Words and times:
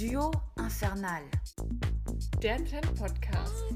Duo 0.00 0.30
Infernal. 0.56 1.24
Der 2.42 2.56
Trend-Podcast. 2.64 3.66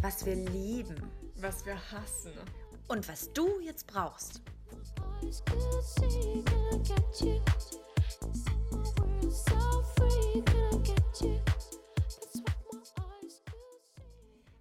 Was 0.00 0.24
wir 0.24 0.36
lieben 0.36 0.96
Was 1.36 1.66
wir 1.66 1.76
hassen. 1.92 2.32
und 2.88 3.06
was 3.06 3.30
du 3.34 3.60
jetzt 3.60 3.86
brauchst. 3.86 4.40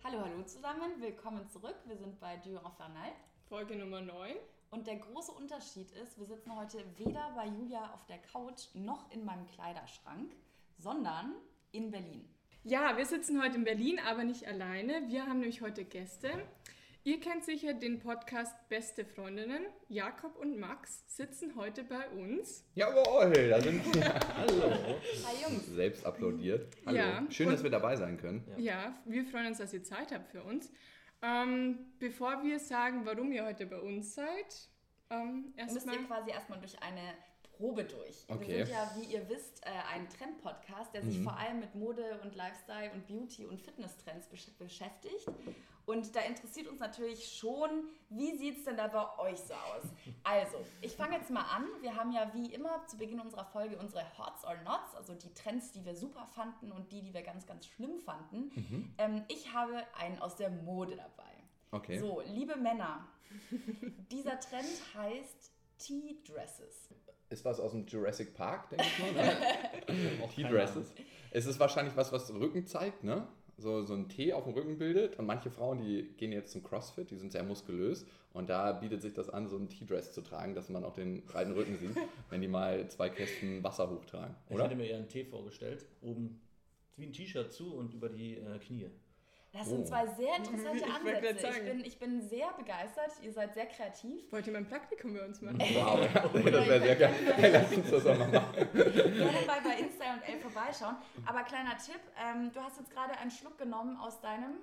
Hallo, 0.03 0.19
hallo 0.21 0.43
zusammen, 0.43 0.99
willkommen 0.99 1.47
zurück. 1.49 1.77
Wir 1.85 1.95
sind 1.95 2.19
bei 2.19 2.35
Duo 2.43 2.59
Infernal. 2.59 3.13
Folge 3.47 3.77
Nummer 3.77 4.01
9. 4.01 4.35
Und 4.73 4.87
der 4.87 4.95
große 4.95 5.31
Unterschied 5.31 5.91
ist, 5.91 6.17
wir 6.17 6.25
sitzen 6.25 6.55
heute 6.57 6.83
weder 6.97 7.31
bei 7.35 7.45
Julia 7.45 7.93
auf 7.93 8.07
der 8.07 8.17
Couch 8.17 8.69
noch 8.73 9.11
in 9.11 9.23
meinem 9.23 9.45
Kleiderschrank, 9.45 10.31
sondern 10.79 11.35
in 11.71 11.91
Berlin. 11.91 12.27
Ja, 12.63 12.97
wir 12.97 13.05
sitzen 13.05 13.39
heute 13.39 13.57
in 13.57 13.65
Berlin, 13.65 13.99
aber 14.03 14.23
nicht 14.23 14.47
alleine. 14.47 15.03
Wir 15.09 15.27
haben 15.27 15.41
nämlich 15.41 15.61
heute 15.61 15.85
Gäste. 15.85 16.31
Ihr 17.03 17.19
kennt 17.19 17.43
sicher 17.43 17.73
den 17.75 17.99
Podcast 17.99 18.55
Beste 18.67 19.05
Freundinnen. 19.05 19.63
Jakob 19.89 20.35
und 20.37 20.57
Max 20.57 21.03
sitzen 21.05 21.55
heute 21.55 21.83
bei 21.83 22.09
uns. 22.09 22.65
Jawohl, 22.73 23.49
da 23.49 23.61
sind 23.61 23.93
wir. 23.93 24.05
Hallo. 24.37 24.71
Hi 24.71 25.43
Jungs. 25.43 25.67
Selbst 25.67 26.03
applaudiert. 26.03 26.73
Hallo. 26.87 26.97
Ja. 26.97 27.23
Schön, 27.29 27.47
Und- 27.47 27.53
dass 27.53 27.63
wir 27.63 27.69
dabei 27.69 27.95
sein 27.95 28.17
können. 28.17 28.43
Ja, 28.57 28.97
wir 29.05 29.23
freuen 29.25 29.47
uns, 29.47 29.59
dass 29.59 29.71
ihr 29.71 29.83
Zeit 29.83 30.11
habt 30.11 30.31
für 30.31 30.41
uns. 30.41 30.71
Ähm, 31.23 31.93
bevor 31.99 32.43
wir 32.43 32.59
sagen, 32.59 33.05
warum 33.05 33.31
ihr 33.31 33.45
heute 33.45 33.65
bei 33.65 33.79
uns 33.79 34.13
seid, 34.13 34.69
ähm, 35.09 35.53
Müsst 35.55 35.87
ihr 35.87 36.03
quasi 36.05 36.31
erstmal 36.31 36.59
durch 36.59 36.81
eine 36.81 37.13
Probe 37.43 37.85
durch. 37.85 38.25
Okay. 38.27 38.47
Wir 38.47 38.65
sind 38.65 38.75
ja, 38.75 38.91
wie 38.97 39.13
ihr 39.13 39.29
wisst, 39.29 39.65
äh, 39.65 39.69
ein 39.93 40.09
Trend-Podcast, 40.09 40.93
der 40.93 41.03
sich 41.03 41.21
vor 41.21 41.37
allem 41.37 41.59
mit 41.59 41.75
Mode 41.75 42.19
und 42.23 42.35
Lifestyle 42.35 42.91
und 42.91 43.07
Beauty 43.07 43.45
und 43.45 43.61
Fitness-Trends 43.61 44.27
besch 44.27 44.47
beschäftigt. 44.57 45.27
Und 45.85 46.15
da 46.15 46.21
interessiert 46.21 46.67
uns 46.67 46.79
natürlich 46.79 47.35
schon, 47.37 47.69
wie 48.09 48.37
sieht 48.37 48.59
es 48.59 48.63
denn 48.63 48.77
da 48.77 48.87
bei 48.87 49.19
euch 49.19 49.39
so 49.39 49.53
aus? 49.53 49.83
Also, 50.23 50.57
ich 50.81 50.95
fange 50.95 51.17
jetzt 51.17 51.29
mal 51.29 51.41
an. 51.41 51.65
Wir 51.81 51.95
haben 51.95 52.11
ja 52.11 52.31
wie 52.33 52.53
immer 52.53 52.85
zu 52.87 52.97
Beginn 52.97 53.19
unserer 53.19 53.45
Folge 53.45 53.77
unsere 53.77 54.03
Hots 54.17 54.45
or 54.45 54.55
Nots, 54.63 54.95
also 54.95 55.13
die 55.13 55.33
Trends, 55.33 55.71
die 55.71 55.83
wir 55.83 55.95
super 55.95 56.25
fanden 56.25 56.71
und 56.71 56.91
die, 56.91 57.01
die 57.01 57.13
wir 57.13 57.21
ganz, 57.21 57.45
ganz 57.45 57.65
schlimm 57.65 57.99
fanden. 57.99 58.93
Ähm, 58.97 59.23
ich 59.27 59.53
habe 59.53 59.83
einen 59.99 60.19
aus 60.19 60.35
der 60.37 60.49
Mode 60.49 60.95
dabei. 60.95 61.33
Okay. 61.71 61.99
So, 61.99 62.21
liebe 62.27 62.55
Männer, 62.55 63.07
dieser 64.11 64.39
Trend 64.39 64.69
heißt 64.95 65.51
Tea-Dresses. 65.79 66.89
Ist 67.29 67.43
was 67.43 67.59
aus 67.59 67.71
dem 67.71 67.87
Jurassic 67.87 68.35
Park, 68.35 68.69
denke 68.69 68.85
ich 68.85 68.99
mal. 68.99 69.11
Ne? 69.11 70.29
Tea-Dresses. 70.35 70.93
Es 71.31 71.45
ist 71.45 71.59
wahrscheinlich 71.59 71.95
was, 71.95 72.11
was 72.11 72.31
Rücken 72.31 72.67
zeigt, 72.67 73.03
ne? 73.03 73.27
So, 73.57 73.83
so 73.83 73.93
ein 73.93 74.09
T 74.09 74.33
auf 74.33 74.45
dem 74.45 74.53
Rücken 74.53 74.77
bildet. 74.77 75.17
Und 75.19 75.25
manche 75.25 75.51
Frauen, 75.51 75.79
die 75.79 76.03
gehen 76.17 76.31
jetzt 76.31 76.51
zum 76.51 76.63
CrossFit, 76.63 77.11
die 77.11 77.17
sind 77.17 77.31
sehr 77.31 77.43
muskulös. 77.43 78.05
Und 78.33 78.49
da 78.49 78.71
bietet 78.71 79.01
sich 79.01 79.13
das 79.13 79.29
an, 79.29 79.47
so 79.47 79.57
ein 79.57 79.69
Tea-Dress 79.69 80.11
zu 80.11 80.21
tragen, 80.21 80.55
dass 80.55 80.69
man 80.69 80.83
auch 80.83 80.93
den 80.93 81.23
breiten 81.25 81.51
Rücken 81.51 81.77
sieht, 81.77 81.95
wenn 82.29 82.41
die 82.41 82.47
mal 82.47 82.87
zwei 82.89 83.09
Kästen 83.09 83.63
Wasser 83.63 83.89
hochtragen. 83.89 84.35
Ich 84.49 84.55
Oder? 84.55 84.65
hätte 84.65 84.75
mir 84.75 84.87
eher 84.87 84.97
einen 84.97 85.07
Tee 85.07 85.23
vorgestellt, 85.23 85.85
oben 86.01 86.39
wie 86.97 87.05
ein 87.05 87.13
T-Shirt 87.13 87.51
zu 87.53 87.75
und 87.75 87.93
über 87.93 88.09
die 88.09 88.35
äh, 88.37 88.59
Knie. 88.59 88.87
Das 89.53 89.67
sind 89.67 89.81
Oh. 89.81 89.85
zwei 89.85 90.07
sehr 90.07 90.35
interessante 90.35 90.77
Ich 90.77 90.83
wollte 90.83 91.01
gerade 91.03 91.17
Ansätze. 91.29 91.47
Ich 91.47 91.53
sagen. 91.53 91.65
bin, 91.65 91.85
ich 91.85 91.99
bin 91.99 92.21
sehr 92.27 92.51
begeistert. 92.53 93.11
Ihr 93.21 93.31
seid 93.31 93.53
sehr 93.53 93.67
kreativ. 93.67 94.31
Wollt 94.31 94.47
ihr 94.47 94.53
mein 94.53 94.67
Praktikum 94.67 95.13
bei 95.13 95.23
uns 95.25 95.41
machen? 95.41 95.59
Wow, 95.75 95.99
das 96.33 96.33
wäre 96.33 96.81
sehr 96.81 96.95
geil. 96.95 97.13
Hey, 97.35 97.51
lass 97.51 97.71
uns 97.71 97.89
das 97.91 98.05
auch 98.07 98.17
mal 98.17 98.27
machen. 98.29 98.67
Gerne 98.73 99.45
mal 99.47 99.61
bei 99.63 99.77
Insta 99.79 100.13
und 100.13 100.21
L 100.27 100.39
vorbeischauen. 100.39 100.95
Aber 101.25 101.43
kleiner 101.43 101.77
Tipp, 101.77 101.99
ähm, 102.19 102.51
du 102.51 102.59
hast 102.61 102.77
jetzt 102.79 102.89
gerade 102.91 103.15
einen 103.19 103.29
Schluck 103.31 103.57
genommen 103.59 103.95
aus 103.97 104.19
deinem, 104.21 104.57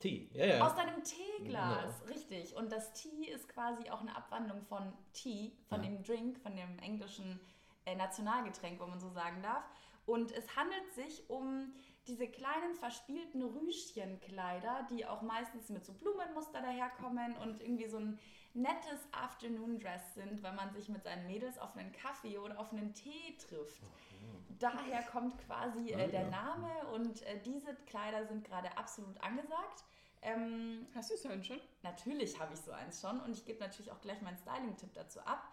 Tee, 0.00 0.28
ja, 0.34 0.46
ja. 0.46 0.66
aus 0.66 0.74
deinem 0.74 1.02
Teeglas. 1.04 2.02
Richtig. 2.08 2.56
Und 2.56 2.72
das 2.72 2.92
Tea 2.92 3.30
ist 3.32 3.48
quasi 3.48 3.88
auch 3.90 4.00
eine 4.00 4.14
Abwandlung 4.16 4.62
von 4.62 4.92
Tea, 5.12 5.52
von 5.68 5.80
dem 5.80 6.02
Drink, 6.02 6.40
von 6.40 6.56
dem 6.56 6.78
englischen 6.80 7.38
äh, 7.86 7.94
Nationalgetränk, 7.94 8.80
wenn 8.80 8.90
man 8.90 8.98
so 8.98 9.10
sagen 9.10 9.40
darf. 9.42 9.62
Und 10.06 10.32
es 10.32 10.56
handelt 10.56 10.92
sich 10.94 11.30
um 11.30 11.72
diese 12.06 12.28
kleinen 12.28 12.74
verspielten 12.74 13.42
Rüschenkleider, 13.42 14.86
die 14.90 15.06
auch 15.06 15.22
meistens 15.22 15.68
mit 15.70 15.84
so 15.84 15.92
Blumenmuster 15.92 16.60
daherkommen 16.60 17.36
und 17.38 17.60
irgendwie 17.60 17.88
so 17.88 17.98
ein 17.98 18.18
nettes 18.54 19.00
Afternoon-Dress 19.12 20.14
sind, 20.14 20.42
wenn 20.42 20.54
man 20.54 20.72
sich 20.72 20.88
mit 20.88 21.02
seinen 21.02 21.26
Mädels 21.26 21.58
auf 21.58 21.76
einen 21.76 21.92
Kaffee 21.92 22.38
oder 22.38 22.58
auf 22.58 22.72
einen 22.72 22.94
Tee 22.94 23.36
trifft. 23.48 23.82
Daher 24.58 25.02
kommt 25.02 25.36
quasi 25.46 25.90
äh, 25.90 26.04
Ah, 26.04 26.06
der. 26.06 26.30
Name 26.30 26.86
und 26.94 27.22
äh, 27.22 27.40
diese 27.44 27.74
Kleider 27.86 28.26
sind 28.26 28.44
gerade 28.44 28.76
absolut 28.78 29.20
angesagt. 29.22 29.84
Ähm, 30.22 30.86
Hast 30.94 31.10
du 31.10 31.14
es 31.14 31.24
heute 31.24 31.42
schon? 31.44 31.60
Natürlich 31.82 32.38
habe 32.38 32.54
ich 32.54 32.60
so 32.60 32.70
eins 32.70 33.00
schon 33.00 33.20
und 33.20 33.32
ich 33.32 33.44
gebe 33.44 33.58
natürlich 33.60 33.90
auch 33.90 34.00
gleich 34.00 34.22
meinen 34.22 34.38
Styling-Tipp 34.38 34.94
dazu 34.94 35.20
ab. 35.20 35.52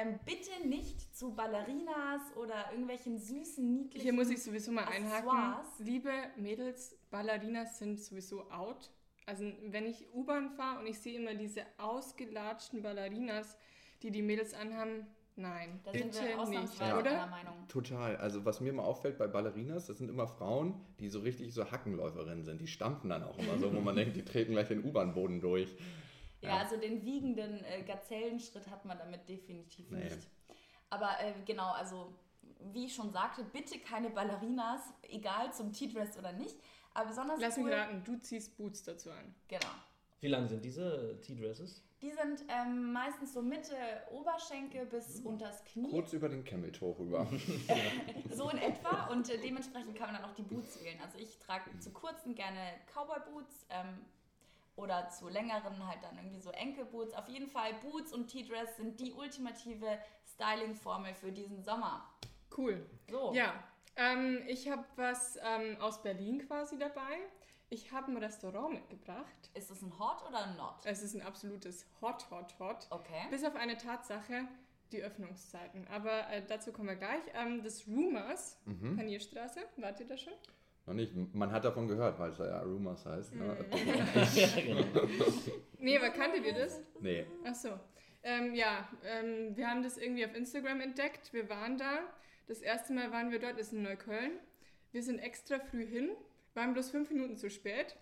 Ähm, 0.00 0.18
bitte 0.24 0.66
nicht 0.66 1.14
zu 1.16 1.34
Ballerinas 1.34 2.34
oder 2.36 2.70
irgendwelchen 2.70 3.18
süßen, 3.18 3.74
niedlichen. 3.74 4.02
Hier 4.02 4.12
muss 4.12 4.30
ich 4.30 4.42
sowieso 4.42 4.72
mal 4.72 4.84
einhaken. 4.84 5.64
Liebe 5.78 6.10
Mädels, 6.36 6.96
Ballerinas 7.10 7.78
sind 7.78 8.00
sowieso 8.00 8.50
out. 8.50 8.90
Also 9.26 9.44
wenn 9.68 9.86
ich 9.86 10.06
U-Bahn 10.14 10.50
fahre 10.50 10.80
und 10.80 10.86
ich 10.86 10.98
sehe 10.98 11.18
immer 11.20 11.34
diese 11.34 11.62
ausgelatschten 11.78 12.82
Ballerinas, 12.82 13.56
die 14.02 14.10
die 14.10 14.22
Mädels 14.22 14.54
anhaben, 14.54 15.06
nein, 15.36 15.80
Da 15.84 15.92
sind 15.92 16.10
bitte 16.10 16.22
wir 16.22 16.28
nicht, 16.28 16.38
ausnahmsweise 16.38 16.98
oder? 16.98 17.28
Total. 17.68 18.16
Also 18.16 18.44
was 18.44 18.60
mir 18.60 18.72
mal 18.72 18.82
auffällt 18.84 19.18
bei 19.18 19.28
Ballerinas, 19.28 19.86
das 19.86 19.98
sind 19.98 20.08
immer 20.08 20.26
Frauen, 20.26 20.74
die 20.98 21.08
so 21.08 21.20
richtig 21.20 21.52
so 21.52 21.70
Hackenläuferinnen 21.70 22.44
sind. 22.44 22.60
Die 22.60 22.66
stampfen 22.66 23.10
dann 23.10 23.22
auch 23.22 23.38
immer 23.38 23.58
so, 23.58 23.72
wo 23.74 23.80
man 23.80 23.94
denkt, 23.96 24.16
die 24.16 24.24
treten 24.24 24.52
gleich 24.52 24.68
den 24.68 24.84
U-Bahn-Boden 24.84 25.40
durch. 25.40 25.76
Ja, 26.40 26.48
Ja. 26.50 26.56
also 26.58 26.76
den 26.76 27.04
wiegenden 27.04 27.62
äh, 27.64 27.82
Gazellenschritt 27.82 28.68
hat 28.70 28.84
man 28.84 28.98
damit 28.98 29.28
definitiv 29.28 29.90
Nee. 29.90 30.04
nicht. 30.04 30.18
Aber 30.88 31.10
äh, 31.20 31.34
genau, 31.44 31.70
also 31.72 32.12
wie 32.72 32.86
ich 32.86 32.94
schon 32.94 33.10
sagte, 33.12 33.44
bitte 33.44 33.78
keine 33.78 34.10
Ballerinas, 34.10 34.80
egal 35.02 35.52
zum 35.52 35.72
Tea-Dress 35.72 36.16
oder 36.18 36.32
nicht. 36.32 36.56
Aber 36.94 37.08
besonders 37.08 37.40
Lass 37.40 37.56
mich 37.56 37.66
cool, 37.66 37.72
raten, 37.72 38.02
du 38.04 38.16
ziehst 38.20 38.56
Boots 38.56 38.82
dazu 38.82 39.10
an. 39.10 39.34
Genau. 39.48 39.70
Wie 40.20 40.28
lang 40.28 40.48
sind 40.48 40.64
diese 40.64 41.18
Tea-Dresses? 41.22 41.82
Die 42.02 42.10
sind 42.10 42.44
ähm, 42.48 42.92
meistens 42.92 43.34
so 43.34 43.42
Mitte 43.42 43.74
Oberschenkel 44.10 44.86
bis 44.86 45.20
unters 45.20 45.62
Knie. 45.64 45.90
Kurz 45.90 46.12
über 46.14 46.28
den 46.30 46.44
Camel-Toe 46.44 46.98
rüber. 46.98 47.26
So 48.32 48.48
in 48.50 48.58
etwa 48.58 49.06
und 49.08 49.28
äh, 49.28 49.38
dementsprechend 49.38 49.94
kann 49.96 50.12
man 50.12 50.20
dann 50.22 50.30
auch 50.30 50.34
die 50.34 50.42
Boots 50.42 50.82
wählen. 50.82 50.98
Also 51.04 51.18
ich 51.18 51.38
trage 51.38 51.70
zu 51.78 51.90
kurzen 51.90 52.34
gerne 52.34 52.58
Cowboy-Boots 52.94 53.66
ähm, 53.70 53.98
oder 54.76 55.08
zu 55.10 55.28
längeren 55.28 55.86
halt 55.86 56.02
dann 56.02 56.16
irgendwie 56.16 56.40
so 56.40 56.50
Enkelboots. 56.50 57.14
Auf 57.14 57.28
jeden 57.28 57.48
Fall 57.48 57.74
Boots 57.74 58.12
und 58.12 58.28
T-Dress 58.28 58.76
sind 58.76 58.98
die 59.00 59.12
ultimative 59.12 59.98
Styling-Formel 60.34 61.14
für 61.14 61.32
diesen 61.32 61.62
Sommer. 61.62 62.08
Cool. 62.56 62.88
So. 63.10 63.32
Ja, 63.34 63.52
ähm, 63.96 64.42
ich 64.46 64.68
habe 64.70 64.84
was 64.96 65.38
ähm, 65.42 65.76
aus 65.80 66.02
Berlin 66.02 66.46
quasi 66.46 66.78
dabei. 66.78 67.18
Ich 67.68 67.92
habe 67.92 68.10
ein 68.10 68.16
Restaurant 68.16 68.72
mitgebracht. 68.74 69.50
Ist 69.54 69.70
es 69.70 69.80
ein 69.82 69.96
Hot 69.98 70.26
oder 70.28 70.44
ein 70.44 70.56
Not? 70.56 70.74
Es 70.84 71.02
ist 71.02 71.14
ein 71.14 71.22
absolutes 71.22 71.86
Hot, 72.00 72.28
Hot, 72.30 72.58
Hot. 72.58 72.86
Okay. 72.90 73.26
Bis 73.30 73.44
auf 73.44 73.54
eine 73.54 73.76
Tatsache, 73.76 74.48
die 74.90 75.02
Öffnungszeiten. 75.02 75.86
Aber 75.88 76.28
äh, 76.30 76.44
dazu 76.44 76.72
kommen 76.72 76.88
wir 76.88 76.96
gleich. 76.96 77.22
Ähm, 77.34 77.62
das 77.62 77.86
Rumors, 77.86 78.58
Mhm. 78.64 78.96
Panierstraße, 78.96 79.60
wart 79.76 80.00
ihr 80.00 80.06
da 80.06 80.16
schon? 80.16 80.32
Noch 80.90 80.96
nicht. 80.96 81.14
Man 81.34 81.52
hat 81.52 81.64
davon 81.64 81.86
gehört, 81.86 82.18
weil 82.18 82.32
es 82.32 82.38
ja 82.38 82.62
Rumors 82.62 83.06
heißt. 83.06 83.36
Ne? 83.36 83.56
ja, 84.34 84.48
genau. 84.60 84.84
Nee, 85.78 85.96
aber 85.96 86.10
kanntet 86.10 86.44
ihr 86.44 86.52
das? 86.52 86.82
Nee. 86.98 87.26
Ach 87.44 87.54
so. 87.54 87.78
Ähm, 88.24 88.56
ja, 88.56 88.88
ähm, 89.04 89.56
wir 89.56 89.68
haben 89.68 89.84
das 89.84 89.98
irgendwie 89.98 90.26
auf 90.26 90.34
Instagram 90.34 90.80
entdeckt. 90.80 91.32
Wir 91.32 91.48
waren 91.48 91.78
da. 91.78 92.00
Das 92.48 92.60
erste 92.60 92.92
Mal 92.92 93.12
waren 93.12 93.30
wir 93.30 93.38
dort, 93.38 93.56
ist 93.56 93.72
in 93.72 93.82
Neukölln. 93.82 94.32
Wir 94.90 95.04
sind 95.04 95.20
extra 95.20 95.60
früh 95.60 95.86
hin, 95.86 96.10
waren 96.54 96.72
bloß 96.72 96.90
fünf 96.90 97.08
Minuten 97.12 97.36
zu 97.36 97.50
spät. 97.50 97.96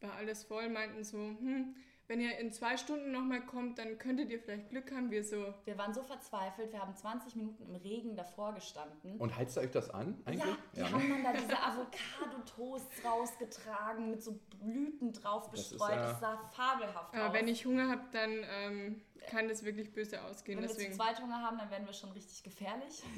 War 0.00 0.14
alles 0.14 0.44
voll, 0.44 0.70
meinten 0.70 1.04
so, 1.04 1.18
hm, 1.18 1.76
wenn 2.12 2.20
ihr 2.20 2.36
in 2.36 2.52
zwei 2.52 2.76
Stunden 2.76 3.10
nochmal 3.10 3.40
kommt, 3.40 3.78
dann 3.78 3.96
könntet 3.96 4.28
ihr 4.28 4.38
vielleicht 4.38 4.68
Glück 4.68 4.92
haben. 4.92 5.10
Wir 5.10 5.24
so, 5.24 5.54
Wir 5.64 5.78
waren 5.78 5.94
so 5.94 6.02
verzweifelt, 6.02 6.70
wir 6.70 6.78
haben 6.78 6.94
20 6.94 7.36
Minuten 7.36 7.62
im 7.64 7.74
Regen 7.74 8.14
davor 8.16 8.52
gestanden. 8.52 9.16
Und 9.16 9.34
heizt 9.34 9.56
ihr 9.56 9.62
euch 9.62 9.70
das 9.70 9.88
an 9.88 10.20
eigentlich? 10.26 10.44
Ja, 10.74 10.88
die 10.88 10.92
haben 10.92 11.08
dann 11.08 11.24
da 11.24 11.32
diese 11.32 11.58
Avocado-Toasts 11.58 13.02
rausgetragen 13.02 14.10
mit 14.10 14.22
so 14.22 14.38
Blüten 14.60 15.14
drauf 15.14 15.48
Das 15.50 15.60
ist 15.60 15.70
bestreut. 15.70 15.92
ja- 15.92 16.02
Das 16.10 16.20
sah 16.20 16.36
fabelhaft 16.52 17.14
aber 17.14 17.28
aus. 17.28 17.32
wenn 17.32 17.48
ich 17.48 17.64
Hunger 17.64 17.88
habe, 17.88 18.02
dann 18.12 18.30
ähm, 18.30 19.00
kann 19.30 19.48
das 19.48 19.64
wirklich 19.64 19.94
böse 19.94 20.22
ausgehen. 20.22 20.58
Wenn 20.58 20.64
wir 20.64 20.68
zu 20.68 20.76
Deswegen. 20.76 20.94
zweit 20.94 21.18
Hunger 21.18 21.40
haben, 21.40 21.56
dann 21.56 21.70
werden 21.70 21.86
wir 21.86 21.94
schon 21.94 22.12
richtig 22.12 22.42
gefährlich. 22.42 23.02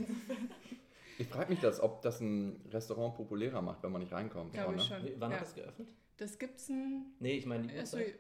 Ich 1.17 1.29
frage 1.29 1.49
mich 1.49 1.61
das, 1.61 1.79
ob 1.79 2.03
das 2.03 2.19
ein 2.21 2.61
Restaurant 2.73 3.15
populärer 3.15 3.63
macht, 3.63 3.85
wenn 3.85 3.93
man 3.93 4.01
nicht 4.01 4.13
reinkommt. 4.13 4.53
Ich 4.53 4.61
ne? 4.61 4.81
schon. 4.81 4.97
Wann 5.19 5.31
ja. 5.31 5.37
hat 5.37 5.45
das 5.45 5.55
geöffnet? 5.55 5.87
Das 6.17 6.39
gibt's 6.41 6.69
ein. 6.69 7.15
Nee, 7.21 7.37
ich 7.37 7.47
meine 7.47 7.69
die 7.69 7.77
Uhrzeit. 7.77 8.07
Also 8.07 8.19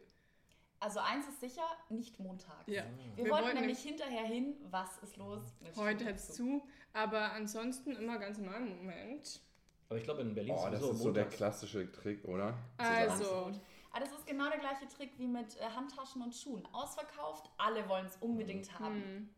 eins 1.00 1.26
ist 1.28 1.40
sicher, 1.40 1.62
nicht 1.88 2.18
montags. 2.20 2.64
Ja. 2.66 2.84
Wir, 3.16 3.24
Wir 3.24 3.30
wollten 3.32 3.46
wollten 3.46 3.58
nämlich 3.60 3.78
hinterher 3.80 4.24
hin, 4.24 4.54
was 4.70 4.98
ist 4.98 5.16
los 5.16 5.42
mit 5.60 5.76
Heute 5.76 6.04
hat 6.06 6.16
es 6.16 6.32
zu, 6.34 6.62
aber 6.92 7.32
ansonsten 7.32 7.92
immer 7.92 8.18
ganz 8.18 8.38
normal. 8.38 8.60
Moment. 8.60 9.40
Aber 9.88 9.98
ich 9.98 10.04
glaube, 10.04 10.22
in 10.22 10.34
Berlin 10.34 10.54
Oh, 10.56 10.68
das 10.70 10.80
sowieso 10.80 10.92
ist 10.92 11.02
so 11.02 11.12
der 11.12 11.26
klassische 11.28 11.90
Trick, 11.92 12.24
oder? 12.24 12.54
Also. 12.78 13.52
Aber 13.90 14.00
das 14.04 14.12
ist 14.12 14.26
genau 14.26 14.48
der 14.48 14.58
gleiche 14.58 14.88
Trick 14.88 15.12
wie 15.18 15.26
mit 15.28 15.56
äh, 15.60 15.64
Handtaschen 15.64 16.20
und 16.22 16.34
Schuhen. 16.34 16.66
Ausverkauft, 16.72 17.48
alle 17.58 17.88
wollen 17.88 18.06
es 18.06 18.16
unbedingt 18.16 18.76
haben. 18.80 18.94
hm, 19.02 19.28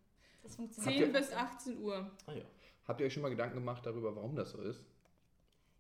Das 0.43 0.57
funktioniert. 0.57 1.05
10 1.05 1.13
bis 1.13 1.33
18 1.33 1.79
Uhr. 1.83 2.11
Ah, 2.27 2.33
ja. 2.33 2.45
Habt 2.89 3.01
ihr 3.01 3.07
euch 3.07 3.13
schon 3.13 3.23
mal 3.23 3.29
Gedanken 3.29 3.57
gemacht 3.57 3.85
darüber, 3.85 4.15
warum 4.17 4.35
das 4.35 4.53
so 4.53 4.63
ist? 4.63 4.81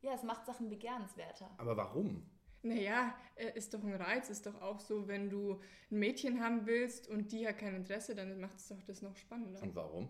Ja, 0.02 0.12
es 0.12 0.22
macht 0.24 0.44
Sachen 0.44 0.68
begehrenswerter. 0.68 1.48
Aber 1.56 1.76
warum? 1.76 2.28
Naja, 2.62 3.14
äh, 3.36 3.52
ist 3.56 3.74
doch 3.74 3.82
ein 3.84 3.94
Reiz, 3.94 4.28
ist 4.30 4.46
doch 4.46 4.60
auch 4.60 4.80
so, 4.80 5.06
wenn 5.08 5.30
du 5.30 5.60
ein 5.90 5.98
Mädchen 5.98 6.42
haben 6.42 6.66
willst 6.66 7.08
und 7.08 7.30
die 7.32 7.46
hat 7.46 7.58
kein 7.58 7.74
Interesse, 7.74 8.14
dann 8.14 8.40
macht 8.40 8.56
es 8.56 8.68
doch 8.68 8.82
das 8.82 9.02
noch 9.02 9.16
spannender. 9.16 9.62
Und 9.62 9.74
warum? 9.76 10.08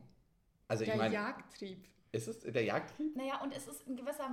Also 0.68 0.82
ich 0.84 0.88
Der 0.88 0.96
meine, 0.96 1.14
Jagdtrieb. 1.14 1.84
ist 2.12 2.28
es 2.28 2.40
der 2.40 2.64
Jagdtrieb? 2.64 3.14
Naja, 3.16 3.40
und 3.42 3.54
es 3.54 3.68
ist 3.68 3.86
in 3.86 3.96
gewisser, 3.96 4.30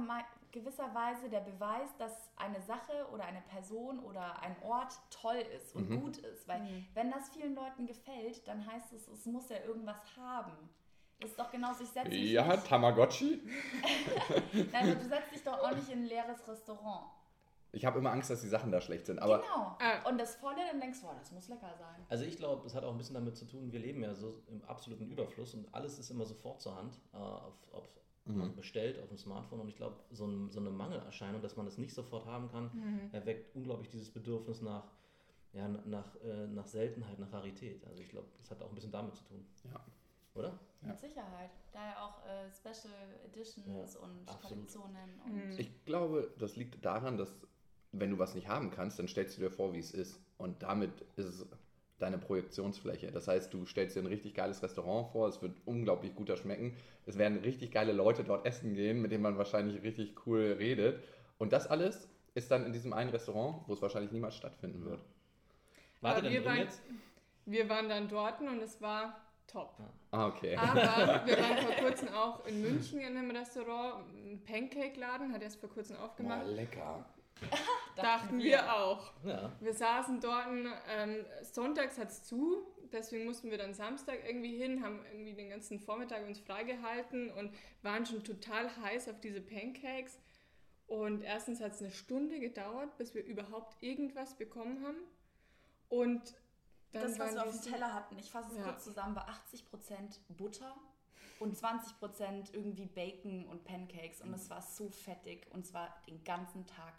gewisser 0.51 0.93
Weise 0.95 1.29
der 1.29 1.41
Beweis, 1.41 1.89
dass 1.97 2.29
eine 2.37 2.61
Sache 2.61 3.07
oder 3.11 3.25
eine 3.25 3.41
Person 3.41 3.99
oder 3.99 4.41
ein 4.41 4.55
Ort 4.63 4.93
toll 5.11 5.43
ist 5.55 5.75
und 5.75 5.89
Mhm. 5.89 6.01
gut 6.01 6.17
ist. 6.17 6.47
Weil 6.47 6.61
Mhm. 6.61 6.85
wenn 6.93 7.11
das 7.11 7.29
vielen 7.29 7.55
Leuten 7.55 7.85
gefällt, 7.85 8.47
dann 8.47 8.65
heißt 8.65 8.93
es, 8.93 9.07
es 9.07 9.25
muss 9.25 9.49
ja 9.49 9.57
irgendwas 9.65 9.97
haben. 10.17 10.53
Das 11.19 11.31
ist 11.31 11.39
doch 11.39 11.51
genauso, 11.51 11.83
ich 11.83 11.89
setze 11.89 12.09
mich 12.09 12.31
Ja, 12.31 12.47
nicht, 12.55 12.67
Tamagotchi? 12.67 13.41
nein, 14.71 14.91
aber 14.91 14.95
du 14.95 15.07
setzt 15.07 15.31
dich 15.33 15.43
doch 15.43 15.59
auch 15.59 15.75
nicht 15.75 15.89
in 15.89 15.99
ein 15.99 16.05
leeres 16.05 16.47
Restaurant. 16.47 17.11
Ich 17.75 17.85
habe 17.85 17.97
immer 17.99 18.11
Angst, 18.11 18.29
dass 18.29 18.41
die 18.41 18.47
Sachen 18.47 18.71
da 18.71 18.79
schlecht 18.79 19.07
sind. 19.07 19.17
Aber 19.19 19.39
genau. 19.39 19.75
Ah. 19.79 20.07
Und 20.07 20.19
das 20.19 20.35
Volle, 20.35 20.57
dann 20.69 20.79
denkst 20.79 21.01
du, 21.01 21.07
boah, 21.07 21.15
das 21.17 21.31
muss 21.31 21.47
lecker 21.49 21.73
sein. 21.77 22.05
Also 22.07 22.23
ich 22.23 22.37
glaube, 22.37 22.65
es 22.67 22.75
hat 22.75 22.83
auch 22.83 22.91
ein 22.91 22.97
bisschen 22.99 23.15
damit 23.15 23.35
zu 23.35 23.45
tun, 23.45 23.71
wir 23.71 23.79
leben 23.79 24.01
ja 24.03 24.13
so 24.13 24.41
im 24.47 24.63
absoluten 24.65 25.07
Überfluss 25.07 25.55
und 25.55 25.67
alles 25.73 25.97
ist 25.97 26.11
immer 26.11 26.25
sofort 26.25 26.61
zur 26.61 26.75
Hand, 26.75 26.99
äh, 27.13 27.17
auf, 27.17 27.53
auf, 27.71 27.89
man 28.25 28.55
bestellt 28.55 29.01
auf 29.01 29.09
dem 29.09 29.17
Smartphone 29.17 29.59
und 29.61 29.67
ich 29.69 29.75
glaube, 29.75 29.97
so, 30.11 30.25
ein, 30.25 30.49
so 30.51 30.59
eine 30.59 30.69
Mangelerscheinung, 30.69 31.41
dass 31.41 31.57
man 31.57 31.65
es 31.67 31.77
nicht 31.79 31.93
sofort 31.93 32.25
haben 32.27 32.47
kann, 32.49 32.69
Mhm. 32.73 33.09
erweckt 33.11 33.53
unglaublich 33.55 33.89
dieses 33.89 34.11
Bedürfnis 34.11 34.61
nach, 34.61 34.85
ja, 35.53 35.67
nach, 35.67 36.15
äh, 36.23 36.47
nach 36.47 36.67
Seltenheit, 36.67 37.17
nach 37.19 37.33
Rarität. 37.33 37.83
Also 37.87 38.01
ich 38.01 38.09
glaube, 38.09 38.27
das 38.37 38.49
hat 38.51 38.61
auch 38.61 38.69
ein 38.69 38.75
bisschen 38.75 38.91
damit 38.91 39.15
zu 39.15 39.23
tun. 39.25 39.45
Ja. 39.71 39.79
Oder? 40.35 40.59
Ja. 40.81 40.87
Mit 40.89 40.99
Sicherheit. 40.99 41.49
Daher 41.71 42.03
auch 42.03 42.23
äh, 42.25 42.49
Special 42.51 42.93
Editions 43.25 43.95
Ja, 43.95 43.99
und 44.01 44.27
absolut. 44.29 44.41
Kollektionen 44.57 45.21
und 45.25 45.33
Mhm. 45.33 45.55
ich 45.59 45.83
glaube, 45.85 46.33
das 46.37 46.55
liegt 46.55 46.83
daran, 46.85 47.17
dass 47.17 47.33
wenn 47.93 48.11
du 48.11 48.19
was 48.19 48.35
nicht 48.35 48.47
haben 48.47 48.69
kannst, 48.71 48.99
dann 48.99 49.07
stellst 49.07 49.37
du 49.37 49.41
dir 49.41 49.49
vor, 49.51 49.73
wie 49.73 49.79
es 49.79 49.91
ist. 49.91 50.19
Und 50.37 50.61
damit 50.63 50.91
ist 51.15 51.25
es 51.25 51.45
deine 51.99 52.17
Projektionsfläche. 52.17 53.11
Das 53.11 53.27
heißt, 53.27 53.53
du 53.53 53.65
stellst 53.65 53.95
dir 53.95 54.01
ein 54.01 54.07
richtig 54.07 54.33
geiles 54.33 54.61
Restaurant 54.61 55.11
vor, 55.11 55.27
es 55.29 55.41
wird 55.41 55.55
unglaublich 55.65 56.15
guter 56.15 56.35
schmecken. 56.35 56.75
Es 57.05 57.17
werden 57.17 57.37
richtig 57.39 57.71
geile 57.71 57.93
Leute 57.93 58.23
dort 58.23 58.45
essen 58.45 58.73
gehen, 58.73 59.01
mit 59.01 59.11
denen 59.11 59.23
man 59.23 59.37
wahrscheinlich 59.37 59.81
richtig 59.83 60.25
cool 60.27 60.55
redet. 60.59 61.01
Und 61.37 61.53
das 61.53 61.67
alles 61.67 62.09
ist 62.33 62.49
dann 62.51 62.65
in 62.65 62.73
diesem 62.73 62.93
einen 62.93 63.11
Restaurant, 63.11 63.61
wo 63.67 63.73
es 63.73 63.81
wahrscheinlich 63.81 64.11
niemals 64.11 64.35
stattfinden 64.35 64.83
wird. 64.85 64.99
Wart 66.01 66.17
ihr 66.17 66.23
Aber 66.23 66.29
wir 66.31 66.45
waren- 66.45 66.57
jetzt? 66.57 66.81
Wir 67.45 67.69
waren 67.69 67.89
dann 67.89 68.07
dort 68.09 68.41
und 68.41 68.61
es 68.61 68.81
war 68.81 69.21
top. 69.47 69.77
Ah, 70.11 70.27
okay. 70.27 70.55
Aber 70.55 70.75
wir 71.25 71.37
waren 71.37 71.57
vor 71.67 71.75
kurzem 71.75 72.07
auch 72.09 72.45
in 72.47 72.61
München 72.61 72.99
in 73.01 73.17
einem 73.17 73.31
Restaurant, 73.31 74.05
ein 74.15 74.41
Pancake-Laden, 74.45 75.31
hat 75.33 75.41
erst 75.41 75.59
vor 75.59 75.69
kurzem 75.69 75.97
Boah, 75.97 76.05
aufgemacht. 76.05 76.47
lecker. 76.47 77.05
Dachten 78.01 78.39
wir 78.39 78.73
auch. 78.73 79.11
Ja. 79.23 79.51
Wir 79.59 79.73
saßen 79.73 80.19
dort, 80.19 80.47
ähm, 80.89 81.25
sonntags 81.43 81.97
hat 81.97 82.09
es 82.09 82.23
zu, 82.23 82.65
deswegen 82.91 83.25
mussten 83.25 83.51
wir 83.51 83.57
dann 83.57 83.73
Samstag 83.73 84.19
irgendwie 84.25 84.57
hin, 84.57 84.83
haben 84.83 84.99
irgendwie 85.11 85.33
den 85.33 85.49
ganzen 85.49 85.79
Vormittag 85.79 86.25
uns 86.25 86.39
freigehalten 86.39 87.31
und 87.31 87.53
waren 87.81 88.05
schon 88.05 88.23
total 88.23 88.69
heiß 88.83 89.09
auf 89.09 89.19
diese 89.19 89.41
Pancakes. 89.41 90.19
Und 90.87 91.21
erstens 91.21 91.61
hat 91.61 91.73
es 91.73 91.81
eine 91.81 91.91
Stunde 91.91 92.39
gedauert, 92.39 92.97
bis 92.97 93.13
wir 93.15 93.23
überhaupt 93.23 93.81
irgendwas 93.81 94.35
bekommen 94.37 94.85
haben. 94.85 94.97
Und 95.89 96.35
dann 96.91 97.03
das, 97.03 97.19
was 97.19 97.19
waren 97.19 97.35
wir 97.35 97.45
auf 97.45 97.61
dem 97.61 97.71
Teller 97.71 97.93
hatten, 97.93 98.17
ich 98.19 98.29
fasse 98.29 98.51
es 98.51 98.57
Ja. 98.57 98.63
kurz 98.63 98.83
zusammen, 98.83 99.15
war 99.15 99.27
80% 99.29 100.19
Butter 100.29 100.75
und 101.39 101.57
20% 101.57 102.53
irgendwie 102.53 102.85
Bacon 102.85 103.47
und 103.47 103.63
Pancakes. 103.63 104.21
Und 104.21 104.33
es 104.33 104.49
war 104.49 104.61
so 104.61 104.89
fettig 104.89 105.47
und 105.51 105.65
es 105.65 105.73
war 105.73 105.95
den 106.07 106.23
ganzen 106.23 106.65
Tag. 106.67 106.93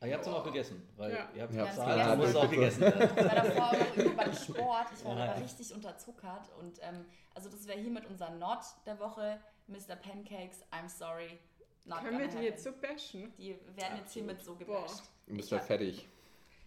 Ah, 0.00 0.06
ihr 0.06 0.12
habt 0.14 0.22
es 0.22 0.28
aber 0.28 0.40
auch 0.40 0.44
gegessen, 0.44 0.82
weil 0.96 1.12
Ja. 1.12 1.28
ihr 1.34 1.42
habt 1.42 1.54
Ja, 1.54 2.14
muss 2.16 2.28
es 2.28 2.36
auch 2.36 2.50
gegessen 2.50 2.80
werden. 2.82 3.02
Ich 3.16 3.24
war 3.24 3.34
davor 3.34 3.70
auch 3.70 4.14
beim 4.16 4.32
Sport, 4.34 4.86
ich 4.94 5.04
war 5.04 5.16
Ja. 5.18 5.32
aber 5.32 5.42
richtig 5.42 5.74
unterzuckert. 5.74 6.50
Und 6.60 6.78
ähm, 6.82 7.06
also 7.34 7.48
das 7.48 7.66
wäre 7.66 7.78
hiermit 7.78 8.04
unser 8.06 8.30
Not 8.30 8.60
der 8.84 8.98
Woche. 9.00 9.40
Mr. 9.68 9.96
Pancakes, 9.96 10.62
I'm 10.70 10.88
sorry. 10.88 11.38
Not 11.86 12.00
Können 12.02 12.18
wir 12.18 12.28
die 12.28 12.38
jetzt 12.44 12.62
so 12.64 12.70
happen. 12.70 12.82
bashen? 12.82 13.32
Die 13.38 13.56
werden 13.74 13.96
jetzt 13.98 14.12
hiermit 14.12 14.42
so 14.42 14.54
gebasht. 14.54 15.02
Du 15.26 15.34
bist 15.34 15.46
Ich 15.48 15.52
ja 15.52 15.58
fertig. 15.60 16.06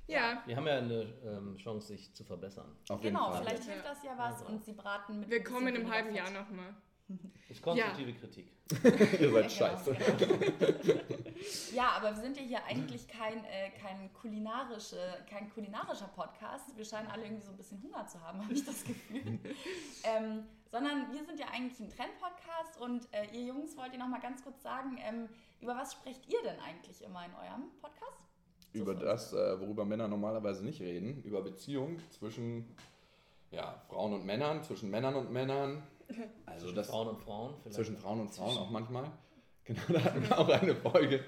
Ja, 0.07 0.41
Wir 0.47 0.55
haben 0.57 0.65
ja 0.65 0.77
eine 0.79 1.01
ähm, 1.23 1.55
Chance, 1.57 1.87
sich 1.89 2.11
zu 2.15 2.23
verbessern. 2.23 2.75
Auf 2.89 3.03
jeden 3.03 3.15
Genau, 3.15 3.31
Fall. 3.31 3.43
vielleicht 3.43 3.65
Ja. 3.67 3.73
hilft 3.73 3.85
das 3.85 4.03
ja 4.03 4.17
was 4.17 4.41
Ja. 4.41 4.47
und 4.47 4.63
sie 4.65 4.73
braten 4.73 5.19
mit 5.19 5.29
wir 5.29 5.43
kommen 5.43 5.67
in 5.67 5.75
einem 5.75 5.91
halben. 5.91 6.15
Jahr 6.15 6.31
nochmal. 6.31 6.73
Das 7.07 7.17
ist 7.57 7.61
konstruktive 7.61 8.13
Kritik. 8.13 8.51
Ihr 9.21 9.31
seid 9.31 9.43
Ja, 9.43 9.49
scheiße. 9.49 9.95
Ja, 11.73 11.89
aber 11.97 12.15
wir 12.15 12.21
sind 12.21 12.37
ja 12.37 12.43
hier 12.43 12.63
eigentlich 12.65 13.07
kein, 13.07 13.43
äh, 13.45 13.71
kein, 13.81 14.11
kulinarische, 14.13 14.97
kein 15.29 15.49
kulinarischer 15.51 16.09
Podcast. 16.15 16.75
Wir 16.75 16.85
scheinen 16.85 17.09
alle 17.09 17.23
irgendwie 17.23 17.45
so 17.45 17.51
ein 17.51 17.57
bisschen 17.57 17.81
Hunger 17.83 18.05
zu 18.07 18.21
haben, 18.21 18.41
habe 18.43 18.53
ich 18.53 18.65
das 18.65 18.83
Gefühl. 18.83 19.39
ähm, 20.03 20.43
sondern 20.71 21.11
wir 21.11 21.23
sind 21.25 21.39
ja 21.39 21.47
eigentlich 21.47 21.79
ein 21.79 21.89
Trend-Podcast 21.89 22.79
und 22.79 23.07
äh, 23.13 23.25
ihr 23.33 23.47
Jungs 23.47 23.75
wollt 23.77 23.93
ihr 23.93 23.99
noch 23.99 24.07
mal 24.07 24.21
ganz 24.21 24.43
kurz 24.43 24.61
sagen, 24.61 24.97
ähm, 25.01 25.29
über 25.61 25.75
was 25.75 25.93
sprecht 25.93 26.27
ihr 26.27 26.41
denn 26.43 26.59
eigentlich 26.59 27.01
immer 27.03 27.25
in 27.25 27.33
eurem 27.33 27.69
Podcast? 27.81 28.29
über 28.73 28.93
das, 28.95 29.33
äh, 29.33 29.59
worüber 29.59 29.85
Männer 29.85 30.07
normalerweise 30.07 30.63
nicht 30.63 30.81
reden, 30.81 31.23
über 31.23 31.41
Beziehungen 31.41 32.01
zwischen 32.11 32.75
ja, 33.51 33.81
Frauen 33.87 34.13
und 34.13 34.25
Männern, 34.25 34.63
zwischen 34.63 34.89
Männern 34.89 35.15
und 35.15 35.31
Männern. 35.31 35.83
Also 36.47 36.61
Zwischen 36.65 36.75
das 36.75 36.87
Frauen 36.87 37.07
und 37.09 37.19
Frauen 37.19 37.53
vielleicht. 37.61 37.75
zwischen 37.75 37.97
Frauen 37.97 38.21
und 38.21 38.29
Frauen 38.29 38.57
auch 38.57 38.71
manchmal. 38.71 39.11
Genau, 39.69 39.99
da 39.99 40.03
hatten 40.03 40.21
wir 40.27 40.37
auch 40.39 40.49
eine 40.49 40.75
Folge. 40.75 41.23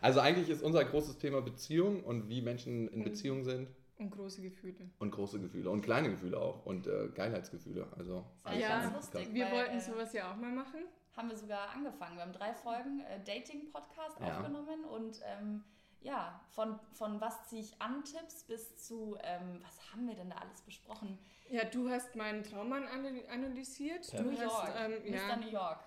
Also 0.00 0.20
eigentlich 0.20 0.48
ist 0.48 0.62
unser 0.62 0.84
großes 0.84 1.18
Thema 1.18 1.40
Beziehung 1.42 2.02
und 2.04 2.28
wie 2.28 2.42
Menschen 2.42 2.88
in. 2.88 3.04
Beziehung 3.04 3.44
sind 3.44 3.68
Und 3.98 4.10
große 4.10 4.42
Gefühle. 4.42 4.90
und 4.98 5.10
große 5.10 5.40
Gefühle 5.40 5.70
und 5.70 5.82
kleine 5.82 6.10
Gefühle 6.10 6.38
auch 6.38 6.64
und 6.66 6.86
äh, 6.86 7.08
Geilheitsgefühle. 7.14 7.86
Also 7.96 8.24
Ja. 8.58 8.80
ganz 8.80 8.94
lustig. 8.94 9.28
Wir 9.32 9.46
weil, 9.46 9.52
wollten 9.52 9.76
äh, 9.78 9.80
sowas 9.80 10.12
ja 10.12 10.30
auch 10.32 10.36
mal 10.36 10.52
machen. 10.52 10.80
haben 11.16 11.30
wir 11.30 11.36
sogar 11.36 11.70
angefangen. 11.70 12.16
Wir 12.16 12.22
haben 12.22 12.32
drei 12.32 12.52
Folgen 12.54 13.00
äh, 13.00 13.18
Dating-Podcast 13.24 14.20
Ja. 14.20 14.38
aufgenommen 14.38 14.84
und 14.84 15.20
ähm, 15.24 15.64
ja, 16.00 16.40
von, 16.50 16.78
von 16.92 17.20
was 17.20 17.48
ziehe 17.48 17.60
ich 17.62 17.80
an 17.82 18.04
Tipps 18.04 18.44
bis 18.44 18.76
zu, 18.76 19.16
ähm, 19.24 19.60
was 19.64 19.92
haben 19.92 20.06
wir 20.06 20.14
denn 20.14 20.30
da 20.30 20.36
alles 20.36 20.60
besprochen? 20.62 21.18
Ja, 21.50 21.64
du 21.64 21.88
hast 21.90 22.14
meinen 22.14 22.44
Traummann 22.44 22.84
anal- 22.86 23.26
analysiert. 23.32 24.12
Ja. 24.12 24.22
Du 24.22 24.30
New 24.30 24.38
hast, 24.38 24.42
York, 24.42 24.72
ähm, 24.78 24.92
Mr. 25.10 25.16
ja, 25.16 25.36
New 25.36 25.48
York. 25.50 25.78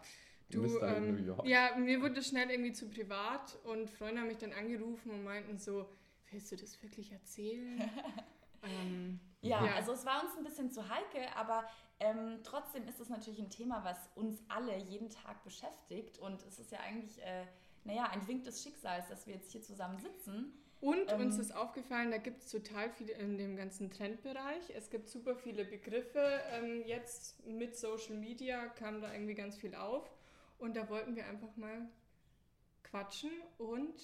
Du, 0.52 0.62
Mr. 0.64 0.98
ähm, 0.98 1.16
New 1.16 1.24
York. 1.26 1.46
Ja, 1.48 1.76
mir 1.78 2.02
wurde 2.02 2.16
das 2.16 2.28
schnell 2.28 2.50
irgendwie 2.50 2.74
zu 2.74 2.90
privat 2.90 3.58
und 3.64 3.90
Freunde 3.90 4.22
haben 4.22 4.28
mich 4.28 4.38
dann 4.38 4.54
angerufen 4.54 5.12
und 5.12 5.24
meinten 5.24 5.58
so, 5.58 5.90
willst 6.32 6.52
du 6.52 6.56
das 6.56 6.82
wirklich 6.84 7.12
erzählen? 7.12 7.80
ähm, 8.64 9.20
Ja, 9.42 9.66
Ja. 9.66 9.76
also 9.76 9.94
es 9.94 10.06
war 10.06 10.24
uns 10.24 10.38
ein 10.38 10.44
bisschen 10.44 10.70
zu 10.72 10.88
heikel, 10.88 11.22
aber 11.36 11.64
ähm, 12.00 12.40
trotzdem 12.44 12.88
ist 12.88 13.00
es 13.00 13.10
natürlich 13.10 13.40
ein 13.40 13.50
Thema, 13.50 13.84
was 13.84 14.10
uns 14.16 14.42
alle 14.48 14.78
jeden 14.78 15.10
Tag 15.10 15.44
beschäftigt 15.44 16.20
und 16.20 16.44
es 16.44 16.60
ist 16.60 16.72
ja 16.72 16.80
eigentlich, 16.80 17.22
äh, 17.22 17.46
naja, 17.84 18.10
ein 18.12 18.28
Wink 18.28 18.44
des 18.44 18.62
Schicksals, 18.64 19.08
dass 19.10 19.26
wir 19.28 19.36
jetzt 19.36 19.52
hier 19.52 19.62
zusammen 19.62 20.00
sitzen. 20.00 20.54
Und 20.80 21.12
Ähm, 21.12 21.22
uns 21.22 21.38
ist 21.38 21.56
aufgefallen, 21.56 22.10
da 22.10 22.18
gibt 22.18 22.42
es 22.42 22.50
total 22.50 22.90
viele 22.90 23.14
in 23.14 23.38
dem 23.38 23.56
ganzen 23.56 23.92
Trendbereich. 23.92 24.72
Es 24.76 24.90
gibt 24.90 25.10
super 25.10 25.36
viele 25.36 25.64
Begriffe. 25.64 26.42
Ähm, 26.52 26.82
jetzt 26.88 27.46
mit 27.46 27.78
Social 27.78 28.16
Media 28.16 28.66
kam 28.68 29.00
da 29.00 29.14
irgendwie 29.14 29.36
ganz 29.36 29.58
viel 29.58 29.76
auf. 29.76 30.10
Und 30.62 30.76
da 30.76 30.88
wollten 30.90 31.16
wir 31.16 31.26
einfach 31.26 31.56
mal 31.58 31.90
quatschen 32.84 33.32
und 33.58 34.00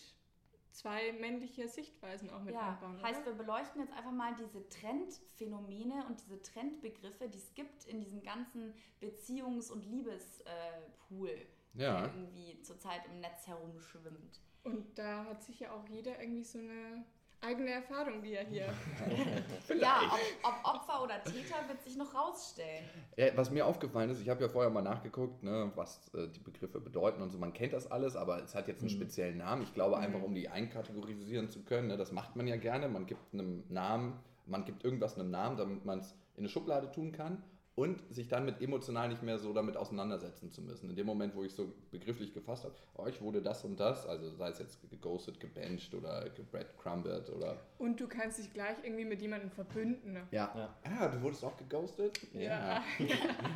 zwei 0.72 1.12
männliche 1.14 1.68
Sichtweisen 1.68 2.30
auch 2.32 2.42
mit 2.42 2.56
Ja, 2.56 2.74
einbauen. 2.74 3.02
heißt, 3.02 3.26
wir 3.26 3.34
beleuchten 3.34 3.80
jetzt 3.82 3.94
einfach 3.94 4.12
mal 4.12 4.34
diese 4.36 4.68
Trendphänomene 4.70 6.06
und 6.08 6.20
diese 6.22 6.42
Trendbegriffe, 6.42 7.30
die 7.30 7.38
es 7.38 7.54
gibt 7.54 7.86
in 7.86 8.00
diesem 8.00 8.22
ganzen 8.24 8.74
Beziehungs- 9.02 9.72
und 9.72 9.86
Liebespool, 9.86 11.46
Ja. 11.76 12.02
der 12.02 12.14
irgendwie 12.16 12.60
zurzeit 12.64 13.06
im 13.06 13.20
Netz 13.20 13.46
herumschwimmt. 13.48 14.42
Und 14.64 14.98
da 14.98 15.26
hat 15.26 15.44
sich 15.44 15.60
ja 15.60 15.72
auch 15.72 15.88
jeder 15.90 16.20
irgendwie 16.20 16.44
so 16.44 16.58
eine 16.60 17.06
eigene 17.42 17.72
Erfahrung, 17.72 18.22
die 18.22 18.34
er 18.34 18.46
hier. 18.46 18.66
Ja, 19.80 20.02
ob, 20.44 20.50
ob 20.50 20.76
Opfer 20.76 21.04
oder 21.04 21.24
Täter 21.24 21.56
wird 21.68 21.82
sich 21.84 21.98
noch 21.98 22.14
rausstellen. 22.14 22.86
Ja, 23.18 23.28
was 23.36 23.52
mir 23.52 23.66
aufgefallen 23.66 24.10
ist, 24.10 24.22
ich 24.22 24.30
habe 24.30 24.42
ja 24.42 24.50
vorher 24.50 24.72
mal 24.72 24.82
nachgeguckt, 24.82 25.44
ne, 25.44 25.72
was 25.76 26.00
äh, 26.14 26.28
die 26.30 26.40
Begriffe 26.40 26.80
bedeuten 26.80 27.22
und 27.22 27.30
so. 27.30 27.38
Man 27.38 27.54
kennt 27.54 27.74
das 27.74 27.92
alles, 27.92 28.16
aber 28.16 28.42
es 28.44 28.56
hat 28.56 28.68
jetzt 28.68 28.82
einen 28.82 28.92
Mhm. 28.92 28.96
speziellen 28.96 29.38
Namen. 29.38 29.62
Ich 29.64 29.74
glaube 29.74 29.98
einfach, 29.98 30.20
Mhm. 30.20 30.26
um 30.26 30.36
die 30.36 30.48
einkategorisieren 30.50 31.50
zu 31.50 31.64
können. 31.64 31.90
Ne, 31.90 31.98
das 31.98 32.12
macht 32.12 32.36
man 32.36 32.48
ja 32.48 32.56
gerne. 32.56 32.88
Man 32.88 33.06
gibt 33.06 33.34
einem 33.34 33.64
Namen 33.70 34.14
man 34.50 34.64
gibt 34.64 34.86
irgendwas 34.86 35.20
einen 35.20 35.30
Namen, 35.30 35.58
damit 35.58 35.84
man 35.84 36.00
es 36.00 36.12
in 36.36 36.40
eine 36.44 36.48
Schublade 36.50 36.90
tun 36.92 37.12
kann 37.12 37.44
und 37.78 38.02
sich 38.12 38.28
dann 38.28 38.44
mit 38.44 38.60
emotional 38.60 39.08
nicht 39.08 39.22
mehr 39.22 39.38
so 39.38 39.54
damit 39.54 39.78
auseinandersetzen 39.78 40.50
zu 40.50 40.64
müssen. 40.64 40.90
In 40.90 40.96
dem 40.96 41.06
Moment, 41.06 41.36
wo 41.36 41.44
ich 41.44 41.54
so 41.54 41.72
begrifflich 41.92 42.34
gefasst 42.34 42.64
habe, 42.64 42.74
oh, 42.96 43.06
ich 43.06 43.22
wurde 43.22 43.40
das 43.40 43.64
und 43.66 43.80
das, 43.80 44.08
also 44.08 44.32
sei 44.32 44.50
es 44.50 44.58
jetzt 44.58 44.90
geghostet, 44.90 45.40
gebencht 45.40 45.94
oder 45.94 46.28
gebreadcrumbert 46.32 47.30
oder... 47.30 47.56
Und 47.78 48.00
du 48.00 48.08
kannst 48.08 48.40
dich 48.40 48.52
gleich 48.52 48.78
irgendwie 48.82 49.06
mit 49.06 49.22
jemandem 49.22 49.52
verbünden. 49.52 50.14
Ne? 50.14 50.28
Ja. 50.32 50.52
ja. 50.56 50.76
Ah, 51.00 51.08
du 51.08 51.22
wurdest 51.22 51.46
auch 51.46 51.56
geghostet? 51.56 52.20
Ja. 52.34 52.84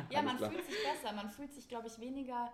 Ja, 0.08 0.22
man 0.22 0.38
fühlt 0.38 0.66
sich 0.66 0.76
besser, 0.84 1.16
man 1.16 1.28
fühlt 1.28 1.52
sich, 1.52 1.66
glaube 1.66 1.88
ich, 1.88 1.98
weniger 1.98 2.52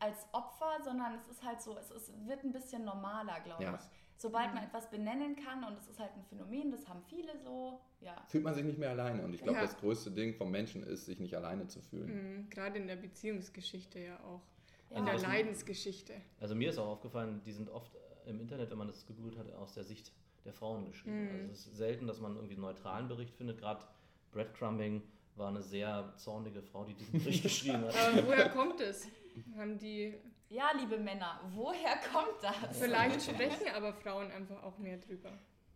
als 0.00 0.26
Opfer, 0.32 0.82
sondern 0.82 1.14
es 1.14 1.28
ist 1.28 1.44
halt 1.44 1.62
so, 1.62 1.78
es 1.78 1.92
ist, 1.92 2.26
wird 2.26 2.42
ein 2.42 2.50
bisschen 2.50 2.84
normaler, 2.84 3.38
glaube 3.44 3.62
ja. 3.62 3.76
ich. 3.76 4.00
Sobald 4.20 4.52
man 4.52 4.62
etwas 4.62 4.90
benennen 4.90 5.34
kann 5.34 5.64
und 5.64 5.78
es 5.78 5.88
ist 5.88 5.98
halt 5.98 6.10
ein 6.14 6.22
Phänomen, 6.24 6.70
das 6.70 6.86
haben 6.86 7.02
viele 7.08 7.38
so, 7.38 7.80
ja. 8.02 8.22
Fühlt 8.28 8.44
man 8.44 8.52
sich 8.52 8.64
nicht 8.64 8.78
mehr 8.78 8.90
alleine 8.90 9.22
und 9.22 9.32
ich 9.32 9.42
glaube, 9.42 9.56
ja. 9.56 9.64
das 9.64 9.78
größte 9.78 10.10
Ding 10.10 10.34
vom 10.34 10.50
Menschen 10.50 10.82
ist, 10.82 11.06
sich 11.06 11.18
nicht 11.18 11.34
alleine 11.34 11.68
zu 11.68 11.80
fühlen. 11.80 12.42
Mhm, 12.42 12.50
gerade 12.50 12.78
in 12.78 12.86
der 12.86 12.96
Beziehungsgeschichte 12.96 13.98
ja 13.98 14.20
auch. 14.20 14.42
Ja. 14.90 14.98
In 14.98 15.04
der 15.06 15.14
also 15.14 15.26
Leidensgeschichte. 15.26 16.12
Also 16.38 16.54
mir 16.54 16.68
ist 16.68 16.76
auch 16.76 16.88
aufgefallen, 16.88 17.40
die 17.46 17.52
sind 17.52 17.70
oft 17.70 17.96
im 18.26 18.40
Internet, 18.40 18.70
wenn 18.70 18.76
man 18.76 18.88
das 18.88 19.06
gegoogelt 19.06 19.38
hat, 19.38 19.50
aus 19.54 19.72
der 19.72 19.84
Sicht 19.84 20.12
der 20.44 20.52
Frauen 20.52 20.84
geschrieben. 20.84 21.24
Mhm. 21.24 21.30
Also 21.30 21.52
es 21.52 21.66
ist 21.68 21.76
selten, 21.78 22.06
dass 22.06 22.20
man 22.20 22.36
irgendwie 22.36 22.56
einen 22.56 22.62
neutralen 22.62 23.08
Bericht 23.08 23.34
findet, 23.34 23.56
gerade 23.56 23.86
Breadcrumbing 24.32 25.00
war 25.36 25.48
eine 25.48 25.62
sehr 25.62 26.12
zornige 26.18 26.60
Frau, 26.60 26.84
die 26.84 26.92
diesen 26.92 27.18
Bericht 27.18 27.42
geschrieben 27.42 27.86
hat. 27.86 27.96
Aber 27.96 28.26
woher 28.26 28.50
kommt 28.50 28.82
es? 28.82 29.08
Haben 29.56 29.78
die 29.78 30.14
ja, 30.50 30.70
liebe 30.78 30.98
Männer, 30.98 31.40
woher 31.54 31.96
kommt 32.12 32.42
das? 32.42 32.78
Vielleicht 32.78 33.22
sprechen 33.22 33.68
aber 33.74 33.92
Frauen 33.94 34.30
einfach 34.30 34.62
auch 34.62 34.78
mehr 34.78 34.98
drüber. 34.98 35.30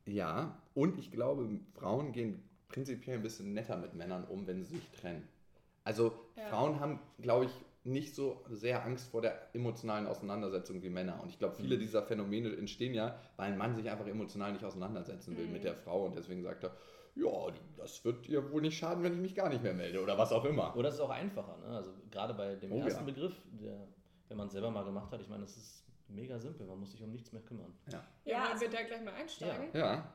Ja, 0.07 0.61
und 0.75 0.99
ich 0.99 1.11
glaube, 1.11 1.49
Frauen 1.75 2.13
gehen 2.13 2.43
prinzipiell 2.69 3.17
ein 3.17 3.23
bisschen 3.23 3.55
netter 3.55 3.77
mit 3.77 3.95
Männern 3.95 4.25
um, 4.25 4.47
wenn 4.47 4.63
sie 4.65 4.77
sich 4.77 4.91
trennen. 4.91 5.27
Also 5.85 6.13
ja. 6.37 6.49
Frauen 6.49 6.81
haben, 6.81 6.99
glaube 7.21 7.47
ich, 7.47 7.53
nicht 7.85 8.15
so 8.15 8.43
sehr 8.51 8.85
Angst 8.85 9.11
vor 9.11 9.21
der 9.23 9.55
emotionalen 9.55 10.07
Auseinandersetzung 10.07 10.83
wie 10.83 10.89
Männer. 10.89 11.21
Und 11.23 11.29
ich 11.29 11.39
glaube, 11.39 11.55
viele 11.55 11.77
mhm. 11.77 11.81
dieser 11.81 12.03
Phänomene 12.03 12.57
entstehen 12.57 12.95
ja, 12.95 13.19
weil 13.37 13.53
ein 13.53 13.59
Mann 13.59 13.77
sich 13.77 13.89
einfach 13.91 14.07
emotional 14.07 14.53
nicht 14.53 14.65
auseinandersetzen 14.65 15.37
will 15.37 15.47
mhm. 15.47 15.53
mit 15.53 15.65
der 15.65 15.75
Frau 15.75 16.07
und 16.07 16.17
deswegen 16.17 16.43
sagt 16.43 16.65
er, 16.65 16.75
ja, 17.15 17.31
das 17.77 18.05
wird 18.05 18.27
dir 18.27 18.51
wohl 18.51 18.63
nicht 18.63 18.77
schaden, 18.77 19.05
wenn 19.05 19.13
ich 19.13 19.21
mich 19.21 19.35
gar 19.35 19.49
nicht 19.49 19.63
mehr 19.63 19.75
melde 19.75 20.03
oder 20.03 20.19
was 20.19 20.33
auch 20.33 20.45
immer. 20.45 20.75
Oder 20.77 20.89
es 20.89 20.97
ist 20.97 21.01
auch 21.01 21.11
einfacher. 21.11 21.59
Ne? 21.59 21.77
Also 21.77 21.91
gerade 22.11 22.35
bei 22.35 22.57
dem 22.57 22.73
oh, 22.73 22.81
ersten 22.81 23.07
ja. 23.07 23.13
Begriff, 23.13 23.35
der 23.61 23.87
wenn 24.35 24.39
man 24.39 24.47
es 24.49 24.53
selber 24.53 24.73
mal 24.73 24.85
gemacht 24.85 25.13
hat, 25.13 25.21
ich 25.21 25.29
meine, 25.29 25.45
es 25.45 25.57
ist 25.57 25.85
mega 26.09 26.41
simpel, 26.41 26.67
man 26.67 26.81
muss 26.81 26.91
sich 26.91 27.01
um 27.05 27.13
nichts 27.13 27.31
mehr 27.31 27.43
kümmern. 27.43 27.73
Ja, 27.87 28.05
ja, 28.25 28.33
ja 28.33 28.51
also, 28.51 28.63
wir 28.63 28.71
da 28.71 28.83
gleich 28.83 29.01
mal 29.01 29.15
einsteigen? 29.15 29.69
Ja. 29.73 29.95
ja. 29.95 30.13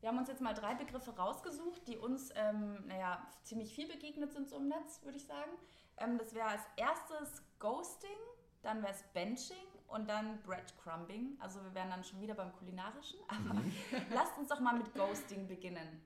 Wir 0.00 0.08
haben 0.08 0.18
uns 0.18 0.28
jetzt 0.28 0.40
mal 0.40 0.52
drei 0.52 0.74
Begriffe 0.74 1.12
rausgesucht, 1.12 1.86
die 1.86 1.96
uns, 1.96 2.32
ähm, 2.34 2.84
naja, 2.88 3.24
ziemlich 3.44 3.72
viel 3.72 3.86
begegnet 3.86 4.32
sind 4.32 4.48
so 4.48 4.56
im 4.56 4.66
Netz, 4.66 5.00
würde 5.04 5.16
ich 5.16 5.24
sagen. 5.24 5.52
Ähm, 5.96 6.18
das 6.18 6.34
wäre 6.34 6.48
als 6.48 6.62
erstes 6.76 7.40
Ghosting, 7.60 8.18
dann 8.62 8.82
wäre 8.82 8.92
es 8.92 9.04
Benching 9.14 9.56
und 9.86 10.08
dann 10.08 10.42
Breadcrumbing. 10.42 11.36
Also 11.38 11.62
wir 11.62 11.72
wären 11.72 11.90
dann 11.90 12.02
schon 12.02 12.20
wieder 12.20 12.34
beim 12.34 12.52
Kulinarischen. 12.52 13.20
Aber 13.28 13.54
mhm. 13.54 13.72
lasst 14.12 14.36
uns 14.38 14.48
doch 14.48 14.58
mal 14.58 14.76
mit 14.76 14.92
Ghosting 14.92 15.46
beginnen. 15.46 16.02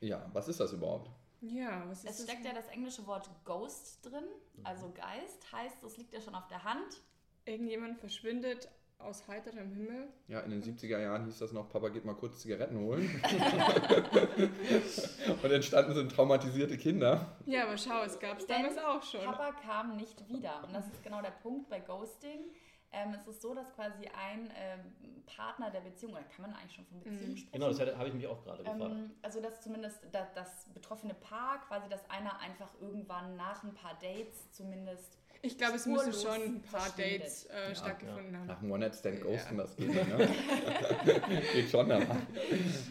Ja, 0.00 0.24
was 0.32 0.48
ist 0.48 0.58
das 0.58 0.72
überhaupt? 0.72 1.10
Ja, 1.40 1.84
was 1.88 2.04
ist 2.04 2.20
Es 2.20 2.24
steckt 2.24 2.44
ja 2.44 2.52
das 2.52 2.68
englische 2.68 3.06
Wort 3.06 3.30
Ghost 3.44 4.04
drin, 4.04 4.24
also 4.62 4.92
Geist, 4.92 5.50
heißt, 5.52 5.82
es 5.84 5.96
liegt 5.96 6.12
ja 6.12 6.20
schon 6.20 6.34
auf 6.34 6.46
der 6.48 6.64
Hand. 6.64 7.00
Irgendjemand 7.46 7.98
verschwindet 7.98 8.68
aus 8.98 9.26
heiterem 9.28 9.72
Himmel. 9.72 10.08
Ja, 10.28 10.40
in 10.40 10.50
den 10.50 10.62
70er 10.62 10.98
Jahren 10.98 11.24
hieß 11.24 11.38
das 11.38 11.52
noch, 11.52 11.70
Papa 11.70 11.88
geht 11.88 12.04
mal 12.04 12.14
kurz 12.14 12.40
Zigaretten 12.40 12.78
holen. 12.78 13.22
und 15.42 15.50
entstanden 15.50 15.94
sind 15.94 16.12
traumatisierte 16.12 16.76
Kinder. 16.76 17.38
Ja, 17.46 17.64
aber 17.64 17.78
schau, 17.78 18.02
es 18.02 18.18
gab 18.18 18.38
es 18.38 18.46
damals 18.46 18.76
auch 18.78 19.02
schon. 19.02 19.24
Papa 19.24 19.52
kam 19.52 19.96
nicht 19.96 20.28
wieder. 20.28 20.62
Und 20.64 20.74
das 20.74 20.86
ist 20.86 21.02
genau 21.02 21.22
der 21.22 21.30
Punkt 21.30 21.70
bei 21.70 21.80
Ghosting. 21.80 22.40
Ähm, 22.92 23.14
es 23.14 23.26
ist 23.26 23.40
so, 23.40 23.54
dass 23.54 23.72
quasi 23.74 24.06
ein 24.08 24.50
ähm, 24.56 25.22
Partner 25.26 25.70
der 25.70 25.80
Beziehung, 25.80 26.12
oder 26.12 26.24
kann 26.24 26.50
man 26.50 26.54
eigentlich 26.54 26.74
schon 26.74 26.86
von. 26.86 27.00
Beziehung 27.00 27.30
mhm. 27.30 27.36
sprechen? 27.36 27.52
Genau, 27.52 27.68
das 27.68 27.80
habe 27.80 28.08
ich 28.08 28.14
mich 28.14 28.26
auch 28.26 28.42
gerade 28.42 28.64
gefragt. 28.64 28.82
Ähm, 28.82 29.10
also, 29.22 29.40
dass 29.40 29.60
zumindest 29.60 30.00
das, 30.10 30.32
das, 30.34 30.66
betroffene 30.74 31.14
Paar, 31.14 31.60
quasi, 31.66 31.88
dass 31.88 32.08
einer 32.10 32.38
einfach 32.40 32.70
irgendwann 32.80 33.36
nach 33.36 33.62
ein 33.62 33.74
paar 33.74 33.94
Dates 33.94 34.50
zumindest. 34.52 35.18
Ich 35.42 35.56
glaube, 35.56 35.76
es 35.76 35.86
müssen 35.86 36.12
schon 36.12 36.42
ein 36.42 36.62
paar 36.62 36.88
Dates 36.90 37.46
äh, 37.46 37.68
ja, 37.68 37.74
stattgefunden 37.74 38.32
ja. 38.32 38.38
haben. 38.40 38.46
Nach 38.46 38.60
einem 38.60 38.72
One-Night-Stand 38.72 39.22
ghosten, 39.22 39.56
ja. 39.56 39.62
das 39.62 39.76
geht 39.76 39.88
nicht, 39.88 40.08
ne? 40.08 40.28
geht 41.54 41.70
schon, 41.70 41.90
aber 41.90 42.16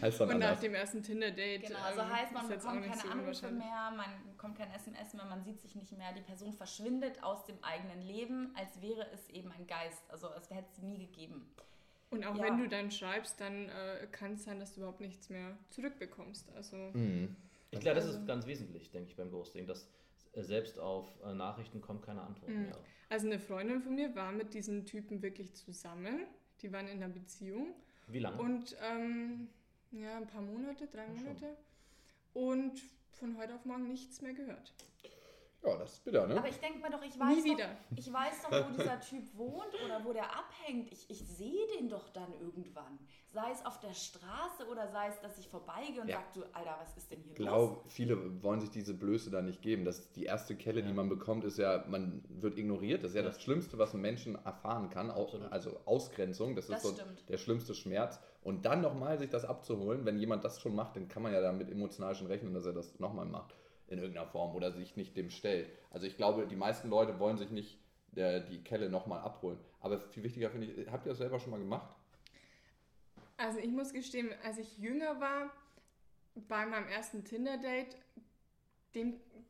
heißt 0.02 0.20
dann 0.20 0.30
Und 0.30 0.38
nach 0.40 0.58
dem 0.58 0.74
ersten 0.74 1.02
Tinder-Date. 1.02 1.62
Genau, 1.62 1.78
also 1.78 2.00
ähm, 2.00 2.12
heißt, 2.12 2.32
man 2.32 2.48
bekommt 2.48 2.84
keine 2.84 3.00
so 3.00 3.08
Anrufe 3.08 3.50
mehr, 3.52 3.92
man 3.96 4.32
bekommt 4.32 4.58
kein 4.58 4.72
SMS 4.72 5.14
mehr, 5.14 5.26
man 5.26 5.44
sieht 5.44 5.60
sich 5.60 5.76
nicht 5.76 5.96
mehr, 5.96 6.12
die 6.12 6.22
Person 6.22 6.52
verschwindet 6.52 7.22
aus 7.22 7.44
dem 7.44 7.62
eigenen 7.62 8.02
Leben, 8.02 8.52
als 8.56 8.82
wäre 8.82 9.06
es 9.14 9.28
eben 9.28 9.52
ein 9.52 9.68
Geist. 9.68 10.02
Also 10.08 10.28
es 10.36 10.50
hätte 10.50 10.72
sie 10.72 10.82
nie 10.82 10.98
gegeben. 10.98 11.54
Und 12.10 12.26
auch 12.26 12.36
ja. 12.36 12.42
wenn 12.42 12.58
du 12.58 12.68
dann 12.68 12.90
schreibst, 12.90 13.40
dann 13.40 13.68
äh, 13.68 14.08
kann 14.10 14.34
es 14.34 14.44
sein, 14.44 14.58
dass 14.58 14.74
du 14.74 14.80
überhaupt 14.80 15.00
nichts 15.00 15.28
mehr 15.30 15.56
zurückbekommst. 15.68 16.50
Also 16.56 16.76
mhm. 16.94 17.36
Ich 17.70 17.78
glaube, 17.78 18.00
das 18.00 18.06
ist 18.06 18.26
ganz 18.26 18.46
wesentlich, 18.46 18.90
denke 18.90 19.10
ich, 19.10 19.16
beim 19.16 19.30
Ghosting, 19.30 19.68
dass 19.68 19.88
selbst 20.34 20.78
auf 20.78 21.06
äh, 21.24 21.34
Nachrichten 21.34 21.80
kommt 21.80 22.02
keine 22.02 22.22
Antwort 22.22 22.50
mhm. 22.50 22.62
mehr. 22.62 22.78
Also 23.08 23.26
eine 23.26 23.38
Freundin 23.38 23.80
von 23.80 23.94
mir 23.94 24.14
war 24.14 24.32
mit 24.32 24.54
diesen 24.54 24.86
Typen 24.86 25.22
wirklich 25.22 25.54
zusammen. 25.54 26.26
Die 26.62 26.72
waren 26.72 26.86
in 26.86 27.02
einer 27.02 27.12
Beziehung. 27.12 27.74
Wie 28.06 28.20
lange? 28.20 28.40
Und 28.40 28.76
ähm, 28.82 29.48
ja, 29.90 30.16
ein 30.16 30.26
paar 30.26 30.42
Monate, 30.42 30.86
drei 30.86 31.06
Monate. 31.08 31.56
Und 32.32 32.80
von 33.12 33.36
heute 33.36 33.54
auf 33.54 33.64
morgen 33.64 33.88
nichts 33.88 34.22
mehr 34.22 34.32
gehört. 34.32 34.72
Ja, 35.62 35.76
das 35.76 35.92
ist 35.92 36.04
bitter, 36.04 36.26
ne? 36.26 36.38
Aber 36.38 36.48
ich 36.48 36.56
denke 36.56 36.78
mir 36.78 36.90
doch, 36.90 37.02
ich 37.02 37.18
weiß, 37.18 37.36
Nie 37.36 37.52
wieder. 37.52 37.68
Doch, 37.68 37.98
ich 37.98 38.12
weiß 38.12 38.42
doch, 38.42 38.68
wo 38.68 38.76
dieser 38.76 38.98
Typ 39.00 39.36
wohnt 39.36 39.74
oder 39.84 40.02
wo 40.04 40.12
der 40.12 40.24
abhängt. 40.24 40.90
Ich, 40.90 41.10
ich 41.10 41.18
sehe 41.18 41.66
den 41.78 41.90
doch 41.90 42.08
dann 42.08 42.32
irgendwann. 42.40 42.98
Sei 43.32 43.50
es 43.52 43.64
auf 43.66 43.78
der 43.78 43.92
Straße 43.92 44.66
oder 44.70 44.88
sei 44.88 45.08
es, 45.08 45.20
dass 45.20 45.38
ich 45.38 45.48
vorbeigehe 45.48 46.00
und 46.00 46.08
ja. 46.08 46.16
sage, 46.16 46.26
du, 46.34 46.42
Alter, 46.54 46.78
was 46.80 46.96
ist 46.96 47.10
denn 47.10 47.20
hier 47.20 47.32
ich 47.32 47.36
glaube, 47.36 47.82
viele 47.88 48.42
wollen 48.42 48.60
sich 48.60 48.70
diese 48.70 48.94
Blöße 48.94 49.30
da 49.30 49.42
nicht 49.42 49.60
geben. 49.60 49.84
Das 49.84 50.10
die 50.12 50.24
erste 50.24 50.56
Kelle, 50.56 50.80
ja. 50.80 50.86
die 50.86 50.94
man 50.94 51.10
bekommt, 51.10 51.44
ist 51.44 51.58
ja, 51.58 51.84
man 51.88 52.24
wird 52.28 52.56
ignoriert. 52.56 53.04
Das 53.04 53.10
ist 53.10 53.16
ja, 53.16 53.22
ja. 53.22 53.28
das 53.28 53.42
Schlimmste, 53.42 53.76
was 53.76 53.94
ein 53.94 54.00
Menschen 54.00 54.36
erfahren 54.36 54.88
kann. 54.88 55.10
Absolut. 55.10 55.52
Also 55.52 55.78
Ausgrenzung, 55.84 56.56
das, 56.56 56.68
das 56.68 56.84
ist 56.84 56.96
so 56.96 57.04
der 57.28 57.36
schlimmste 57.36 57.74
Schmerz. 57.74 58.18
Und 58.42 58.64
dann 58.64 58.80
nochmal 58.80 59.18
sich 59.18 59.28
das 59.28 59.44
abzuholen, 59.44 60.06
wenn 60.06 60.18
jemand 60.18 60.42
das 60.42 60.58
schon 60.58 60.74
macht, 60.74 60.96
dann 60.96 61.08
kann 61.08 61.22
man 61.22 61.34
ja 61.34 61.42
damit 61.42 61.70
emotional 61.70 62.14
schon 62.14 62.28
rechnen, 62.28 62.54
dass 62.54 62.64
er 62.64 62.72
das 62.72 62.98
nochmal 62.98 63.26
macht 63.26 63.54
in 63.90 63.98
irgendeiner 63.98 64.26
Form 64.26 64.54
oder 64.54 64.72
sich 64.72 64.96
nicht 64.96 65.16
dem 65.16 65.30
stellt. 65.30 65.68
Also 65.90 66.06
ich 66.06 66.16
glaube, 66.16 66.46
die 66.46 66.56
meisten 66.56 66.88
Leute 66.88 67.18
wollen 67.18 67.36
sich 67.36 67.50
nicht 67.50 67.78
der, 68.12 68.40
die 68.40 68.62
Kelle 68.62 68.88
nochmal 68.88 69.20
abholen. 69.20 69.58
Aber 69.80 70.00
viel 70.00 70.22
wichtiger 70.22 70.50
finde 70.50 70.68
ich, 70.68 70.90
habt 70.90 71.06
ihr 71.06 71.10
das 71.10 71.18
selber 71.18 71.38
schon 71.38 71.50
mal 71.50 71.58
gemacht? 71.58 71.94
Also 73.36 73.58
ich 73.58 73.70
muss 73.70 73.92
gestehen, 73.92 74.30
als 74.44 74.58
ich 74.58 74.78
jünger 74.78 75.20
war, 75.20 75.50
bei 76.34 76.66
meinem 76.66 76.88
ersten 76.88 77.24
Tinder-Date, 77.24 77.96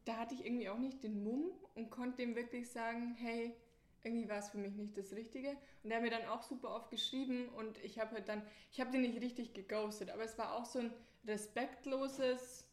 da 0.05 0.17
hatte 0.17 0.35
ich 0.35 0.45
irgendwie 0.45 0.69
auch 0.69 0.79
nicht 0.79 1.03
den 1.03 1.23
Mumm 1.23 1.51
und 1.75 1.91
konnte 1.91 2.19
dem 2.19 2.35
wirklich 2.35 2.71
sagen, 2.71 3.15
hey, 3.19 3.55
irgendwie 4.03 4.29
war 4.29 4.39
es 4.39 4.49
für 4.49 4.59
mich 4.59 4.75
nicht 4.75 4.97
das 4.97 5.13
Richtige. 5.13 5.51
Und 5.83 5.91
der 5.91 5.97
hat 5.97 6.03
mir 6.03 6.11
dann 6.11 6.27
auch 6.29 6.43
super 6.43 6.75
oft 6.75 6.91
geschrieben 6.91 7.49
und 7.51 7.83
ich 7.85 7.99
habe 7.99 8.13
halt 8.13 8.29
dann, 8.29 8.43
ich 8.73 8.81
habe 8.81 8.91
den 8.91 9.03
nicht 9.03 9.21
richtig 9.21 9.53
geghostet, 9.53 10.11
aber 10.11 10.25
es 10.25 10.39
war 10.39 10.55
auch 10.55 10.65
so 10.65 10.79
ein 10.79 10.93
respektloses 11.27 12.67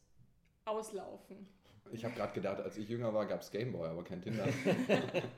Auslaufen. 0.64 1.48
Ich 1.92 2.04
habe 2.04 2.14
gerade 2.14 2.32
gedacht, 2.32 2.60
als 2.60 2.76
ich 2.76 2.88
jünger 2.88 3.12
war, 3.14 3.26
gab 3.26 3.40
es 3.40 3.50
Gameboy, 3.50 3.88
aber 3.88 4.04
kein 4.04 4.20
Tinder. 4.22 4.44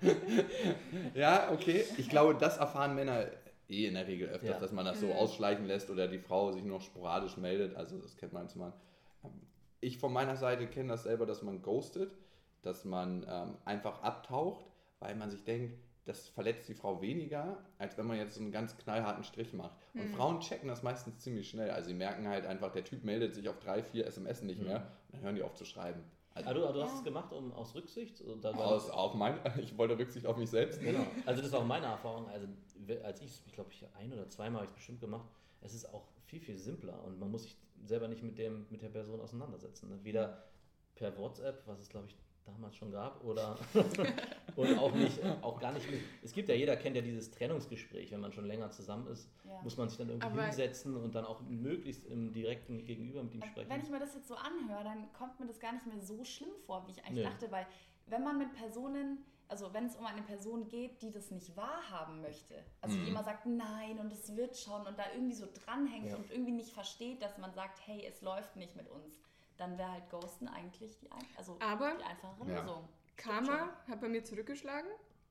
ja, 1.14 1.50
okay. 1.52 1.85
Ich 1.97 2.09
glaube, 2.09 2.35
das 2.35 2.59
erfahren 2.59 2.95
Männer 2.95 3.26
eh 3.69 3.87
in 3.87 3.95
der 3.95 4.07
Regel 4.07 4.28
öfters, 4.28 4.50
ja. 4.50 4.61
dass 4.61 4.73
man 4.73 4.85
das 4.85 5.00
so 5.00 5.07
mhm. 5.07 5.12
ausschleichen 5.12 5.66
lässt 5.66 5.90
oder 5.90 6.09
die 6.09 6.19
Frau 6.19 6.52
sich 6.52 6.64
nur 6.64 6.80
sporadisch 6.80 7.37
meldet. 7.37 7.76
Also 7.76 7.99
das 7.99 8.16
kennt 8.16 8.33
man 8.33 8.49
zumal. 8.49 8.73
Ich 9.80 9.99
von 9.99 10.12
meiner 10.12 10.37
Seite 10.37 10.66
kenne 10.66 10.88
das 10.88 11.04
selber, 11.04 11.26
dass 11.26 11.42
man 11.42 11.62
ghostet, 11.62 12.12
dass 12.62 12.85
man 12.85 13.25
ähm, 13.28 13.57
einfach 13.64 14.02
abtaucht, 14.02 14.66
weil 14.99 15.14
man 15.14 15.30
sich 15.30 15.45
denkt, 15.45 15.78
das 16.04 16.28
verletzt 16.28 16.69
die 16.69 16.75
Frau 16.75 17.00
weniger, 17.00 17.59
als 17.78 17.97
wenn 17.97 18.07
man 18.07 18.16
jetzt 18.16 18.35
so 18.35 18.40
einen 18.40 18.52
ganz 18.52 18.76
knallharten 18.76 19.23
Strich 19.23 19.52
macht. 19.52 19.76
Und 19.95 20.09
mhm. 20.09 20.14
Frauen 20.14 20.40
checken 20.40 20.69
das 20.69 20.83
meistens 20.83 21.19
ziemlich 21.19 21.49
schnell. 21.49 21.71
Also 21.71 21.88
sie 21.88 21.95
merken 21.95 22.28
halt 22.28 22.47
einfach, 22.47 22.73
der 22.73 22.85
Typ 22.85 23.04
meldet 23.04 23.35
sich 23.35 23.49
auf 23.49 23.59
drei, 23.61 23.83
vier 23.83 24.07
SMS 24.07 24.42
nicht 24.42 24.61
mhm. 24.61 24.69
mehr 24.69 24.76
und 25.07 25.14
dann 25.14 25.23
hören 25.23 25.35
die 25.37 25.42
auf 25.42 25.54
zu 25.54 25.64
schreiben. 25.64 26.02
Also, 26.34 26.49
also 26.49 26.66
du, 26.66 26.72
du, 26.72 26.82
hast 26.82 26.94
es 26.94 27.04
gemacht 27.04 27.32
um, 27.32 27.52
aus 27.52 27.75
Rücksicht? 27.75 28.22
Aus, 28.44 28.88
auf 28.90 29.14
mein, 29.14 29.38
ich 29.60 29.76
wollte 29.76 29.99
Rücksicht 29.99 30.26
auf 30.26 30.37
mich 30.37 30.50
selbst. 30.50 30.80
Genau. 30.80 31.04
Also 31.26 31.42
das 31.42 31.50
ist 31.50 31.54
auch 31.54 31.64
meine 31.64 31.87
Erfahrung. 31.87 32.28
Also 32.28 32.46
als 33.02 33.20
ich, 33.20 33.42
ich 33.46 33.52
glaube, 33.52 33.70
ich 33.72 33.84
ein 33.99 34.12
oder 34.12 34.28
zweimal 34.28 34.62
habe 34.62 34.66
ich 34.66 34.70
es 34.70 34.76
bestimmt 34.76 35.00
gemacht. 35.00 35.28
Es 35.60 35.75
ist 35.75 35.92
auch 35.92 36.04
viel, 36.26 36.40
viel 36.40 36.56
simpler 36.56 37.02
und 37.04 37.18
man 37.18 37.30
muss 37.30 37.42
sich 37.42 37.56
selber 37.84 38.08
nicht 38.08 38.22
mit, 38.22 38.38
dem, 38.38 38.66
mit 38.70 38.82
der 38.82 38.88
Person 38.88 39.20
auseinandersetzen. 39.20 39.88
Ne? 39.88 39.99
Weder 40.02 40.44
per 40.94 41.16
WhatsApp, 41.18 41.66
was 41.66 41.80
es 41.80 41.88
glaube 41.88 42.06
ich 42.06 42.16
damals 42.47 42.76
schon 42.76 42.90
gab, 42.90 43.23
oder, 43.25 43.56
Und 44.56 44.78
auch 44.78 44.92
nicht, 44.94 45.20
auch 45.42 45.61
gar 45.61 45.73
nicht 45.73 45.88
mit. 45.90 46.00
Es 46.23 46.32
gibt 46.32 46.49
ja, 46.49 46.54
jeder 46.54 46.76
kennt 46.76 46.97
ja 46.97 47.02
dieses 47.02 47.30
Trennungsgespräch, 47.30 48.11
wenn 48.11 48.20
man 48.20 48.32
schon 48.32 48.47
länger 48.47 48.70
zusammen 48.70 49.06
ist, 49.06 49.30
Ja. 49.44 49.61
muss 49.62 49.76
man 49.76 49.88
sich 49.88 49.97
dann 49.99 50.09
irgendwie 50.09 50.26
Aber- 50.26 50.42
hinsetzen 50.47 50.97
und 50.97 51.14
dann 51.14 51.25
auch 51.25 51.40
möglichst 51.42 52.04
im 52.06 52.32
direkten 52.32 52.85
Gegenüber 52.85 53.23
mit 53.23 53.35
ihm 53.35 53.42
sprechen. 53.42 53.70
Wenn 53.70 53.80
ich 53.80 53.88
mir 53.90 54.00
das 54.00 54.14
jetzt 54.14 54.28
so 54.28 54.35
anhöre, 54.35 54.82
dann 54.85 55.12
kommt 55.12 55.38
mir 55.38 55.47
das 55.47 55.61
gar 55.61 55.73
nicht 55.73 55.87
mehr 55.87 56.00
so 56.00 56.25
schlimm 56.25 56.50
vor, 56.66 56.87
wie 56.87 56.90
ich 56.92 56.99
eigentlich 57.04 57.25
Nee. 57.25 57.30
dachte, 57.30 57.50
weil 57.52 57.66
wenn 58.06 58.25
man 58.25 58.38
mit 58.38 58.52
Personen, 58.54 59.25
also 59.47 59.73
wenn 59.73 59.87
es 59.87 59.94
um 59.97 60.04
eine 60.04 60.23
Person 60.23 60.68
geht, 60.68 61.00
die 61.02 61.12
das 61.12 61.30
nicht 61.30 61.56
wahrhaben 61.56 62.20
möchte, 62.20 62.56
also 62.80 62.97
die 62.97 63.02
Mhm. 63.02 63.09
immer 63.09 63.23
sagt 63.25 63.47
nein 63.47 63.99
und 64.00 64.12
es 64.12 64.37
wird 64.37 64.56
schon 64.56 64.85
und 64.87 64.99
da 64.99 65.04
irgendwie 65.14 65.35
so 65.35 65.47
dranhängt 65.64 66.11
Ja. 66.11 66.16
und 66.16 66.30
irgendwie 66.30 66.52
nicht 66.52 66.73
versteht, 66.73 67.23
dass 67.23 67.38
man 67.38 67.54
sagt, 67.54 67.80
hey, 67.87 68.04
es 68.06 68.20
läuft 68.20 68.56
nicht 68.56 68.75
mit 68.76 68.88
uns, 68.88 69.16
dann 69.61 69.76
wäre 69.79 69.93
halt 69.93 70.09
Ghosten 70.11 70.49
eigentlich 70.49 70.99
die, 70.99 71.11
ein 71.11 71.25
also 71.37 71.57
Aber 71.61 71.95
die 71.99 72.05
einfache 72.05 72.50
Ja. 72.50 72.61
Lösung. 72.61 72.88
Karma 73.17 73.69
hat 73.88 74.00
bei 74.00 74.09
mir 74.09 74.25
zurückgeschlagen. 74.25 74.90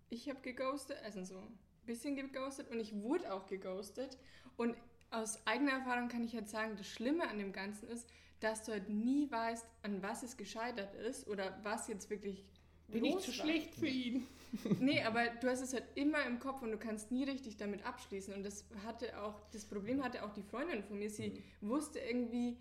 Ich 0.09 0.29
habe 0.29 0.39
geghostet, 0.41 0.97
also 1.03 1.23
so 1.23 1.39
ein 1.39 1.59
bisschen 1.85 2.15
geghostet 2.15 2.69
und 2.69 2.79
ich 2.79 2.93
wurde 3.01 3.33
auch 3.33 3.47
geghostet. 3.47 4.17
Und 4.57 4.75
aus 5.11 5.45
eigener 5.47 5.71
Erfahrung 5.71 6.07
kann 6.07 6.23
ich 6.23 6.33
jetzt 6.33 6.51
sagen, 6.51 6.75
das 6.77 6.87
Schlimme 6.87 7.27
an 7.27 7.39
dem 7.39 7.51
Ganzen 7.51 7.87
ist, 7.89 8.07
dass 8.39 8.63
du 8.63 8.71
halt 8.71 8.89
nie 8.89 9.29
weißt, 9.29 9.65
an 9.83 10.01
was 10.03 10.23
es 10.23 10.37
gescheitert 10.37 10.93
ist 10.95 11.27
oder 11.27 11.57
was 11.63 11.87
jetzt 11.87 12.09
wirklich 12.09 12.45
los 12.89 13.27
war. 13.39 13.45
für 13.79 13.87
ihn? 13.87 14.27
Nee, 14.79 15.03
aber 15.03 15.27
du 15.27 15.47
hast 15.47 15.61
es 15.61 15.73
halt 15.73 15.83
immer 15.93 16.25
im 16.25 16.39
Kopf 16.39 16.63
und 16.63 16.71
du 16.71 16.77
kannst 16.79 17.11
nie 17.11 17.23
richtig 17.23 17.57
damit 17.57 17.85
abschließen. 17.85 18.33
Und 18.33 18.41
das 18.43 18.65
hatte 18.83 19.21
auch, 19.21 19.39
das 19.51 19.63
Problem 19.65 20.03
hatte 20.03 20.23
auch 20.23 20.33
die 20.33 20.41
Freundin 20.41 20.83
von 20.83 20.97
mir. 20.97 21.09
Sie 21.09 21.43
wusste 21.61 21.99
irgendwie 21.99 22.57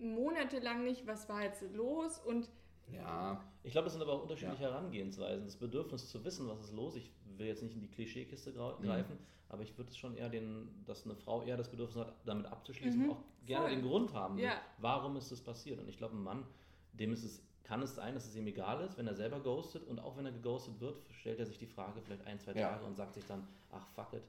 monatelang 0.00 0.84
nicht, 0.84 1.06
was 1.06 1.28
war 1.28 1.42
jetzt 1.42 1.62
los 1.74 2.18
und 2.18 2.48
Ja, 2.92 3.42
Ich 3.64 3.72
glaube, 3.72 3.86
das 3.86 3.94
sind 3.94 4.02
aber 4.02 4.12
auch 4.12 4.22
unterschiedliche 4.22 4.62
Herangehensweisen. 4.62 5.44
Das 5.44 5.56
Bedürfnis 5.56 6.08
zu 6.08 6.24
wissen, 6.24 6.48
was 6.48 6.60
ist 6.60 6.72
los. 6.72 6.94
Ich 6.94 7.10
will 7.36 7.46
jetzt 7.48 7.62
nicht 7.62 7.74
in 7.74 7.80
die 7.80 7.88
Klischeekiste 7.90 8.50
Mhm. 8.52 8.82
greifen, 8.84 9.18
aber 9.48 9.62
ich 9.62 9.76
würde 9.76 9.90
es 9.90 9.96
schon 9.96 10.16
eher 10.16 10.28
den, 10.28 10.68
dass 10.86 11.04
eine 11.04 11.16
Frau 11.16 11.42
eher 11.42 11.56
das 11.56 11.68
Bedürfnis 11.68 12.04
hat, 12.06 12.14
damit 12.24 12.46
abzuschließen 12.46 13.00
Mhm, 13.02 13.10
und 13.10 13.16
auch 13.16 13.22
gerne 13.44 13.66
voll. 13.66 13.74
den 13.76 13.82
Grund 13.84 14.14
haben. 14.14 14.38
Ja. 14.38 14.60
Warum 14.78 15.16
ist 15.16 15.32
das 15.32 15.40
passiert? 15.40 15.80
Und 15.80 15.88
ich 15.88 15.96
glaube, 15.98 16.14
ein 16.16 16.22
Mann, 16.22 16.44
dem 16.92 17.12
ist 17.12 17.24
es, 17.24 17.42
kann 17.64 17.82
es 17.82 17.96
sein, 17.96 18.14
dass 18.14 18.26
es 18.26 18.36
ihm 18.36 18.46
egal 18.46 18.80
ist, 18.84 18.96
wenn 18.96 19.08
er 19.08 19.14
selber 19.16 19.40
ghostet 19.40 19.82
und 19.88 19.98
auch 19.98 20.16
wenn 20.16 20.24
er 20.26 20.32
geghostet 20.32 20.78
wird, 20.80 20.96
stellt 21.10 21.40
er 21.40 21.46
sich 21.46 21.58
die 21.58 21.66
Frage 21.66 22.00
vielleicht 22.00 22.24
ein, 22.24 22.38
zwei 22.38 22.52
Ja. 22.52 22.70
Tage 22.70 22.84
und 22.84 22.94
sagt 22.94 23.14
sich 23.14 23.26
dann, 23.26 23.46
ach 23.72 23.84
fuck 23.88 24.12
it. 24.12 24.22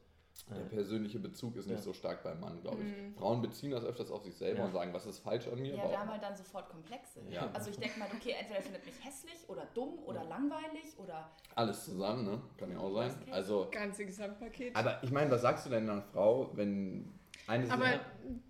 Der 0.46 0.62
persönliche 0.65 1.20
Bezug 1.20 1.56
ist 1.58 1.65
nicht 1.67 1.77
Ja. 1.77 1.82
so 1.84 1.94
stark 1.94 2.24
beim 2.24 2.39
Mann, 2.39 2.62
glaube 2.62 2.84
ich. 2.84 2.96
Mhm. 2.96 3.13
Frauen 3.15 3.41
beziehen 3.41 3.72
das 3.72 3.84
öfters 3.84 4.12
auf 4.12 4.24
sich 4.24 4.36
selber 4.36 4.60
Ja. 4.60 4.65
und 4.65 4.72
sagen, 4.72 4.94
was 4.94 5.06
ist 5.06 5.20
falsch 5.20 5.48
an 5.48 5.60
mir. 5.60 5.75
Ja, 5.75 5.84
auch- 5.84 5.98
haben 5.98 6.10
halt 6.12 6.24
dann 6.24 6.36
sofort 6.36 6.70
Komplexe. 6.70 7.22
Ja. 7.29 7.50
Also 7.53 7.70
ich 7.72 7.77
denke 7.77 8.00
mal, 8.00 8.08
okay, 8.15 8.36
entweder 8.39 8.58
er 8.58 8.63
findet 8.63 8.86
mich 8.86 8.96
hässlich 9.03 9.48
oder 9.50 9.65
dumm 9.74 10.00
oder 10.06 10.24
langweilig 10.24 10.98
oder 10.98 11.32
Alles 11.56 11.86
zusammen, 11.86 12.25
ne? 12.25 12.41
Kann 12.58 12.72
ja 12.72 12.77
auch 12.79 12.94
sein. 12.94 13.15
Also, 13.32 13.67
ganze 13.72 14.06
Gesamtpaket. 14.06 14.75
aber 14.75 15.01
ich 15.03 15.12
meine, 15.12 15.32
was 15.32 15.41
sagst 15.41 15.65
du 15.65 15.70
denn 15.70 15.89
einer 15.89 16.01
Frau, 16.01 16.51
wenn 16.56 17.13
eine 17.48 17.70
Aber 17.72 17.86
Sache- 17.86 18.00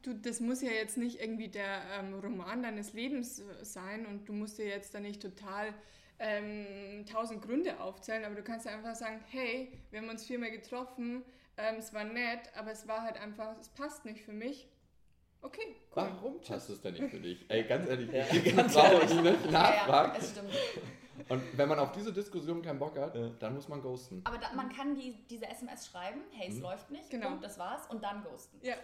du, 0.02 0.14
das 0.16 0.40
muss 0.40 0.62
ja 0.62 0.72
jetzt 0.72 0.98
nicht 0.98 1.20
irgendwie 1.22 1.48
der 1.50 1.82
ähm, 2.00 2.16
Roman 2.20 2.64
deines 2.64 2.94
Lebens 2.94 3.40
äh, 3.40 3.64
sein 3.64 4.06
und 4.06 4.28
du 4.28 4.34
musst 4.34 4.58
dir 4.58 4.66
jetzt 4.68 4.94
da 4.94 5.00
nicht 5.00 5.22
total 5.22 5.74
ähm, 6.20 7.06
tausend 7.06 7.42
Gründe 7.44 7.80
aufzählen, 7.80 8.26
aber 8.26 8.36
du 8.36 8.44
kannst 8.44 8.66
ja 8.66 8.74
einfach 8.74 8.96
sagen, 8.96 9.20
hey, 9.30 9.72
wir 9.92 10.02
haben 10.02 10.10
uns 10.10 10.26
viermal 10.26 10.50
getroffen, 10.52 11.24
ähm, 11.58 11.76
es 11.78 11.94
war 11.94 12.04
nett, 12.04 12.40
aber 12.56 12.72
es 12.72 12.88
war 12.88 13.02
halt 13.04 13.18
einfach, 13.20 13.56
es 13.60 13.70
passt 13.70 14.06
nicht 14.06 14.22
für 14.24 14.34
mich. 14.34 14.68
Okay, 15.42 15.62
cool. 15.68 15.76
Warum 15.96 16.42
passt 16.42 16.70
es 16.70 16.82
denn 16.82 16.94
nicht 16.96 17.10
für 17.12 17.20
dich? 17.20 17.46
Ey, 17.50 17.64
ganz 17.64 17.88
ehrlich, 17.88 18.12
Ja, 18.12 18.24
die 18.26 18.52
ganz 18.54 18.74
Frau, 18.74 18.84
ehrlich. 18.84 19.10
die 19.12 19.16
nicht 19.22 19.46
ja, 19.46 19.52
ja, 19.52 19.52
nachfragt. 19.52 20.18
es 20.20 20.32
stimmt. 20.32 20.52
Und 21.30 21.58
wenn 21.58 21.68
man 21.70 21.80
auf 21.80 21.92
diese 21.94 22.14
Diskussion 22.14 22.62
keinen 22.62 22.80
Bock 22.80 22.98
hat, 22.98 23.16
Ja. 23.16 23.30
dann 23.40 23.56
muss 23.56 23.68
man 23.68 23.82
ghosten. 23.82 24.22
Aber 24.24 24.38
da, 24.38 24.52
man 24.54 24.70
kann 24.70 24.96
die, 24.96 25.14
diese 25.30 25.48
SMS 25.48 25.88
schreiben, 25.88 26.22
hey, 26.32 26.50
es 26.50 26.56
Mhm. 26.56 26.62
läuft 26.62 26.92
nicht, 26.92 27.10
Genau. 27.10 27.30
Punkt, 27.30 27.44
das 27.44 27.58
war's, 27.60 27.88
und 27.88 28.04
dann 28.04 28.24
ghosten. 28.24 28.60
Ja, 28.62 28.76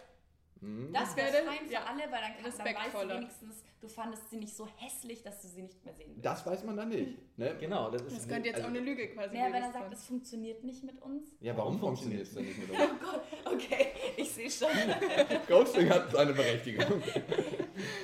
Mhm. 0.63 0.93
Das 0.93 1.15
wäre 1.17 1.31
fein 1.43 1.67
für 1.67 1.73
ja, 1.73 1.83
alle, 1.83 2.03
weil 2.03 2.21
dann, 2.21 2.33
kann, 2.41 2.53
dann 2.57 2.75
weißt 2.75 3.03
du 3.03 3.09
wenigstens, 3.09 3.63
du 3.81 3.87
fandest 3.89 4.29
sie 4.29 4.37
nicht 4.37 4.55
so 4.55 4.67
hässlich, 4.77 5.21
dass 5.23 5.41
du 5.41 5.47
sie 5.49 5.63
nicht 5.63 5.83
mehr 5.83 5.93
sehen 5.93 6.11
willst. 6.13 6.25
Das 6.25 6.45
weiß 6.45 6.63
man 6.63 6.77
dann 6.77 6.89
nicht. 6.89 7.17
Ne? 7.37 7.55
Genau, 7.59 7.91
das 7.91 8.01
ist 8.03 8.17
das 8.17 8.27
könnte 8.27 8.47
jetzt 8.47 8.55
also- 8.55 8.67
auch 8.67 8.71
eine 8.71 8.79
Lüge 8.79 9.09
quasi 9.09 9.35
naja, 9.35 9.45
wenn 9.47 9.53
er 9.53 9.59
gewesen 9.59 9.73
sagt, 9.73 9.85
sein. 9.85 9.93
es 9.93 10.05
funktioniert 10.05 10.63
nicht 10.63 10.83
mit 10.83 11.01
uns. 11.01 11.37
Ja, 11.41 11.57
warum 11.57 11.73
Warum 11.81 11.97
funktioniert 11.97 12.21
es 12.23 12.33
denn 12.33 12.45
nicht 12.45 12.57
mit 12.59 12.69
uns? 12.69 12.79
Oh 12.93 13.05
Gott, 13.05 13.53
okay, 13.53 13.87
ich 14.15 14.31
sehe 14.31 14.49
schon. 14.49 14.69
Ghosting 15.47 15.89
hat 15.89 16.11
seine 16.11 16.33
Berechtigung. 16.33 16.85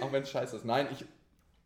Auch 0.02 0.12
wenn 0.12 0.24
es 0.24 0.30
scheiße 0.32 0.58
ist. 0.58 0.66
Nein, 0.66 0.88
ich, 0.92 1.06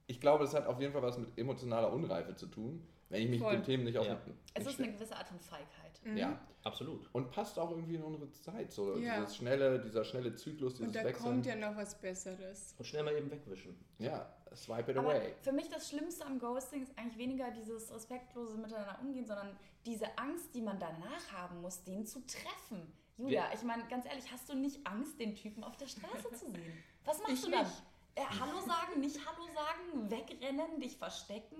ich 0.07 0.21
glaube, 0.21 0.43
es 0.43 0.53
hat 0.53 0.67
auf 0.67 0.79
jeden 0.79 0.93
Fall 0.93 1.01
was 1.01 1.17
mit 1.17 1.37
emotionaler 1.37 1.91
Unreife 1.91 2.35
zu 2.35 2.45
tun, 2.47 2.85
wenn 3.13 3.21
ich 3.23 3.29
mich 3.29 3.39
Voll. 3.39 3.53
mit 3.53 3.61
den 3.61 3.65
Themen 3.65 3.83
nicht 3.85 3.97
auf 3.97 4.05
Ja. 4.07 4.19
Es 4.53 4.65
ist 4.67 4.79
eine 4.79 4.91
gewisse 4.91 5.15
Art 5.15 5.27
von 5.27 5.39
Feigheit. 5.39 5.69
Mhm. 6.03 6.17
Ja, 6.17 6.37
absolut. 6.63 7.07
und 7.13 7.31
passt 7.31 7.57
auch 7.57 7.71
irgendwie 7.71 7.95
in 7.95 8.03
unsere 8.03 8.29
Zeit. 8.31 8.71
So 8.73 8.97
Ja. 8.97 9.19
dieses 9.21 9.37
schnelle, 9.37 9.79
dieser 9.79 10.03
schnelle 10.03 10.35
Zyklus, 10.35 10.73
dieses 10.73 10.87
Und 10.87 10.95
da 10.95 11.03
Wechseln. 11.05 11.23
kommt 11.23 11.45
ja 11.45 11.55
noch 11.55 11.75
was 11.77 11.99
Besseres. 12.01 12.75
Und 12.77 12.85
schnell 12.85 13.03
mal 13.03 13.13
eben 13.15 13.31
wegwischen. 13.31 13.77
ja, 13.99 14.29
swipe 14.53 14.91
it 14.91 14.97
Aber 14.97 15.09
away. 15.13 15.33
für 15.41 15.51
mich 15.53 15.69
das 15.69 15.89
Schlimmste 15.89 16.25
am 16.25 16.39
Ghosting 16.39 16.83
ist 16.83 16.97
eigentlich 16.97 17.17
weniger 17.17 17.51
dieses 17.51 17.93
respektlose 17.93 18.57
Miteinander 18.57 18.99
umgehen, 19.01 19.25
sondern 19.25 19.55
diese 19.85 20.05
Angst, 20.17 20.53
die 20.55 20.61
man 20.61 20.77
danach 20.79 21.31
haben 21.31 21.61
muss, 21.61 21.83
den 21.83 22.05
zu 22.05 22.19
treffen. 22.25 22.91
Julia, 23.17 23.45
ich 23.53 23.61
meine, 23.63 23.87
ganz 23.87 24.05
ehrlich, 24.05 24.31
hast 24.31 24.49
du 24.49 24.55
nicht 24.55 24.85
Angst, 24.87 25.19
den 25.19 25.35
Typen 25.35 25.63
auf 25.63 25.77
der 25.77 25.87
Straße 25.87 26.31
zu 26.33 26.49
sehen? 26.51 26.83
Was 27.05 27.19
machst 27.19 27.33
Ich 27.33 27.41
du 27.45 27.51
dann? 27.51 27.63
nicht. 27.63 27.83
Äh, 28.15 28.21
Hallo 28.39 28.59
sagen, 28.61 28.99
nicht 28.99 29.19
Hallo 29.25 29.43
sagen, 29.53 30.09
wegrennen, 30.11 30.79
dich 30.79 30.97
verstecken? 30.97 31.57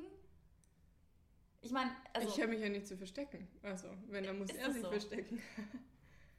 Ich 1.63 1.71
meine, 1.71 1.91
also, 2.13 2.27
ich 2.27 2.39
habe 2.41 2.51
mich 2.51 2.61
ja 2.61 2.69
nicht 2.69 2.85
zu 2.85 2.97
verstecken. 2.97 3.47
Also, 3.63 3.87
wenn, 4.09 4.25
dann 4.25 4.37
muss 4.37 4.49
er 4.49 4.71
sich 4.71 4.83
so? 4.83 4.89
verstecken. 4.89 5.41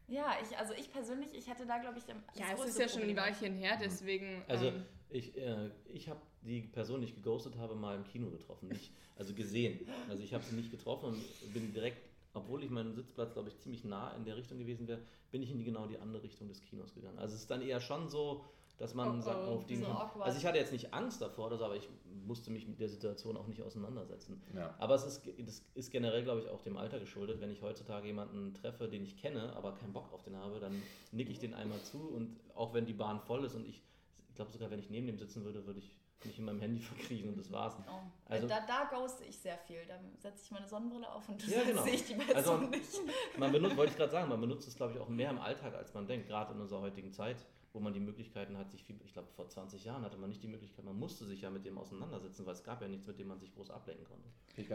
ja, 0.07 0.37
ich, 0.43 0.57
also 0.59 0.75
ich 0.75 0.93
persönlich, 0.93 1.35
ich 1.35 1.49
hätte 1.49 1.67
da, 1.67 1.79
glaube 1.79 1.99
ich, 1.99 2.05
das 2.05 2.17
Ja, 2.35 2.53
es 2.53 2.65
ist 2.67 2.79
ja 2.79 2.89
schon 2.89 3.03
ein. 3.03 3.17
Weilchen 3.17 3.55
her, 3.55 3.79
deswegen. 3.83 4.45
Also 4.47 4.67
ähm, 4.67 4.85
ich, 5.09 5.37
äh, 5.37 5.71
ich 5.87 6.09
habe 6.09 6.21
die 6.43 6.61
Person, 6.61 7.01
die 7.01 7.07
ich 7.07 7.15
geghostet 7.15 7.57
habe, 7.57 7.75
mal 7.75 7.97
im 7.97 8.05
Kino 8.05 8.29
getroffen. 8.31 8.69
Nicht, 8.69 8.93
also 9.17 9.33
gesehen. 9.33 9.89
Also 10.11 10.23
ich 10.23 10.35
habe 10.35 10.45
sie 10.45 10.57
nicht 10.57 10.71
getroffen 10.71 11.07
und 11.07 11.55
bin 11.55 11.73
direkt, 11.73 11.99
obwohl 12.35 12.63
ich 12.63 12.71
meinen 12.71 12.95
Sitzplatz, 12.95 13.33
glaube 13.33 13.49
ich, 13.49 13.59
ziemlich 13.59 13.85
nah 13.85 14.15
in 14.17 14.25
der 14.27 14.37
Richtung 14.37 14.59
gewesen 14.59 14.87
wäre, 14.87 15.01
bin 15.31 15.43
ich 15.43 15.51
in 15.51 15.59
die 15.59 15.65
genau 15.65 15.87
die 15.87 15.99
andere 15.99 16.23
Richtung 16.23 16.49
des 16.49 16.61
Kinos 16.61 16.95
gegangen. 16.95 17.19
Also 17.19 17.35
es 17.35 17.43
ist 17.43 17.51
dann 17.51 17.63
eher 17.63 17.81
schon 17.81 18.09
so, 18.09 18.45
dass 18.79 18.95
man 18.95 19.19
Oh, 19.19 19.21
sagt, 19.23 19.39
oh, 19.47 19.55
auf 19.55 19.67
die. 19.67 19.77
so 19.77 19.87
also 19.87 20.39
ich 20.39 20.45
hatte 20.47 20.59
jetzt 20.59 20.73
nicht 20.73 20.93
Angst 20.93 21.21
davor 21.23 21.47
oder 21.47 21.57
so, 21.59 21.65
aber 21.65 21.77
ich 21.77 21.89
musste 22.27 22.51
mich 22.51 22.67
mit 22.67 22.81
der 22.81 22.89
Situation 22.89 23.37
auch 23.37 23.47
nicht 23.47 23.63
auseinandersetzen. 23.63 24.43
Ja. 24.55 24.75
Aber 24.79 24.95
es 24.95 25.05
ist, 25.05 25.23
das 25.39 25.63
ist 25.75 25.91
generell, 25.91 26.25
glaube 26.25 26.41
ich, 26.41 26.49
auch 26.49 26.63
dem 26.63 26.77
Alter 26.77 26.99
geschuldet. 26.99 27.41
Wenn 27.41 27.51
ich 27.51 27.63
heutzutage 27.63 28.07
jemanden 28.07 28.53
treffe, 28.55 28.89
den 28.89 29.05
ich 29.05 29.17
kenne, 29.17 29.53
aber 29.55 29.73
keinen 29.75 29.93
Bock 29.93 30.13
auf 30.13 30.23
den 30.25 30.37
habe, 30.37 30.59
dann 30.59 30.83
nicke 31.13 31.31
ich 31.31 31.39
den 31.39 31.55
einmal 31.55 31.81
zu 31.83 31.99
und 31.99 32.37
auch 32.55 32.75
wenn 32.75 32.87
die 32.87 32.95
Bahn 32.95 33.21
voll 33.21 33.45
ist 33.45 33.55
und 33.55 33.67
ich, 33.69 33.83
ich 34.29 34.35
glaube 34.35 34.51
sogar, 34.51 34.71
wenn 34.71 34.79
ich 34.81 34.91
neben 34.91 35.07
dem 35.07 35.19
sitzen 35.19 35.45
würde, 35.45 35.65
würde 35.67 35.79
ich 35.79 35.95
mich 36.25 36.39
in 36.39 36.47
meinem 36.47 36.61
Handy 36.61 36.81
verkriechen 36.81 37.29
und 37.29 37.39
das 37.39 37.53
war's. 37.53 37.75
Oh. 37.87 37.93
Also- 38.27 38.49
da, 38.49 38.61
da 38.67 38.85
ghoste 38.91 39.25
ich 39.25 39.39
sehr 39.39 39.59
viel. 39.59 39.85
Da 39.87 39.95
setze 40.19 40.43
ich 40.47 40.51
meine 40.51 40.67
Sonnenbrille 40.67 41.09
auf 41.13 41.29
und 41.29 41.47
Ja, 41.47 41.63
genau. 41.63 41.83
sehe 41.83 41.95
ich 41.95 42.05
die 42.07 42.15
Person 42.15 42.35
Also- 42.35 42.57
nicht. 42.69 42.89
Man 43.39 43.53
benutzt, 43.53 43.77
wollte 43.77 43.93
ich 43.93 43.99
gerade 43.99 44.11
sagen, 44.13 44.29
man 44.31 44.41
benutzt 44.41 44.67
es, 44.67 44.75
glaube 44.75 44.95
ich, 44.95 44.99
auch 44.99 45.09
mehr 45.09 45.31
im 45.31 45.39
Alltag, 45.39 45.75
als 45.75 45.93
man 45.95 46.07
denkt, 46.09 46.27
gerade 46.27 46.55
in 46.55 46.61
unserer 46.61 46.81
heutigen 46.81 47.13
Zeit, 47.13 47.37
wo 47.75 47.81
man 47.81 47.93
die 47.93 48.01
Möglichkeiten 48.01 48.57
hat, 48.57 48.71
sich 48.71 48.85
viel, 48.85 48.97
ich 49.05 49.13
glaube, 49.13 49.29
vor 49.35 49.49
20 49.49 49.85
Jahren 49.85 50.03
hatte 50.05 50.17
man 50.17 50.29
nicht 50.31 50.43
die 50.43 50.49
Möglichkeit, 50.49 50.85
man 50.85 50.97
musste 50.97 51.25
sich 51.25 51.43
ja 51.43 51.51
mit 51.51 51.67
dem 51.67 51.77
auseinandersetzen, 51.77 52.47
weil 52.47 52.55
es 52.55 52.63
gab 52.63 52.81
ja 52.81 52.87
nichts, 52.87 53.05
mit 53.09 53.19
dem 53.19 53.27
man 53.27 53.41
sich 53.41 53.53
groß 53.53 53.71
ablenken 53.71 54.07
konnte. 54.07 54.29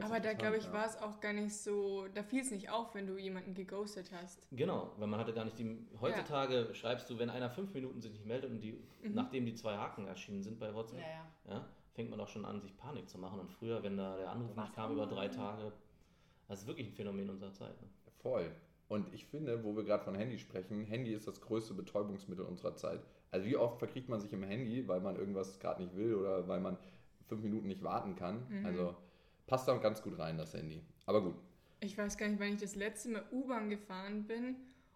Aber 0.05 0.19
da 0.19 0.33
glaube 0.33 0.57
ich, 0.57 0.65
ja. 0.65 0.73
war 0.73 0.85
es 0.85 0.97
auch 0.97 1.21
gar 1.21 1.31
nicht 1.31 1.55
so, 1.55 2.07
da 2.13 2.21
fiel 2.23 2.41
es 2.41 2.51
nicht 2.51 2.69
auf, 2.69 2.93
wenn 2.93 3.07
du 3.07 3.17
jemanden 3.17 3.53
geghostet 3.53 4.11
hast. 4.11 4.45
Genau, 4.51 4.91
weil 4.97 5.07
man 5.07 5.17
hatte 5.17 5.33
gar 5.33 5.45
nicht 5.45 5.57
die. 5.57 5.77
Heutzutage 6.01 6.75
schreibst 6.75 7.09
du, 7.09 7.17
wenn 7.17 7.29
einer 7.29 7.49
fünf 7.49 7.73
Minuten 7.73 8.01
sich 8.01 8.11
nicht 8.11 8.25
meldet 8.25 8.51
und 8.51 8.59
die, 8.59 8.73
Mhm. 9.01 9.13
nachdem 9.15 9.45
die 9.45 9.53
zwei 9.55 9.77
Haken 9.77 10.05
erschienen 10.05 10.43
sind 10.43 10.59
bei 10.59 10.73
WhatsApp, 10.75 10.99
Ja, 10.99 11.07
ja. 11.07 11.53
ja, 11.55 11.69
fängt 11.93 12.09
man 12.09 12.19
auch 12.19 12.27
schon 12.27 12.43
an, 12.43 12.59
sich 12.59 12.75
Panik 12.75 13.07
zu 13.07 13.17
machen. 13.17 13.39
Und 13.39 13.49
früher, 13.49 13.81
wenn 13.81 13.95
da 13.95 14.17
der 14.17 14.29
Anruf 14.29 14.53
nicht 14.57 14.73
kam 14.73 14.91
über 14.91 15.07
drei? 15.07 15.29
Tage, 15.29 15.71
das 16.49 16.61
ist 16.61 16.67
wirklich 16.67 16.87
ein 16.87 16.93
Phänomen 16.93 17.29
unserer 17.29 17.53
Zeit. 17.53 17.81
Ne? 17.81 17.87
Voll. 18.21 18.51
Und 18.89 19.13
ich 19.13 19.27
finde, 19.27 19.63
wo 19.63 19.75
wir 19.75 19.83
gerade 19.83 20.03
von 20.03 20.15
Handy 20.15 20.39
sprechen, 20.39 20.83
Handy 20.83 21.13
ist 21.13 21.27
das 21.27 21.41
größte 21.41 21.75
Betäubungsmittel 21.75 22.43
unserer 22.43 22.75
Zeit. 22.75 23.01
Also 23.29 23.45
wie 23.45 23.55
oft 23.55 23.77
verkriegt 23.77 24.09
man 24.09 24.19
sich 24.19 24.33
im 24.33 24.43
Handy, 24.43 24.87
weil 24.87 24.99
man 24.99 25.15
irgendwas 25.15 25.59
gerade 25.59 25.83
nicht 25.83 25.95
will 25.95 26.15
oder 26.15 26.47
weil 26.47 26.59
man 26.59 26.75
fünf 27.27 27.43
Minuten 27.43 27.67
nicht 27.67 27.83
warten 27.83 28.15
kann. 28.15 28.47
Mhm. 28.49 28.65
Also 28.65 28.95
passt 29.45 29.67
da 29.67 29.77
ganz 29.77 30.01
gut 30.01 30.17
rein, 30.17 30.39
das 30.39 30.55
Handy. 30.55 30.81
Aber 31.05 31.21
gut. 31.21 31.35
Ich 31.81 31.97
weiß 31.97 32.17
gar 32.17 32.27
nicht, 32.27 32.39
wann 32.39 32.53
ich 32.53 32.61
das 32.61 32.75
letzte 32.75 33.09
Mal 33.09 33.23
U-Bahn 33.31 33.69
gefahren 33.69 34.25
bin 34.25 34.55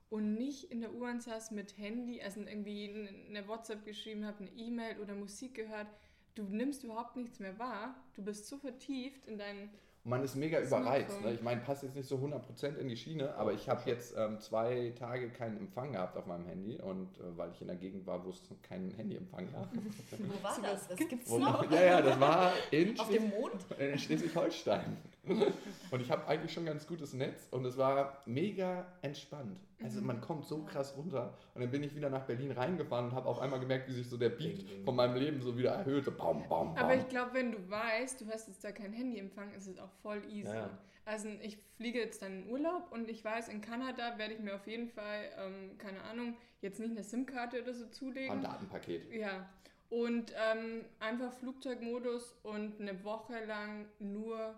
und 0.09 0.33
nicht 0.33 0.71
in 0.71 0.81
der 0.81 0.93
U-Bahn 0.93 1.21
saß 1.21 1.51
mit 1.51 1.77
Handy, 1.77 2.19
also 2.19 2.41
irgendwie 2.41 3.09
eine 3.29 3.47
WhatsApp 3.47 3.85
geschrieben 3.85 4.25
habe, 4.25 4.39
eine 4.39 4.51
E-Mail 4.57 4.99
oder 4.99 5.13
Musik 5.13 5.53
gehört. 5.53 5.87
Du 6.33 6.43
nimmst 6.43 6.83
überhaupt 6.83 7.15
nichts 7.15 7.39
mehr 7.39 7.59
wahr. 7.59 7.95
Du 8.15 8.23
bist 8.23 8.47
so 8.47 8.57
vertieft 8.57 9.27
in 9.27 9.37
deinen 9.37 9.69
Und 10.03 10.09
man 10.09 10.23
ist 10.23 10.35
mega 10.35 10.59
überreizt. 10.59 11.21
Ne? 11.21 11.33
Ich 11.33 11.41
meine, 11.41 11.61
passt 11.61 11.83
jetzt 11.83 11.95
nicht 11.95 12.09
so 12.09 12.17
100% 12.17 12.75
in 12.75 12.89
die 12.89 12.97
Schiene, 12.97 13.33
aber 13.35 13.53
ich 13.53 13.69
habe 13.69 13.81
jetzt 13.89 14.15
ähm, 14.17 14.37
zwei 14.39 14.91
Tage 14.99 15.29
keinen 15.29 15.57
Empfang 15.57 15.93
gehabt 15.93 16.17
auf 16.17 16.25
meinem 16.25 16.45
Handy 16.45 16.77
und 16.77 17.17
äh, 17.19 17.37
weil 17.37 17.51
ich 17.51 17.61
in 17.61 17.67
der 17.67 17.77
Gegend 17.77 18.05
war, 18.05 18.25
wo 18.25 18.29
es 18.29 18.41
keinen 18.63 18.91
Handyempfang 18.91 19.49
gab. 19.53 19.69
Wo 20.19 20.43
war 20.43 20.57
das? 20.61 20.89
Das 20.89 20.97
gibt's 20.97 21.31
noch? 21.31 21.71
Ja, 21.71 21.83
ja, 21.83 22.01
das 22.01 22.19
war 22.19 22.51
in, 22.71 22.99
Auf 22.99 23.09
dem 23.09 23.29
Mond? 23.29 23.65
in 23.79 23.97
Schleswig-Holstein. 23.97 24.97
Und 25.25 26.01
ich 26.01 26.11
habe 26.11 26.27
eigentlich 26.27 26.51
schon 26.51 26.65
ganz 26.65 26.85
gutes 26.85 27.13
Netz 27.13 27.47
und 27.51 27.63
es 27.65 27.77
war 27.77 28.21
mega 28.25 28.85
entspannt. 29.01 29.57
Also 29.81 30.01
man 30.01 30.19
kommt 30.21 30.45
so 30.45 30.63
krass 30.63 30.95
runter. 30.97 31.37
Und 31.53 31.61
dann 31.61 31.71
bin 31.71 31.83
ich 31.83 31.95
wieder 31.95 32.09
nach 32.09 32.25
Berlin 32.25 32.51
reingefahren 32.51 33.05
und 33.05 33.13
habe 33.13 33.27
auf 33.29 33.39
einmal 33.39 33.59
gemerkt, 33.59 33.87
wie 33.89 33.93
sich 33.93 34.09
so 34.09 34.17
der 34.17 34.29
Beat 34.29 34.65
von 34.83 34.95
meinem 34.95 35.15
Leben 35.15 35.41
so 35.41 35.57
wieder 35.57 35.71
erhöht. 35.71 36.05
So 36.05 36.11
baum, 36.11 36.47
baum, 36.49 36.73
baum. 36.73 36.77
Aber 36.77 36.95
ich 36.95 37.07
glaube, 37.07 37.33
wenn 37.33 37.51
du 37.51 37.69
weißt, 37.69 38.19
du 38.21 38.27
hast 38.27 38.47
jetzt 38.47 38.63
da 38.63 38.71
kein 38.71 38.91
Handyempfang, 38.91 39.53
ist 39.53 39.67
es 39.67 39.77
auch 39.79 39.91
voll 40.01 40.21
easy. 40.29 40.53
Ja. 40.53 40.69
Also 41.05 41.27
ich 41.41 41.57
fliege 41.77 41.99
jetzt 41.99 42.21
dann 42.21 42.43
in 42.43 42.49
Urlaub 42.49 42.91
und 42.91 43.09
ich 43.09 43.23
weiß, 43.23 43.49
in 43.49 43.61
Kanada 43.61 44.17
werde 44.17 44.33
ich 44.33 44.39
mir 44.39 44.55
auf 44.55 44.67
jeden 44.67 44.87
Fall, 44.87 45.29
ähm, 45.37 45.77
keine 45.77 46.01
Ahnung, 46.03 46.35
jetzt 46.61 46.79
nicht 46.79 46.91
eine 46.91 47.03
SIM-Karte 47.03 47.61
oder 47.61 47.73
so 47.73 47.85
Ein 47.85 47.91
zulegen. 47.91 48.41
Datenpaket. 48.41 49.13
Ja. 49.13 49.49
Und 49.89 50.33
ähm, 50.51 50.85
einfach 50.99 51.33
Flugzeugmodus 51.33 52.35
und 52.43 52.79
eine 52.79 53.03
Woche 53.03 53.45
lang 53.45 53.85
nur 53.99 54.55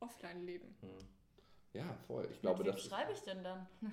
offline 0.00 0.44
leben. 0.44 0.74
Hm. 0.80 0.88
Ja, 1.72 1.84
voll. 2.08 2.28
Ich 2.32 2.40
glaube, 2.40 2.64
Mit 2.64 2.74
wem 2.74 2.78
schreibe 2.78 3.12
ich 3.12 3.20
denn 3.20 3.44
dann? 3.44 3.66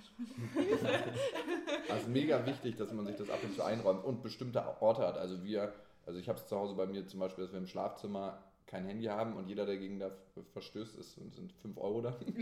also 1.89 2.09
mega 2.09 2.43
wichtig, 2.45 2.75
dass 2.75 2.91
man 2.91 3.05
sich 3.05 3.15
das 3.15 3.29
ab 3.29 3.39
und 3.43 3.53
zu 3.53 3.63
einräumt 3.63 4.03
und 4.03 4.23
bestimmte 4.23 4.63
Orte 4.81 5.07
hat. 5.07 5.17
Also 5.17 5.43
wir, 5.43 5.73
also 6.05 6.19
ich 6.19 6.27
habe 6.27 6.39
es 6.39 6.47
zu 6.47 6.57
Hause 6.57 6.73
bei 6.73 6.87
mir 6.87 7.05
zum 7.05 7.19
Beispiel, 7.19 7.43
dass 7.43 7.53
wir 7.53 7.59
im 7.59 7.67
Schlafzimmer 7.67 8.43
kein 8.67 8.85
Handy 8.85 9.05
haben 9.05 9.35
und 9.37 9.47
jeder, 9.47 9.65
der 9.65 9.77
gegen 9.77 9.97
das 9.97 10.13
verstößt, 10.51 10.97
ist, 10.97 11.13
sind 11.15 11.51
5 11.61 11.77
Euro 11.77 12.01
da. 12.01 12.17
Ich, 12.19 12.37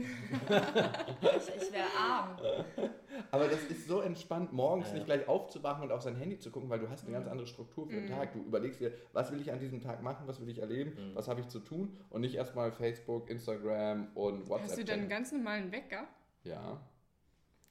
ich 1.56 1.72
wäre 1.72 1.88
arm. 1.98 2.38
Aber 3.32 3.48
das 3.48 3.64
ist 3.66 3.88
so 3.88 4.02
entspannt, 4.02 4.52
morgens 4.52 4.88
Ja, 4.90 4.96
nicht 4.96 5.06
gleich 5.06 5.28
aufzuwachen 5.28 5.84
und 5.84 5.92
auf 5.92 6.02
sein 6.02 6.16
Handy 6.16 6.38
zu 6.40 6.52
gucken, 6.52 6.70
weil 6.70 6.80
du 6.80 6.90
hast 6.90 7.04
eine 7.04 7.12
ganz 7.14 7.28
andere 7.28 7.48
Struktur 7.48 7.88
für 7.88 7.94
den 7.96 8.06
Mhm. 8.06 8.10
Tag. 8.10 8.34
Du 8.34 8.40
überlegst 8.44 8.80
dir, 8.82 8.92
was 9.14 9.32
will 9.32 9.40
ich 9.40 9.52
an 9.52 9.60
diesem 9.60 9.82
Tag 9.82 10.02
machen, 10.02 10.28
was 10.28 10.42
will 10.42 10.50
ich 10.50 10.58
erleben, 10.60 10.92
Mhm. 11.12 11.16
was 11.16 11.28
habe 11.28 11.42
ich 11.42 11.48
zu 11.48 11.60
tun 11.60 11.96
und 12.10 12.22
nicht 12.22 12.36
erstmal 12.36 12.72
Facebook, 12.72 13.30
Instagram 13.30 14.08
und 14.16 14.50
WhatsApp. 14.50 14.70
Hast 14.70 14.78
du 14.80 14.84
dann 14.86 15.00
einen 15.02 15.10
ganz 15.10 15.32
normalen 15.32 15.72
Wecker? 15.72 16.08
Ja, 16.44 16.82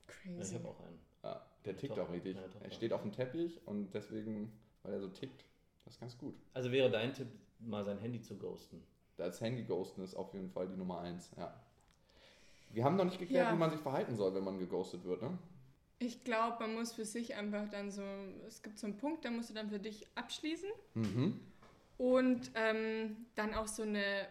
Crazy. 0.07 0.55
ich 0.55 0.55
habe 0.61 0.69
auch 0.69 0.81
einen. 0.81 0.99
ja, 1.23 1.45
der 1.65 1.77
tickt 1.77 1.97
Top. 1.97 2.07
auch 2.09 2.13
richtig. 2.13 2.37
Er 2.63 2.71
steht 2.71 2.93
auf 2.93 3.03
dem 3.03 3.13
Teppich 3.13 3.61
und 3.67 3.93
deswegen, 3.95 4.53
weil 4.83 4.93
er 4.95 5.01
so 5.01 5.09
tickt, 5.09 5.45
das 5.85 5.95
ist 5.95 6.01
ganz 6.01 6.17
gut. 6.17 6.35
Also 6.55 6.71
wäre 6.73 6.91
dein 6.91 7.13
Tipp, 7.13 7.29
mal 7.69 7.85
sein 7.85 7.99
Handy 7.99 8.21
zu 8.21 8.37
ghosten. 8.39 8.83
Das 9.17 9.41
Handy-Ghosten 9.41 10.03
ist 10.03 10.15
auf 10.15 10.35
jeden 10.35 10.51
Fall 10.51 10.69
die 10.69 10.77
Nummer 10.77 11.01
eins, 11.01 11.31
ja. 11.37 11.55
Wir 12.71 12.85
haben 12.85 12.97
noch 12.97 13.05
nicht 13.05 13.19
geklärt, 13.21 13.47
Ja. 13.47 13.53
wie 13.55 13.59
man 13.59 13.71
sich 13.71 13.81
verhalten 13.81 14.17
soll, 14.17 14.35
wenn 14.35 14.43
man 14.45 14.59
geghostet 14.59 15.05
wird, 15.05 15.23
ne? 15.23 15.39
Ich 16.01 16.25
glaube, 16.25 16.57
man 16.61 16.75
muss 16.75 16.93
für 16.93 17.05
sich 17.05 17.37
einfach 17.37 17.69
dann 17.71 17.91
so, 17.93 18.03
es 18.49 18.63
gibt 18.63 18.79
so 18.79 18.87
einen 18.89 18.97
Punkt, 18.97 19.25
da 19.25 19.31
musst 19.31 19.51
du 19.51 19.55
dann 19.55 19.71
für 19.71 19.79
dich 19.79 20.07
abschließen 20.17 20.69
Mhm. 20.95 21.41
und 21.99 22.51
ähm, 22.57 23.17
dann 23.37 23.55
auch 23.55 23.69
so 23.69 23.83
eine 23.85 24.27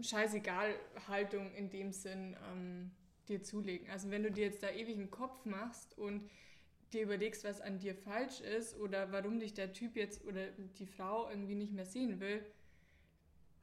Scheißegal-Haltung 0.00 1.52
in 1.54 1.70
dem 1.70 1.92
Sinn 1.92 2.36
ähm, 2.52 2.90
dir 3.28 3.42
zulegen. 3.42 3.88
Also 3.90 4.10
wenn 4.10 4.22
du 4.22 4.30
dir 4.32 4.46
jetzt 4.46 4.62
da 4.62 4.70
ewig 4.70 4.96
einen 4.96 5.10
Kopf 5.10 5.44
machst 5.44 5.96
und 5.98 6.28
dir 6.92 7.02
überlegst, 7.02 7.44
was 7.44 7.60
an 7.60 7.78
dir 7.78 7.94
falsch 7.94 8.40
ist 8.40 8.78
oder 8.78 9.10
warum 9.12 9.38
dich 9.38 9.54
der 9.54 9.72
Typ 9.72 9.96
jetzt 9.96 10.24
oder 10.24 10.48
die 10.78 10.86
Frau 10.86 11.28
irgendwie 11.28 11.54
nicht 11.54 11.72
mehr 11.72 11.86
sehen 11.86 12.20
will, 12.20 12.44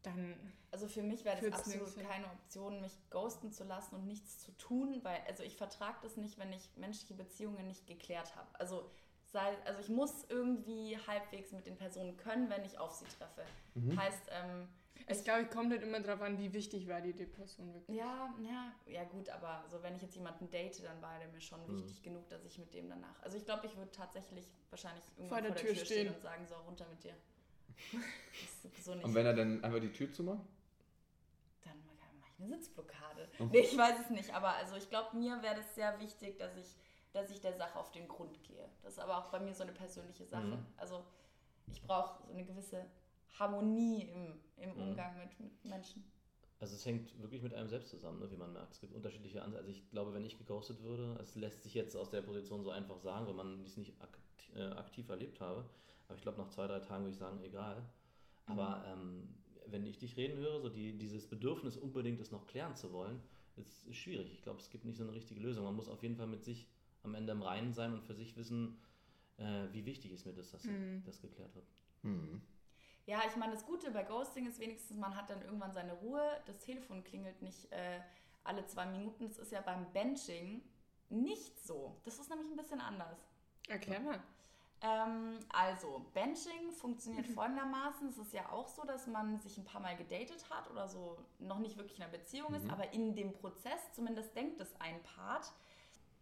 dann 0.04 0.36
Also 0.72 0.88
für 0.88 1.04
mich 1.04 1.26
wäre 1.26 1.38
das 1.42 1.54
absolut 1.54 1.96
keine 2.00 2.26
Option, 2.28 2.82
mich 2.82 2.94
ghosten 3.10 3.52
zu 3.52 3.64
lassen 3.64 3.96
und 3.96 4.06
nichts 4.08 4.40
zu 4.40 4.52
tun, 4.58 5.00
weil 5.04 5.20
also 5.28 5.44
ich 5.44 5.56
vertrage 5.58 5.98
das 6.02 6.18
nicht, 6.18 6.38
wenn 6.38 6.52
ich 6.54 6.70
menschliche 6.78 7.14
Beziehungen 7.14 7.68
nicht 7.68 7.88
geklärt 7.88 8.36
habe. 8.36 8.48
Also 8.60 8.90
sei, 9.32 9.58
also 9.66 9.80
ich 9.80 9.90
muss 9.90 10.26
irgendwie 10.30 10.98
halbwegs 11.08 11.52
mit 11.52 11.66
den 11.66 11.78
Personen 11.78 12.18
können, 12.18 12.50
wenn 12.50 12.64
ich 12.66 12.78
auf 12.78 12.94
sie 12.94 13.06
treffe. 13.08 13.46
Mhm. 13.74 13.98
Heißt, 13.98 14.24
ähm, 14.32 14.68
es 15.08 15.20
ich, 15.20 15.24
glaube 15.26 15.42
ich 15.44 15.50
kommt 15.50 15.72
halt 15.72 15.84
immer 15.84 16.00
darauf 16.00 16.22
an, 16.22 16.38
wie 16.38 16.54
wichtig 16.54 16.88
war 16.88 17.02
dir 17.02 17.14
die 17.14 17.26
Person 17.26 17.74
wirklich. 17.74 17.98
ja, 17.98 18.34
ja, 18.42 18.72
ja 18.86 19.04
gut, 19.06 19.30
aber 19.30 19.66
so 19.70 19.82
wenn 19.84 19.96
ich 19.96 20.02
jetzt 20.02 20.16
jemanden 20.16 20.50
date, 20.50 20.84
dann 20.84 21.02
war 21.02 21.18
der 21.20 21.28
mir 21.30 21.42
schon 21.42 21.60
Mhm. 21.68 21.78
wichtig 21.78 22.02
genug, 22.04 22.28
dass 22.30 22.44
ich 22.46 22.58
mit 22.58 22.74
dem 22.74 22.90
danach. 22.90 23.22
Also 23.22 23.38
ich 23.38 23.46
glaube, 23.46 23.66
ich 23.68 23.76
würde 23.76 23.92
tatsächlich 23.92 24.48
wahrschlich 24.70 25.04
irgendwann 25.18 25.46
Vor 25.46 25.56
der 25.56 25.56
Tür 25.56 25.76
stehen. 25.76 26.14
und 26.14 26.22
sagen, 26.22 26.46
so 26.48 26.56
runter 26.56 26.86
mit 26.90 27.04
dir. 27.04 27.16
Nicht. 27.92 29.04
Und 29.04 29.16
wenn 29.16 29.26
er 29.26 29.34
dann 29.34 29.64
einfach 29.64 29.80
die 29.80 29.92
Tür 29.92 30.12
zumacht? 30.12 30.46
Dann 31.64 31.74
mache 31.86 31.96
ich 32.38 32.44
eine 32.44 32.56
Sitzblockade. 32.58 33.30
Mhm. 33.40 33.50
Nee, 33.52 33.60
ich 33.60 33.78
weiß 33.78 34.00
es 34.00 34.10
nicht, 34.10 34.34
aber 34.34 34.56
also 34.56 34.76
ich 34.76 34.90
glaube, 34.90 35.16
mir 35.18 35.42
wäre 35.42 35.56
das 35.56 35.76
sehr 35.76 36.00
wichtig, 36.00 36.38
dass 36.38 36.56
ich, 36.58 36.76
dass 37.14 37.30
ich 37.30 37.42
der 37.42 37.54
Sache 37.54 37.78
auf 37.80 37.92
den 37.92 38.08
Grund 38.08 38.42
gehe. 38.44 38.68
Das 38.84 38.94
ist 38.94 39.00
aber 39.00 39.18
auch 39.18 39.30
bei 39.30 39.40
mir 39.40 39.54
so 39.54 39.64
eine 39.64 39.72
persönliche 39.74 40.26
Sache. 40.26 40.44
Mhm. 40.44 40.66
Also 40.78 41.04
ich 41.72 41.82
brauche 41.84 42.24
so 42.24 42.32
eine 42.32 42.44
gewisse 42.46 42.86
Harmonie 43.40 44.04
im, 44.04 44.40
im 44.58 44.74
Mhm. 44.76 44.82
Umgang 44.90 45.18
mit, 45.18 45.40
mit 45.40 45.66
Menschen. 45.66 46.04
Also 46.60 46.76
es 46.76 46.86
hängt 46.86 47.20
wirklich 47.20 47.42
mit 47.42 47.54
einem 47.56 47.70
selbst 47.70 47.90
zusammen, 47.90 48.20
ne, 48.20 48.30
wie 48.30 48.38
man 48.38 48.54
merkt. 48.54 48.74
Es 48.74 48.80
gibt 48.80 48.94
unterschiedliche 48.94 49.42
Ansätze. 49.42 49.62
Also 49.62 49.72
ich 49.72 49.90
glaube, 49.90 50.14
wenn 50.14 50.24
ich 50.24 50.38
geghostet 50.38 50.82
würde, 50.84 51.18
es 51.20 51.36
lässt 51.36 51.64
sich 51.64 51.74
jetzt 51.74 51.96
aus 51.96 52.12
der 52.12 52.22
Position 52.22 52.64
so 52.64 52.70
einfach 52.70 53.00
sagen, 53.00 53.26
wenn 53.28 53.36
man 53.36 53.64
dies 53.64 53.78
nicht 53.78 54.00
aktiv, 54.00 54.56
äh, 54.56 54.70
aktiv 54.74 55.10
erlebt 55.10 55.40
habe. 55.42 55.66
Aber 56.12 56.18
ich 56.18 56.24
glaube, 56.24 56.40
nach 56.40 56.50
zwei, 56.50 56.68
drei 56.68 56.80
Tagen 56.82 57.04
würde 57.06 57.14
ich 57.14 57.18
sagen, 57.18 57.42
egal. 57.42 57.82
Aber 58.46 58.84
ähm, 58.86 59.34
wenn 59.68 59.86
ich 59.86 59.98
dich 59.98 60.18
reden 60.18 60.38
höre, 60.38 60.60
so 60.60 60.68
die, 60.68 60.98
dieses 60.98 61.26
Bedürfnis 61.26 61.78
unbedingt 61.78 62.20
es 62.20 62.32
noch 62.32 62.48
klären 62.48 62.76
zu 62.76 62.92
wollen, 62.92 63.22
ist, 63.56 63.86
ist 63.88 63.96
schwierig. 63.96 64.34
Ich 64.34 64.42
glaube, 64.42 64.60
es 64.60 64.70
gibt 64.70 64.84
nicht 64.84 64.98
so 64.98 65.04
eine 65.04 65.14
richtige 65.14 65.40
Lösung. 65.40 65.64
Man 65.64 65.76
muss 65.76 65.88
auf 65.88 66.04
jeden 66.04 66.18
Fall 66.18 66.28
mit 66.28 66.44
sich 66.44 66.68
am 67.04 67.16
Ende 67.16 67.32
im 67.32 67.42
Reinen 67.42 67.72
sein 67.72 67.94
und 67.94 68.04
für 68.04 68.14
sich 68.14 68.36
wissen, 68.36 68.78
äh, 69.38 69.68
wie 69.72 69.86
wichtig 69.86 70.12
ist 70.12 70.26
mir 70.26 70.34
das, 70.34 70.52
dass 70.52 70.66
Mhm. 70.66 71.02
das 71.06 71.22
geklärt 71.22 71.56
wird. 71.56 71.66
Mhm. 72.02 72.42
Ja, 73.06 73.22
ich 73.30 73.38
meine, 73.38 73.54
das 73.54 73.66
Gute 73.66 73.90
bei 73.92 74.04
Ghosting 74.04 74.48
ist 74.48 74.60
wenigstens, 74.60 74.98
man 74.98 75.16
hat 75.16 75.30
dann 75.30 75.42
irgendwann 75.44 75.72
seine 75.72 75.94
Ruhe. 75.94 76.22
Das 76.46 76.60
Telefon 76.60 77.06
klingelt 77.06 77.42
nicht 77.42 77.72
äh, 77.72 78.02
alle 78.44 78.66
zwei 78.66 78.86
Minuten. 78.86 79.30
Das 79.30 79.38
ist 79.38 79.54
ja 79.54 79.62
beim 79.62 79.90
Benching 79.94 80.62
nicht 81.10 81.58
so. 81.66 81.96
Das 82.04 82.20
ist 82.20 82.30
nämlich 82.30 82.50
ein 82.52 82.58
bisschen 82.58 82.82
anders. 82.82 83.18
Erklär 83.70 84.02
mal. 84.02 84.22
Ähm, 84.84 85.38
also, 85.50 86.06
Benching 86.14 86.72
funktioniert 86.72 87.28
folgendermaßen. 87.28 88.10
Es 88.10 88.18
ist 88.18 88.34
ja 88.34 88.50
auch 88.52 88.68
so, 88.68 88.84
dass 88.84 89.06
man 89.08 89.40
sich 89.40 89.58
ein 89.58 89.64
paar 89.64 89.80
Mal 89.82 89.96
gedatet 89.96 90.50
hat 90.50 90.70
oder 90.72 90.88
so 90.88 91.18
noch 91.40 91.60
nicht 91.60 91.78
wirklich 91.78 91.98
in 91.98 92.04
einer 92.04 92.12
Beziehung 92.12 92.54
ist, 92.56 92.66
Mhm. 92.66 92.72
aber 92.72 92.92
in 92.94 93.16
dem 93.16 93.32
Prozess 93.34 93.92
zumindest 93.94 94.36
denkt 94.36 94.60
es 94.60 94.74
ein 94.80 95.02
Part. 95.04 95.52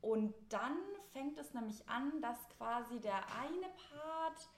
Und 0.01 0.33
dann 0.49 0.77
fängt 1.13 1.37
es 1.37 1.53
nämlich 1.53 1.87
an, 1.89 2.21
dass 2.21 2.37
quasi 2.57 2.99
der 2.99 3.17
eine 3.37 3.67
Part 3.91 4.49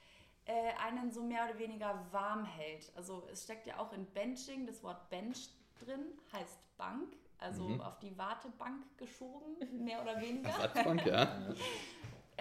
äh, 0.46 0.74
einen 0.84 1.12
so 1.12 1.22
mehr 1.22 1.46
oder 1.48 1.60
weniger 1.60 2.04
warm 2.12 2.46
hält. 2.46 2.92
Also 2.96 3.28
es 3.32 3.44
steckt 3.44 3.68
ja 3.68 3.78
auch 3.78 3.94
in 3.94 4.06
Benching 4.08 4.66
das 4.66 4.82
Wort 4.84 5.10
Bench 5.12 5.50
drin, 5.80 6.06
heißt 6.34 6.60
Bank, 6.78 7.16
also 7.38 7.64
Mhm. 7.70 7.82
auf 7.82 8.00
die 8.00 8.18
Wartebank 8.18 8.84
geschoben, 8.98 9.56
mehr 9.86 10.02
oder 10.02 10.20
weniger. 10.20 10.50
Ersatzbank, 10.50 11.06
ja. 11.06 11.54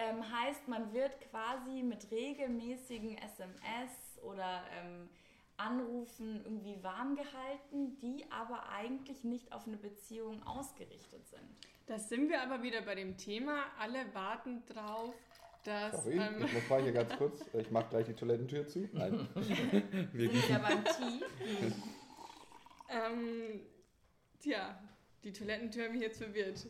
Ähm, 0.01 0.23
heißt, 0.31 0.67
man 0.67 0.93
wird 0.93 1.19
quasi 1.29 1.83
mit 1.83 2.09
regelmäßigen 2.09 3.17
SMS 3.19 3.91
oder 4.23 4.63
ähm, 4.79 5.09
Anrufen 5.57 6.41
irgendwie 6.43 6.81
warm 6.81 7.15
gehalten, 7.15 7.99
die 7.99 8.25
aber 8.31 8.67
eigentlich 8.69 9.23
nicht 9.23 9.53
auf 9.53 9.67
eine 9.67 9.77
Beziehung 9.77 10.41
ausgerichtet 10.43 11.27
sind. 11.27 11.43
Da 11.85 11.99
sind 11.99 12.29
wir 12.29 12.41
aber 12.41 12.63
wieder 12.63 12.81
bei 12.81 12.95
dem 12.95 13.15
Thema. 13.15 13.65
Alle 13.77 14.11
warten 14.13 14.63
drauf, 14.65 15.13
dass. 15.63 16.03
Sorry, 16.03 16.17
ähm, 16.17 16.45
ich 16.45 16.53
muss 16.53 16.69
mal 16.69 16.81
hier 16.81 16.93
ganz 16.93 17.15
kurz. 17.17 17.45
Ich 17.53 17.69
mache 17.69 17.89
gleich 17.89 18.07
die 18.07 18.13
Toilettentür 18.13 18.67
zu. 18.67 18.89
Nein. 18.93 19.27
Wir 20.13 20.31
Sind 20.31 20.49
wir 20.49 20.59
beim 20.59 20.83
Tee? 20.83 21.25
ähm, 22.89 23.61
tja, 24.39 24.79
die 25.23 25.31
Toiletentür 25.31 25.85
haben 25.85 25.91
mich 25.91 26.01
jetzt 26.01 26.17
verwirrt. 26.17 26.65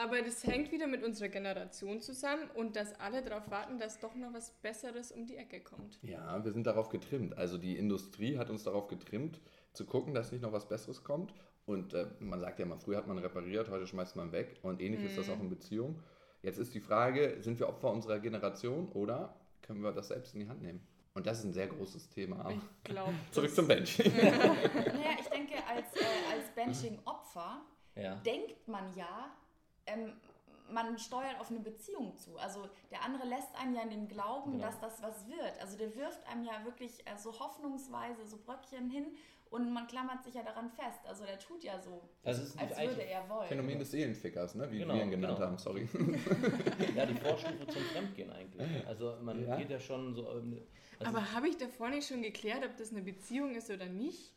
Aber 0.00 0.22
das 0.22 0.44
hängt 0.46 0.72
wieder 0.72 0.86
mit 0.86 1.02
unserer 1.04 1.28
Generation 1.28 2.00
zusammen 2.00 2.48
und 2.54 2.76
dass 2.76 2.98
alle 3.00 3.22
darauf 3.22 3.50
warten, 3.50 3.78
dass 3.78 3.98
doch 4.00 4.14
noch 4.14 4.32
was 4.32 4.50
Besseres 4.62 5.12
um 5.12 5.26
die 5.26 5.36
Ecke 5.36 5.60
kommt. 5.60 5.98
Ja, 6.02 6.42
wir 6.44 6.52
sind 6.52 6.66
darauf 6.66 6.88
getrimmt. 6.88 7.36
Also 7.36 7.58
die 7.58 7.76
Industrie 7.76 8.38
hat 8.38 8.50
uns 8.50 8.64
darauf 8.64 8.88
getrimmt, 8.88 9.40
zu 9.72 9.84
gucken, 9.84 10.14
dass 10.14 10.32
nicht 10.32 10.42
noch 10.42 10.52
was 10.52 10.68
Besseres 10.68 11.04
kommt. 11.04 11.32
Und 11.66 11.94
äh, 11.94 12.06
man 12.18 12.40
sagt 12.40 12.58
ja 12.58 12.64
immer, 12.64 12.78
früher 12.78 12.96
hat 12.96 13.06
man 13.06 13.18
repariert, 13.18 13.68
heute 13.70 13.86
schmeißt 13.86 14.16
man 14.16 14.32
weg. 14.32 14.58
Und 14.62 14.80
ähnlich 14.80 15.04
ist 15.04 15.16
das 15.18 15.28
Mhm. 15.28 15.32
auch 15.34 15.40
in 15.40 15.50
Beziehungen. 15.50 16.02
Jetzt 16.42 16.58
ist 16.58 16.74
die 16.74 16.80
Frage, 16.80 17.36
sind 17.40 17.58
wir 17.60 17.68
Opfer 17.68 17.90
unserer 17.92 18.18
Generation 18.18 18.88
oder 18.92 19.36
können 19.62 19.82
wir 19.82 19.92
das 19.92 20.08
selbst 20.08 20.34
in 20.34 20.40
die 20.40 20.48
Hand 20.48 20.62
nehmen? 20.62 20.80
Und 21.14 21.26
das 21.26 21.40
ist 21.40 21.44
ein 21.44 21.52
sehr 21.52 21.66
großes 21.66 22.08
Thema. 22.10 22.50
Ich 22.50 22.84
glaube. 22.84 23.12
Zurück 23.30 23.54
zum 23.54 23.68
Bench. 23.68 23.98
Naja, 24.04 25.16
ich 25.20 25.28
denke, 25.28 25.54
als, 25.68 25.94
äh, 25.94 26.32
als 26.32 26.48
Benching-Opfer 26.54 27.60
Ja. 27.96 28.14
denkt 28.24 28.66
man 28.66 28.94
ja, 28.96 29.30
ähm, 29.86 30.12
man 30.70 30.96
steuert 30.98 31.40
auf 31.40 31.50
eine 31.50 31.58
Beziehung 31.60 32.16
zu. 32.16 32.38
Also 32.38 32.68
der 32.92 33.02
andere 33.02 33.26
lässt 33.26 33.54
einen 33.56 33.74
ja 33.74 33.82
in 33.82 33.90
dem 33.90 34.08
Glauben, 34.08 34.52
Genau. 34.52 34.64
dass 34.66 34.78
das 34.80 35.02
was 35.02 35.26
wird. 35.26 35.60
Also 35.60 35.76
der 35.76 35.94
wirft 35.96 36.24
einem 36.28 36.44
ja 36.44 36.64
wirklich 36.64 37.00
äh, 37.06 37.16
so 37.18 37.36
hoffnungsweise 37.38 38.24
so 38.26 38.36
Bröckchen 38.36 38.88
hin 38.88 39.06
und 39.50 39.72
man 39.72 39.88
klammert 39.88 40.22
sich 40.22 40.34
ja 40.34 40.44
daran 40.44 40.70
fest. 40.70 41.00
Also 41.08 41.24
der 41.24 41.40
tut 41.40 41.64
ja 41.64 41.76
so, 41.80 42.08
als 42.22 42.54
würde 42.56 43.02
er 43.02 43.28
wollen. 43.28 43.48
Phänomen 43.48 43.80
des 43.80 43.90
Seelenfickers, 43.90 44.54
ne? 44.54 44.70
wie 44.70 44.78
Genau, 44.78 44.94
wir 44.94 45.02
ihn 45.02 45.10
genannt 45.10 45.38
genau. 45.38 45.48
haben, 45.48 45.58
sorry. 45.58 45.88
Ja, 46.94 47.04
die 47.04 47.14
Vorstufe 47.24 47.66
zum 47.66 47.82
Fremdgehen 47.86 48.30
eigentlich. 48.30 48.86
Also 48.86 49.16
man 49.22 49.44
Ja. 49.44 49.56
geht 49.56 49.70
ja 49.70 49.80
schon 49.80 50.14
so. 50.14 50.30
ähm, 50.38 50.62
Also 51.00 51.10
Aber 51.16 51.32
habe 51.32 51.48
ich 51.48 51.56
davor 51.58 51.88
nicht 51.88 52.06
schon 52.06 52.22
geklärt, 52.22 52.64
ob 52.64 52.76
das 52.76 52.92
eine 52.92 53.02
Beziehung 53.02 53.56
ist 53.56 53.70
oder 53.70 53.86
nicht? 53.86 54.32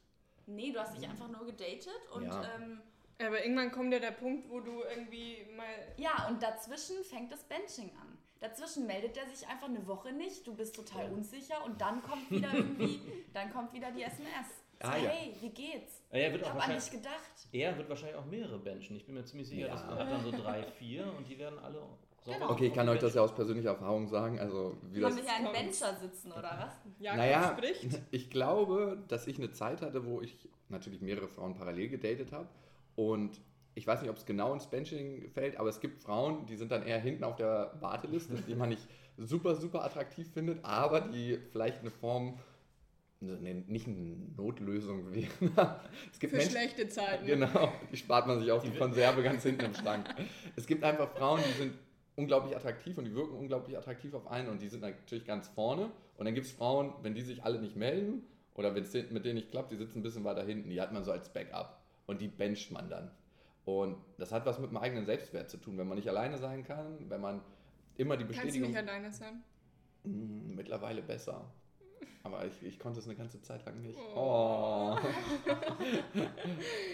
Nee, 0.48 0.72
du 0.72 0.80
hast 0.80 0.98
dich 0.98 1.08
einfach 1.08 1.28
nur 1.30 1.46
gedatet 1.46 1.94
und 2.16 2.24
Ja. 2.24 2.44
ähm, 2.56 2.82
Aber 3.24 3.44
irgendwann 3.44 3.72
kommt 3.72 3.94
ja 3.94 4.00
der 4.00 4.12
Punkt, 4.12 4.50
wo 4.50 4.60
du 4.60 4.82
irgendwie 4.96 5.46
mal. 5.56 5.66
ja, 5.98 6.28
und 6.30 6.42
dazwischen 6.42 7.04
fängt 7.04 7.32
das 7.32 7.44
Benching 7.44 7.90
an. 8.02 8.18
Dazwischen 8.40 8.86
meldet 8.86 9.16
er 9.18 9.26
sich 9.28 9.48
einfach 9.48 9.68
eine 9.70 9.88
Woche 9.88 10.12
nicht, 10.12 10.46
du 10.46 10.54
bist 10.54 10.76
total 10.76 11.10
unsicher 11.14 11.64
und 11.66 11.80
dann 11.80 12.02
kommt 12.04 12.30
wieder 12.30 12.50
irgendwie, 12.54 13.00
dann 13.34 13.52
kommt 13.54 13.72
wieder 13.74 13.90
die 13.92 14.04
SMS. 14.04 14.48
So, 14.82 14.90
Ah, 14.90 14.98
ja. 14.98 15.10
hey, 15.12 15.34
wie 15.40 15.50
geht's? 15.50 16.02
Ja, 16.12 16.18
er 16.20 16.32
wird 16.34 16.42
Ich 16.42 16.50
habe 16.50 16.60
an 16.62 16.70
dich 16.72 16.76
wahrscheinlich, 16.76 16.92
gedacht. 17.04 17.48
er 17.54 17.78
wird 17.78 17.88
wahrscheinlich 17.90 18.18
auch 18.18 18.26
mehrere 18.26 18.60
benchen. 18.60 18.98
Ich 18.98 19.06
bin 19.06 19.16
mir 19.16 19.24
ziemlich 19.24 19.48
sicher, 19.48 19.68
Ja. 19.68 19.74
dass 19.74 19.84
er 19.84 19.90
hat 19.98 20.12
dann 20.12 20.24
so 20.24 20.32
drei, 20.32 20.64
vier 20.64 21.06
und 21.18 21.26
die 21.30 21.38
werden 21.40 21.58
alle. 21.60 21.82
Genau. 22.26 22.50
Okay, 22.52 22.68
ich 22.68 22.74
kann 22.74 22.88
euch 22.90 23.00
das 23.00 23.14
ja 23.16 23.22
aus 23.22 23.34
persönlicher 23.34 23.70
Erfahrung 23.70 24.08
sagen. 24.08 24.40
Also, 24.42 24.76
wie 24.92 25.00
das 25.00 25.16
wir 25.16 25.24
hier 25.24 25.34
einen 25.34 25.46
kommt. 25.46 25.58
Bencher 25.58 25.96
sitzen, 25.96 26.32
oder 26.34 26.58
was? 26.58 26.74
Jakob 27.00 27.18
Naja, 27.18 27.56
spricht. 27.58 28.02
ich 28.12 28.30
glaube, 28.30 29.02
dass 29.08 29.26
ich 29.28 29.38
eine 29.38 29.52
Zeit 29.52 29.82
hatte, 29.82 30.06
wo 30.06 30.20
ich 30.22 30.36
natürlich 30.68 31.00
mehrere 31.02 31.28
Frauen 31.30 31.54
parallel 31.54 31.88
gedatet 31.90 32.32
habe. 32.34 32.50
Und 32.96 33.42
ich 33.76 33.88
weiß 33.88 34.02
nicht, 34.02 34.10
ob 34.12 34.18
es 34.18 34.26
genau 34.26 34.54
ins 34.54 34.68
Benching 34.68 35.30
fällt, 35.30 35.58
aber 35.58 35.70
es 35.70 35.80
gibt 35.80 36.02
Frauen, 36.04 36.46
die 36.46 36.56
sind 36.56 36.72
dann 36.72 36.84
eher 36.84 37.00
hinten 37.00 37.24
auf 37.24 37.36
der 37.36 37.74
Warteliste, 37.80 38.36
die 38.48 38.56
man 38.56 38.70
nicht 38.70 38.88
super, 39.18 39.56
super 39.56 39.84
attraktiv 39.84 40.32
findet, 40.32 40.64
aber 40.64 41.02
die 41.02 41.40
vielleicht 41.52 41.80
eine 41.82 41.90
Form, 41.92 42.38
ne, 43.20 43.64
nicht 43.68 43.88
eine 43.88 44.16
Notlösung 44.38 45.12
wären. 45.14 45.28
es 46.12 46.20
gibt 46.20 46.32
Für 46.32 46.38
Menschen, 46.38 46.52
schlechte 46.52 46.88
Zeiten. 46.90 47.26
Genau, 47.26 47.72
die 47.92 47.98
spart 47.98 48.28
man 48.28 48.40
sich 48.40 48.52
auf 48.52 48.64
die, 48.64 48.70
Die- 48.70 48.78
Konserve 48.78 49.24
ganz 49.24 49.44
hinten 49.44 49.66
im 49.66 49.74
Schrank. 49.74 50.08
Es 50.56 50.68
gibt 50.68 50.84
einfach 50.84 51.10
Frauen, 51.16 51.42
die 51.48 51.58
sind 51.58 51.74
unglaublich 52.16 52.56
attraktiv 52.56 52.98
und 53.00 53.06
die 53.06 53.16
wirken 53.16 53.36
unglaublich 53.36 53.76
attraktiv 53.76 54.14
auf 54.14 54.28
einen 54.28 54.50
und 54.50 54.62
die 54.62 54.68
sind 54.68 54.82
natürlich 54.82 55.26
ganz 55.26 55.48
vorne. 55.48 55.90
Und 56.18 56.26
dann 56.26 56.36
gibt 56.36 56.46
es 56.46 56.52
Frauen, 56.54 56.94
wenn 57.02 57.16
die 57.16 57.24
sich 57.24 57.44
alle 57.44 57.60
nicht 57.60 57.76
melden 57.76 58.22
oder 58.54 58.76
wenn 58.76 58.84
es 58.84 58.94
mit 58.94 59.26
denen 59.26 59.36
nicht 59.36 59.50
klappt, 59.50 59.72
die 59.72 59.78
sitzen 59.78 60.00
ein 60.00 60.04
bisschen 60.04 60.24
weiter 60.24 60.44
hinten. 60.44 60.70
Die 60.70 60.80
hat 60.80 60.94
man 60.94 61.04
so 61.04 61.12
als 61.12 61.34
Backup 61.34 61.83
und 62.06 62.22
die 62.22 62.28
bencht 62.28 62.72
man 62.72 62.90
dann. 62.90 63.12
Und 63.66 63.98
das 64.18 64.32
hat 64.32 64.46
was 64.46 64.60
mit 64.60 64.72
dem 64.72 64.78
eigenen 64.78 65.06
Selbstwert 65.06 65.50
zu 65.50 65.58
tun, 65.58 65.78
wenn 65.78 65.88
man 65.88 65.98
nicht 65.98 66.10
alleine 66.10 66.38
sein 66.38 66.64
kann, 66.64 67.10
wenn 67.10 67.22
man 67.22 67.42
immer 67.96 68.18
die 68.18 68.26
Kannst 68.26 68.40
du 68.40 68.44
Bestätigung... 68.44 68.70
nicht 68.72 68.80
alleine 68.80 69.14
sein? 69.14 69.44
Mm, 70.04 70.56
mittlerweile 70.56 71.02
besser. 71.02 71.50
Aber 72.26 72.46
ich, 72.46 72.64
ich 72.64 72.80
konnte 72.80 73.00
es 73.00 73.06
eine 73.06 73.16
ganze 73.16 73.42
Zeit 73.42 73.66
lang 73.66 73.82
nicht. 73.82 74.00
Oh. 74.16 74.96
Oh. 74.96 74.98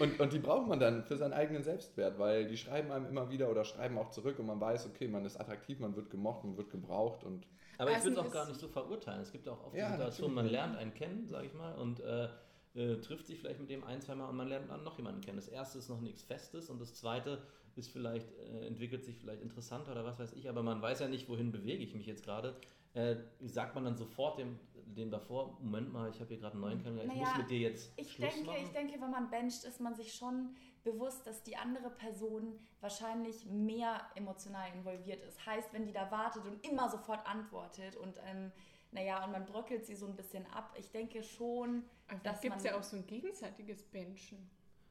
und, 0.00 0.18
und 0.18 0.32
die 0.32 0.40
braucht 0.40 0.66
man 0.66 0.80
dann 0.80 1.04
für 1.04 1.16
seinen 1.16 1.32
eigenen 1.32 1.62
Selbstwert, 1.62 2.18
weil 2.18 2.46
die 2.46 2.56
schreiben 2.56 2.90
einem 2.90 3.06
immer 3.06 3.30
wieder 3.30 3.48
oder 3.48 3.64
schreiben 3.64 3.96
auch 3.96 4.10
zurück 4.10 4.40
und 4.40 4.46
man 4.46 4.60
weiß, 4.60 4.86
okay, 4.86 5.06
man 5.06 5.24
ist 5.24 5.36
attraktiv, 5.40 5.78
man 5.78 5.94
wird 5.94 6.10
gemocht, 6.10 6.44
man 6.44 6.56
wird 6.56 6.70
gebraucht 6.70 7.22
und 7.22 7.46
Aber 7.78 7.92
ich 7.92 8.02
würde 8.02 8.20
es 8.20 8.26
auch 8.26 8.32
gar 8.32 8.48
nicht 8.48 8.58
so 8.58 8.66
verurteilen. 8.66 9.20
Es 9.20 9.30
gibt 9.30 9.48
auch 9.48 9.64
oft 9.64 9.76
Ja, 9.76 9.92
Situation, 9.92 10.34
natürlich. 10.34 10.34
man 10.34 10.46
lernt 10.46 10.78
einen 10.78 10.94
kennen, 10.94 11.28
sage 11.28 11.46
ich 11.46 11.54
mal, 11.54 11.74
und 11.76 12.00
äh, 12.00 12.28
äh, 12.74 12.96
trifft 12.96 13.26
sich 13.26 13.38
vielleicht 13.38 13.60
mit 13.60 13.70
dem 13.70 13.84
ein, 13.84 14.00
zwei 14.00 14.14
Mal 14.14 14.28
und 14.28 14.36
man 14.36 14.48
lernt 14.48 14.70
dann 14.70 14.84
noch 14.84 14.96
jemanden 14.96 15.20
kennen. 15.20 15.36
Das 15.36 15.48
erste 15.48 15.78
ist 15.78 15.88
noch 15.88 16.00
nichts 16.00 16.22
Festes 16.22 16.70
und 16.70 16.80
das 16.80 16.94
zweite 16.94 17.42
ist 17.76 17.90
vielleicht, 17.90 18.30
äh, 18.38 18.66
entwickelt 18.66 19.04
sich 19.04 19.16
vielleicht 19.16 19.42
interessanter 19.42 19.92
oder 19.92 20.04
was 20.04 20.18
weiß 20.18 20.32
ich, 20.34 20.48
aber 20.48 20.62
man 20.62 20.80
weiß 20.82 21.00
ja 21.00 21.08
nicht, 21.08 21.28
wohin 21.28 21.52
bewege 21.52 21.82
ich 21.82 21.94
mich 21.94 22.06
jetzt 22.06 22.24
gerade. 22.24 22.56
Äh, 22.92 23.16
sagt 23.46 23.76
man 23.76 23.84
dann 23.84 23.96
sofort 23.96 24.38
dem, 24.38 24.58
dem 24.74 25.12
davor, 25.12 25.56
Moment 25.60 25.92
mal, 25.92 26.10
ich 26.10 26.16
habe 26.18 26.26
hier 26.30 26.38
gerade 26.38 26.54
einen 26.54 26.62
neuen 26.62 26.82
kennengelernt, 26.82 27.12
ich 27.12 27.20
Naja, 27.20 27.30
muss 27.34 27.38
mit 27.42 27.50
dir 27.50 27.58
jetzt 27.60 27.92
Ich 27.96 28.12
Schluss 28.12 28.34
denke, 28.34 28.46
machen. 28.50 28.62
ich 28.64 28.70
denke, 28.70 29.00
wenn 29.00 29.10
man 29.12 29.30
bencht, 29.30 29.62
ist 29.62 29.80
man 29.80 29.94
sich 29.94 30.12
schon 30.12 30.56
bewusst, 30.82 31.24
dass 31.24 31.44
die 31.44 31.56
andere 31.56 31.90
Person 31.90 32.58
wahrscheinlich 32.80 33.46
mehr 33.46 34.00
emotional 34.16 34.72
involviert 34.74 35.22
ist. 35.22 35.44
Heißt, 35.46 35.72
wenn 35.72 35.86
die 35.86 35.92
da 35.92 36.10
wartet 36.10 36.44
und 36.44 36.64
immer 36.66 36.88
sofort 36.90 37.24
antwortet 37.26 37.94
und 37.96 38.18
ähm, 38.26 38.50
naja, 38.92 39.24
und 39.24 39.32
man 39.32 39.46
bröckelt 39.46 39.84
sie 39.86 39.94
so 39.94 40.06
ein 40.06 40.16
bisschen 40.16 40.46
ab, 40.46 40.74
ich 40.78 40.90
denke 40.90 41.22
schon, 41.22 41.84
Aber 42.08 42.18
dass 42.24 42.40
gibt 42.40 42.56
es 42.56 42.64
man- 42.64 42.72
ja 42.72 42.78
auch 42.78 42.82
so 42.82 42.96
ein 42.96 43.06
gegenseitiges 43.06 43.82
Benchen. 43.82 44.38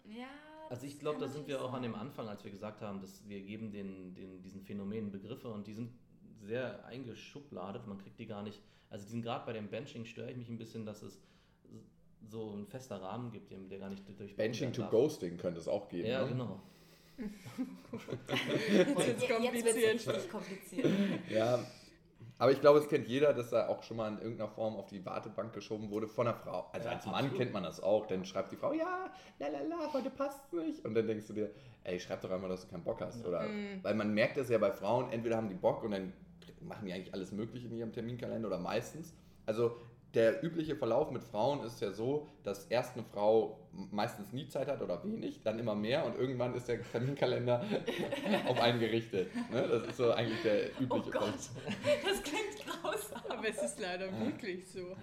ja. 0.06 0.28
Also 0.70 0.86
ich 0.86 1.00
glaube, 1.00 1.20
da 1.20 1.28
sind 1.28 1.48
wir 1.48 1.64
auch 1.64 1.74
an 1.74 1.82
dem. 1.82 1.96
Anfang, 1.96 2.28
als 2.28 2.44
wir 2.44 2.52
gesagt 2.52 2.82
haben, 2.82 3.02
dass 3.02 3.28
wir 3.28 3.42
geben 3.42 3.72
den, 3.72 4.14
den, 4.14 4.40
diesen 4.44 4.62
Phänomenen 4.62 5.10
Begriffe 5.12 5.48
und 5.50 5.66
die 5.66 5.74
sind 5.74 5.92
sehr 6.42 6.86
eingeschubladet, 6.86 7.88
man 7.88 7.98
kriegt 7.98 8.20
die 8.20 8.28
gar 8.28 8.44
nicht, 8.44 8.62
also 8.92 9.04
diesen 9.04 9.24
gerade 9.24 9.48
bei 9.48 9.54
dem 9.54 9.68
Benching 9.68 10.06
störe 10.06 10.30
ich 10.30 10.38
mich 10.38 10.48
ein 10.48 10.60
bisschen, 10.60 10.86
dass 10.86 11.02
es 11.02 11.20
so 12.28 12.54
ein 12.54 12.68
fester 12.68 13.02
Rahmen 13.02 13.32
gibt, 13.32 13.50
dem- 13.50 13.68
der 13.68 13.80
gar 13.80 13.90
nicht 13.90 14.04
durch 14.20 14.36
Benching 14.36 14.72
to 14.72 14.82
darf. 14.84 14.92
Ghosting 14.92 15.38
könnte 15.38 15.60
es 15.60 15.68
auch 15.68 15.90
geben. 15.90 16.08
Ja, 16.08 16.22
ne? 16.24 16.30
genau. 16.30 16.62
Jetzt 18.72 19.22
Jetzt 19.22 19.66
wird 19.66 19.66
es 19.66 20.08
richtig 20.08 20.30
kompliziert. 20.30 20.88
Ja, 21.30 21.66
aber 22.40 22.52
ich 22.52 22.60
glaube, 22.62 22.80
es 22.80 22.88
kennt 22.88 23.08
jeder, 23.08 23.34
dass 23.34 23.52
da 23.52 23.68
auch 23.68 23.84
schon 23.84 23.98
mal 23.98 24.08
in 24.12 24.18
irgendeiner 24.18 24.50
Form 24.50 24.76
auf 24.78 24.88
die 24.88 25.06
Wartebank 25.06 25.54
geschoben 25.54 25.92
wurde 25.92 26.08
von 26.08 26.28
einer 26.28 26.36
Frau. 26.36 26.68
Also 26.72 26.88
Ja, 26.90 26.96
als 26.96 27.06
Mann 27.06 27.16
absolut. 27.16 27.38
kennt 27.38 27.54
man 27.54 27.62
das 27.64 27.84
auch. 27.84 28.08
Dann 28.08 28.26
schreibt 28.26 28.52
die 28.52 28.56
Frau, 28.56 28.74
ja, 28.74 29.12
lalala, 29.38 29.94
heute 29.94 30.10
passt 30.10 30.52
nicht. 30.54 30.84
Und 30.84 30.96
dann 30.96 31.06
denkst 31.06 31.28
du 31.28 31.34
dir, 31.34 31.52
ey, 31.84 32.00
schreib 32.00 32.22
doch 32.22 32.32
einmal, 32.32 32.50
dass 32.50 32.62
du 32.66 32.72
keinen 32.72 32.84
Bock 32.84 33.00
hast. 33.02 33.24
Oder, 33.28 33.44
Mhm. 33.44 33.84
Weil 33.84 33.94
man 33.94 34.14
merkt 34.14 34.38
das 34.38 34.50
ja 34.50 34.58
bei 34.58 34.72
Frauen, 34.72 35.12
entweder 35.12 35.38
haben 35.38 35.50
die 35.50 35.56
Bock 35.56 35.84
und 35.84 35.92
dann 35.92 36.14
machen 36.62 36.86
die 36.88 36.94
eigentlich 36.94 37.14
alles 37.14 37.32
Mögliche 37.32 37.68
in 37.68 37.76
ihrem 37.78 37.94
Terminkalender 37.94 38.48
oder 38.48 38.58
meistens. 38.60 39.14
Also 39.46 39.78
der 40.14 40.44
übliche 40.44 40.76
Verlauf 40.76 41.12
mit 41.12 41.24
Frauen 41.24 41.64
ist 41.64 41.82
ja 41.82 41.92
so, 41.92 42.28
dass 42.44 42.66
erst 42.66 42.96
eine 42.96 43.04
Frau 43.04 43.60
meistens 43.92 44.34
nie 44.34 44.48
Zeit 44.48 44.68
hat 44.68 44.82
oder 44.82 45.04
wenig, 45.04 45.42
dann 45.44 45.60
immer 45.60 45.76
mehr 45.76 46.06
und 46.06 46.18
irgendwann 46.18 46.56
ist 46.56 46.68
der 46.68 46.82
Terminkalender 46.82 47.64
auf 48.48 48.60
einen 48.60 48.80
gerichtet. 48.80 49.30
Ne? 49.52 49.68
Das 49.68 49.84
ist 49.84 49.98
so 49.98 50.12
eigentlich 50.12 50.42
der 50.42 50.70
Oh 50.80 50.84
übliche 50.84 51.12
Gott, 51.12 51.22
Verlauf. 51.22 51.52
das 52.04 52.24
klingt 52.24 52.66
grausam. 52.66 53.22
Aber 53.30 53.48
es 53.48 53.62
ist 53.62 53.80
leider 53.80 54.08
wirklich 54.20 54.68
so. 54.68 54.96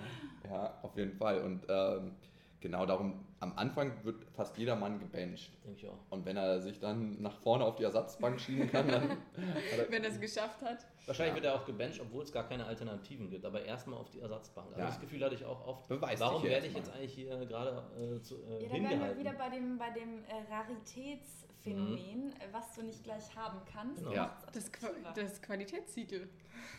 Ja, 0.44 0.78
auf 0.82 0.96
jeden 0.96 1.16
Fall. 1.16 1.40
Und 1.40 1.62
ähm, 1.68 2.12
genau 2.60 2.86
darum, 2.86 3.24
am 3.40 3.52
Anfang 3.56 3.92
wird 4.04 4.24
fast 4.34 4.56
jeder 4.56 4.76
Mann 4.76 4.98
gebencht. 4.98 5.52
Denke 5.64 5.78
ich 5.78 5.88
auch. 5.88 5.98
Und 6.10 6.24
wenn 6.24 6.36
er 6.36 6.60
sich 6.60 6.80
dann 6.80 7.20
nach 7.20 7.36
vorne 7.40 7.64
auf 7.64 7.76
die 7.76 7.84
Ersatzbank 7.84 8.40
schieben 8.40 8.70
kann, 8.70 8.88
dann 8.88 9.10
er, 9.78 9.90
Wenn 9.90 10.02
er 10.04 10.10
es 10.10 10.18
geschafft 10.20 10.62
hat. 10.62 10.86
Wahrscheinlich 11.06 11.36
Ja. 11.36 11.42
wird 11.42 11.44
er 11.44 11.54
auch 11.54 11.64
gebencht, 11.66 12.00
obwohl 12.00 12.22
es 12.24 12.32
gar 12.32 12.48
keine 12.48 12.64
Alternativen 12.66 13.28
gibt, 13.30 13.44
aber 13.44 13.62
erstmal 13.64 13.98
auf 13.98 14.10
die 14.10 14.20
Ersatzbank. 14.20 14.68
Also 14.68 14.80
Ja. 14.80 14.86
das 14.86 15.00
Gefühl 15.00 15.22
hatte 15.24 15.34
ich 15.34 15.44
auch 15.44 15.66
oft. 15.66 15.86
Beweis 15.88 16.18
warum 16.20 16.42
werde 16.42 16.66
ich 16.66 16.74
jetzt 16.74 16.90
eigentlich 16.92 17.12
hier 17.14 17.36
gerade 17.46 17.82
äh, 18.16 18.20
zu, 18.22 18.36
äh, 18.44 18.62
Ja, 18.64 18.68
da 18.68 18.74
wären 18.90 19.00
wir 19.00 19.18
wieder 19.18 19.32
bei 19.34 19.48
dem, 19.50 19.78
bei 19.78 19.90
dem 19.90 20.24
äh, 20.24 20.52
Raritätsphänomen, 20.52 22.32
äh, 22.32 22.48
was 22.52 22.74
du 22.74 22.82
nicht 22.82 23.04
gleich 23.04 23.34
haben 23.36 23.60
kannst. 23.70 23.98
Genau. 24.02 24.12
Ja. 24.14 24.36
Das, 24.52 24.70
Qua 24.72 24.88
das 25.14 25.40
Qualitätssiegel. 25.42 26.28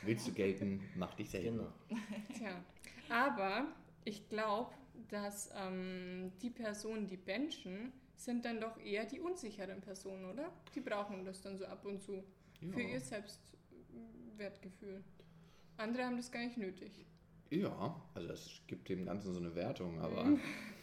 willst 0.04 0.28
du 0.28 0.34
gelten, 0.34 0.82
mach 0.96 1.14
dich 1.16 1.30
selten. 1.30 1.58
Genau. 1.58 2.02
Tja. 2.36 2.50
Aber 3.10 3.66
ich 4.04 4.28
glaube, 4.30 4.72
dass 5.10 5.50
ähm, 5.56 6.32
die 6.42 6.50
Personen, 6.50 7.08
die 7.08 7.18
benchen, 7.18 7.92
sind 8.16 8.44
dann 8.46 8.60
doch 8.60 8.80
eher 8.80 9.06
die 9.06 9.20
unsicheren 9.20 9.82
Personen, 9.82 10.26
oder? 10.26 10.52
Die 10.74 10.80
brauchen 10.82 11.24
das 11.26 11.42
dann 11.42 11.58
so 11.58 11.66
ab 11.66 11.86
und 11.86 12.02
zu 12.02 12.24
für 12.72 12.82
Ja. 12.82 12.88
ihr 12.90 13.02
Selbstwertgefühl. 13.02 15.04
Andere 15.78 16.06
haben 16.06 16.18
das 16.18 16.32
gar 16.32 16.44
nicht 16.44 16.58
nötig. 16.58 17.06
Ja, 17.50 18.02
also 18.14 18.34
es 18.34 18.62
gibt 18.68 18.90
dem 18.90 19.06
Ganzen 19.06 19.34
so 19.34 19.40
eine 19.40 19.56
Wertung, 19.56 20.00
aber 20.00 20.26
Mhm. 20.26 20.40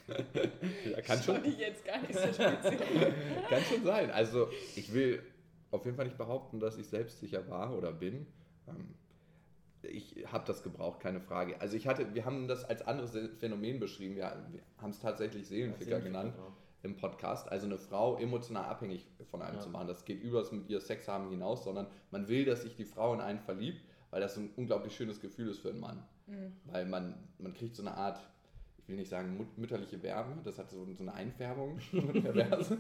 ja, 0.91 1.01
kann, 1.01 1.23
schon, 1.23 1.43
ich 1.45 1.59
jetzt 1.59 1.85
gar 1.85 2.01
nicht 2.01 2.15
so 2.15 2.21
kann 3.49 3.63
schon 3.65 3.85
sein. 3.85 4.11
Also 4.11 4.49
ich 4.77 4.93
will 4.93 5.23
auf 5.71 5.85
jeden 5.87 5.97
Fall 5.97 6.07
nicht 6.07 6.19
behaupten, 6.19 6.61
dass 6.61 6.77
ich 6.79 6.87
selbstsicher 6.87 7.49
war 7.49 7.77
oder 7.77 7.93
bin. 7.93 8.27
Ähm, 8.69 8.95
Ich 9.89 10.25
habe 10.31 10.45
das 10.47 10.63
gebraucht, 10.63 11.01
keine 11.01 11.21
Frage. 11.21 11.61
Also 11.61 11.77
ich 11.77 11.87
hatte, 11.87 12.15
wir 12.15 12.25
haben 12.25 12.49
das 12.49 12.65
als 12.65 12.83
anderes 12.87 13.17
Phänomen 13.39 13.79
beschrieben. 13.81 14.17
Wir, 14.17 14.27
haben 14.79 14.91
es 14.91 15.01
tatsächlich 15.01 15.47
Seelenficker 15.47 16.01
genannt. 16.01 16.35
Genau. 16.37 16.53
im 16.83 16.97
Podcast. 16.97 17.51
Also 17.51 17.65
eine 17.67 17.79
Frau 17.79 18.19
emotional 18.19 18.65
abhängig 18.67 19.07
von 19.31 19.41
einem 19.41 19.57
Ja. 19.57 19.61
zu 19.63 19.71
machen. 19.71 19.87
Das 19.89 20.05
geht 20.05 20.23
über 20.23 20.41
das 20.41 20.53
mit 20.53 20.69
ihr 20.69 20.81
Sex 20.81 21.09
haben 21.09 21.31
hinaus, 21.31 21.65
sondern 21.65 21.87
man 22.11 22.29
will, 22.29 22.45
dass 22.45 22.61
sich 22.63 22.77
die 22.77 22.85
Frau 22.85 23.15
in 23.15 23.21
einen 23.21 23.39
verliebt, 23.41 23.81
weil 24.11 24.21
das 24.21 24.37
ein 24.37 24.51
unglaublich 24.57 24.95
schönes 24.95 25.19
Gefühl 25.21 25.49
ist 25.49 25.61
für 25.61 25.71
einen 25.71 25.81
Mann. 25.81 26.05
Mhm. 26.27 26.53
Weil 26.67 26.85
man, 26.87 27.15
man 27.39 27.55
kriegt 27.55 27.75
so 27.75 27.83
eine 27.83 27.95
Art, 27.97 28.21
ich 28.77 28.87
will 28.89 28.97
nicht 28.97 29.09
sagen 29.09 29.35
mut- 29.39 29.57
mütterliche 29.57 30.03
Wärme, 30.03 30.37
das 30.45 30.59
hat 30.59 30.71
so, 30.71 30.85
so 30.93 31.03
eine 31.03 31.15
Einfärbung, 31.15 31.79
perverse. 31.91 32.77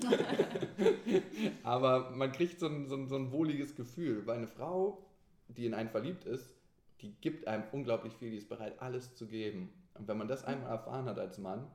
Aber 1.62 2.10
man 2.10 2.32
kriegt 2.32 2.60
so 2.60 2.66
ein, 2.66 2.86
so, 2.88 2.96
ein, 2.96 3.08
so 3.08 3.16
ein 3.16 3.32
wohliges 3.32 3.74
Gefühl, 3.74 4.26
weil 4.26 4.36
eine 4.38 4.48
Frau, 4.48 5.02
die 5.48 5.66
in 5.66 5.74
einen 5.74 5.88
verliebt 5.88 6.24
ist, 6.24 6.54
die 7.00 7.12
gibt 7.20 7.46
einem 7.46 7.64
unglaublich 7.72 8.14
viel, 8.16 8.30
die 8.30 8.36
ist 8.38 8.48
bereit, 8.48 8.80
alles 8.80 9.14
zu 9.14 9.26
geben. 9.26 9.72
Und 9.94 10.08
wenn 10.08 10.16
man 10.18 10.28
das 10.28 10.44
einmal 10.44 10.70
erfahren 10.70 11.06
hat 11.06 11.18
als 11.18 11.38
Mann, 11.38 11.70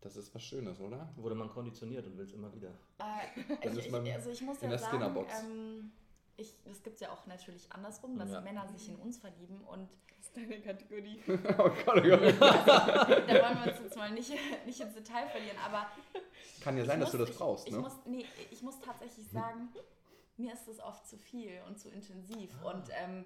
Das 0.00 0.16
ist 0.16 0.32
was 0.32 0.42
Schönes, 0.44 0.78
oder? 0.80 1.12
Wurde 1.16 1.34
man 1.34 1.48
konditioniert 1.50 2.06
und 2.06 2.16
will 2.16 2.24
es 2.24 2.32
immer 2.32 2.54
wieder. 2.54 2.68
Äh, 2.98 3.56
Das 3.64 3.76
ich, 3.76 3.86
ist 3.86 3.90
man 3.90 4.06
ich, 4.06 4.14
also 4.14 4.30
ich 4.30 4.42
muss 4.42 4.58
in 4.58 4.64
ja 4.64 4.68
der 4.70 4.78
sagen, 4.78 4.92
Skinnerbox. 4.92 5.42
ähm, 5.42 5.90
ich, 6.36 6.54
das 6.64 6.82
gibt 6.84 6.94
es 6.94 7.00
ja 7.00 7.10
auch 7.10 7.26
natürlich 7.26 7.66
andersrum, 7.72 8.16
dass 8.16 8.30
Ja. 8.30 8.40
Männer 8.40 8.68
sich 8.68 8.88
in 8.90 8.94
uns 8.96 9.18
verlieben 9.18 9.60
und 9.64 9.88
Das 10.16 10.26
ist 10.26 10.36
deine 10.36 10.60
Kategorie. 10.60 11.20
oh 11.28 11.70
Gott, 11.84 11.96
oh 11.96 12.00
Gott. 12.02 12.40
da 12.40 13.34
wollen 13.34 13.58
wir 13.64 13.72
uns 13.72 13.80
jetzt 13.82 13.96
mal 13.96 14.10
nicht, 14.12 14.30
nicht 14.66 14.80
ins 14.80 14.94
Detail 14.94 15.26
verlieren, 15.28 15.56
aber 15.66 15.86
Kann 16.60 16.76
ja 16.76 16.82
ich 16.82 16.88
sein, 16.88 17.00
dass 17.00 17.08
muss, 17.08 17.12
du 17.12 17.18
das 17.18 17.30
ich, 17.30 17.36
brauchst, 17.36 17.66
ich 17.66 17.72
ne? 17.74 17.80
Muss, 17.80 17.92
nee, 18.06 18.24
ich 18.52 18.62
muss 18.62 18.78
tatsächlich 18.80 19.26
sagen, 19.28 19.68
mir 20.38 20.52
ist 20.52 20.66
das 20.68 20.80
oft 20.80 21.06
zu 21.06 21.16
viel 21.18 21.60
und 21.66 21.78
zu 21.78 21.90
intensiv 21.90 22.50
Ah. 22.62 22.70
und 22.70 22.88
ähm, 22.92 23.24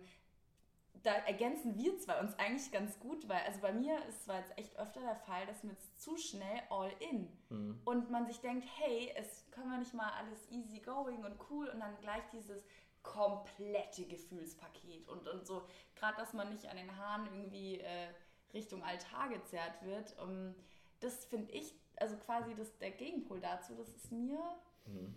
da 1.02 1.14
ergänzen 1.14 1.76
wir 1.76 1.98
zwei 1.98 2.20
uns 2.20 2.38
eigentlich 2.38 2.70
ganz 2.70 3.00
gut, 3.00 3.28
weil 3.28 3.40
also 3.46 3.60
bei 3.60 3.72
mir 3.72 4.04
ist 4.06 4.24
zwar 4.24 4.38
jetzt 4.38 4.56
echt 4.56 4.76
öfter 4.78 5.00
der 5.00 5.16
Fall, 5.16 5.46
dass 5.46 5.64
mir 5.64 5.72
jetzt 5.72 6.00
zu 6.00 6.16
schnell 6.16 6.62
all 6.70 6.92
in 7.00 7.28
Mhm. 7.48 7.80
und 7.84 8.10
man 8.10 8.26
sich 8.26 8.40
denkt, 8.40 8.66
hey, 8.78 9.12
es 9.16 9.50
können 9.50 9.70
wir 9.70 9.78
nicht 9.78 9.94
mal 9.94 10.10
alles 10.12 10.48
easy 10.50 10.78
going 10.80 11.24
und 11.24 11.36
cool 11.50 11.68
und 11.68 11.80
dann 11.80 11.96
gleich 11.98 12.22
dieses 12.32 12.62
komplette 13.02 14.04
Gefühlspaket 14.06 15.08
und, 15.08 15.26
und 15.28 15.44
so, 15.46 15.66
gerade 15.96 16.16
dass 16.18 16.32
man 16.34 16.50
nicht 16.50 16.66
an 16.66 16.76
den 16.76 16.96
Haaren 16.96 17.26
irgendwie 17.26 17.80
äh, 17.80 18.08
Richtung 18.54 18.82
Altar 18.84 19.28
gezerrt 19.28 19.82
wird, 19.82 20.16
um, 20.20 20.54
das 21.00 21.24
finde 21.24 21.50
ich, 21.52 21.74
also 21.96 22.16
quasi 22.18 22.54
das, 22.54 22.76
der 22.78 22.92
Gegenpol 22.92 23.40
dazu, 23.40 23.74
das 23.74 23.88
ist 23.88 24.12
mir, 24.12 24.40
Mhm. 24.86 25.14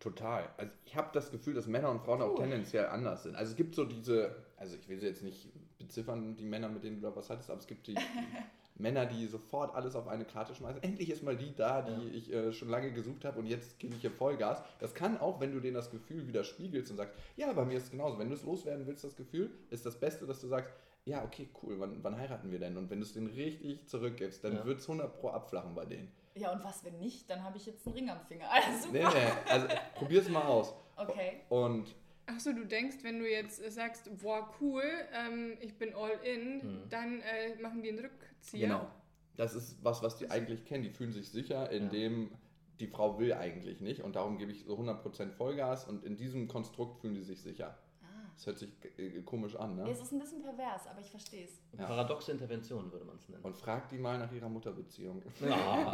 Total. 0.00 0.48
Also 0.56 0.72
ich 0.84 0.94
habe 0.96 1.08
das 1.12 1.30
Gefühl, 1.30 1.54
dass 1.54 1.66
Männer 1.66 1.90
und 1.90 2.00
Frauen 2.00 2.20
auch 2.22 2.32
Cool. 2.32 2.40
tendenziell 2.42 2.86
anders 2.86 3.22
sind. 3.22 3.34
Also 3.36 3.50
es 3.52 3.56
gibt 3.56 3.74
so 3.74 3.84
diese, 3.84 4.34
also 4.56 4.76
ich 4.76 4.88
will 4.88 4.98
sie 5.00 5.06
jetzt 5.06 5.22
nicht 5.22 5.48
beziffern, 5.78 6.36
die 6.36 6.44
Männer, 6.44 6.68
mit 6.68 6.84
denen 6.84 7.00
du 7.00 7.02
da 7.08 7.14
was 7.16 7.30
hattest, 7.30 7.50
aber 7.50 7.60
es 7.60 7.66
gibt 7.66 7.86
die 7.86 7.94
Männer, 8.78 9.06
die 9.06 9.26
sofort 9.26 9.74
alles 9.74 9.96
auf 9.96 10.06
eine 10.06 10.24
Karte 10.26 10.54
schmeißen. 10.54 10.82
Endlich 10.82 11.08
ist 11.10 11.22
mal 11.22 11.34
die 11.36 11.54
da, 11.54 11.80
die 11.80 11.92
Ja. 12.08 12.14
ich 12.14 12.32
äh, 12.32 12.52
schon 12.52 12.68
lange 12.68 12.92
gesucht 12.92 13.24
habe 13.24 13.38
und 13.38 13.46
jetzt 13.46 13.78
gebe 13.78 13.94
ich 13.94 14.02
hier 14.02 14.10
Vollgas. 14.10 14.62
Das 14.80 14.94
kann 14.94 15.18
auch, 15.18 15.40
wenn 15.40 15.52
du 15.52 15.60
denen 15.60 15.74
das 15.74 15.90
Gefühl 15.90 16.26
widerspiegelst 16.28 16.90
und 16.90 16.98
sagst, 16.98 17.14
ja, 17.36 17.50
bei 17.54 17.64
mir 17.64 17.78
ist 17.78 17.84
es 17.84 17.90
genauso. 17.90 18.18
Wenn 18.18 18.28
du 18.28 18.34
es 18.34 18.44
loswerden 18.44 18.86
willst, 18.86 19.02
das 19.02 19.16
Gefühl, 19.16 19.50
ist 19.70 19.86
das 19.86 19.98
Beste, 19.98 20.26
dass 20.26 20.40
du 20.42 20.46
sagst, 20.48 20.72
ja, 21.06 21.24
okay, 21.24 21.48
cool, 21.62 21.80
wann, 21.80 22.02
wann 22.02 22.18
heiraten 22.18 22.50
wir 22.50 22.58
denn? 22.58 22.76
Und 22.76 22.90
wenn 22.90 22.98
du 22.98 23.06
es 23.06 23.14
denen 23.14 23.28
richtig 23.28 23.86
zurückgibst, 23.86 24.44
dann 24.44 24.56
Ja. 24.56 24.64
wird 24.66 24.80
es 24.80 24.88
100 24.88 25.14
pro 25.20 25.28
abflachen 25.30 25.74
bei 25.74 25.86
denen. 25.86 26.12
Ja 26.36 26.52
und 26.52 26.62
was, 26.64 26.84
wenn 26.84 26.98
nicht, 26.98 27.28
dann 27.30 27.42
habe 27.42 27.56
ich 27.56 27.66
jetzt 27.66 27.86
einen 27.86 27.96
Ring 27.96 28.10
am 28.10 28.20
Finger. 28.20 28.46
Also 28.50 28.88
Nee, 28.92 29.02
super. 29.04 29.14
nee, 29.14 29.50
also 29.50 29.66
probier's 29.94 30.28
mal 30.28 30.42
aus. 30.42 30.74
Okay. 30.96 31.40
Und 31.48 31.94
Achso, 32.26 32.52
du 32.52 32.64
denkst, 32.66 32.96
wenn 33.02 33.20
du 33.20 33.30
jetzt 33.30 33.62
äh, 33.62 33.70
sagst, 33.70 34.10
boah, 34.20 34.52
cool, 34.60 34.82
ähm, 35.14 35.56
ich 35.60 35.78
bin 35.78 35.94
all 35.94 36.10
in, 36.24 36.56
Mhm. 36.56 36.88
dann 36.90 37.20
äh, 37.20 37.54
machen 37.62 37.82
die 37.82 37.90
einen 37.90 38.00
Rückzieher. 38.00 38.66
Genau. 38.66 38.88
Das 39.36 39.54
ist 39.54 39.76
was, 39.84 40.02
was 40.02 40.16
die 40.16 40.30
eigentlich 40.30 40.64
kennen. 40.64 40.82
Die 40.82 40.90
fühlen 40.90 41.12
sich 41.12 41.28
sicher, 41.30 41.70
indem 41.70 42.30
die 42.80 42.86
Frau 42.88 43.18
will 43.18 43.32
eigentlich 43.32 43.80
nicht 43.80 44.02
und 44.02 44.16
darum 44.16 44.38
gebe 44.38 44.50
ich 44.52 44.64
so 44.64 44.76
100% 44.76 45.30
Vollgas 45.32 45.86
und 45.86 46.04
in 46.04 46.16
diesem 46.16 46.46
Konstrukt 46.48 47.00
fühlen 47.00 47.14
die 47.14 47.22
sich 47.22 47.40
sicher. 47.42 47.78
Das 48.36 48.46
hört 48.46 48.58
sich 48.58 48.68
äh, 48.98 49.22
komisch 49.22 49.56
an, 49.56 49.76
ne? 49.76 49.88
Es 49.90 50.00
ist 50.00 50.12
ein 50.12 50.18
bisschen 50.18 50.42
pervers, 50.42 50.86
aber 50.86 51.00
ich 51.00 51.10
verstehe 51.10 51.44
es. 51.44 51.62
Ja. 51.72 51.86
Paradoxe 51.86 52.32
Intervention 52.32 52.92
würde 52.92 53.06
man 53.06 53.16
es 53.16 53.28
nennen. 53.30 53.42
Und 53.42 53.56
frag 53.56 53.88
die 53.88 53.96
mal 53.96 54.18
nach 54.18 54.30
ihrer 54.30 54.48
Mutterbeziehung. 54.48 55.22
Ja. 55.40 55.88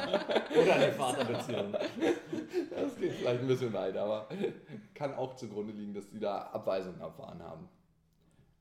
Oder 0.60 0.74
eine 0.74 0.92
Vaterbeziehung. 0.92 1.72
Das 1.72 2.96
geht 2.98 3.12
vielleicht 3.12 3.40
ein 3.40 3.46
bisschen 3.46 3.72
weit, 3.72 3.96
aber 3.96 4.28
kann 4.94 5.14
auch 5.14 5.36
zugrunde 5.36 5.72
liegen, 5.72 5.94
dass 5.94 6.08
die 6.10 6.18
da 6.18 6.42
Abweisungen 6.48 7.00
erfahren 7.00 7.42
haben. 7.42 7.68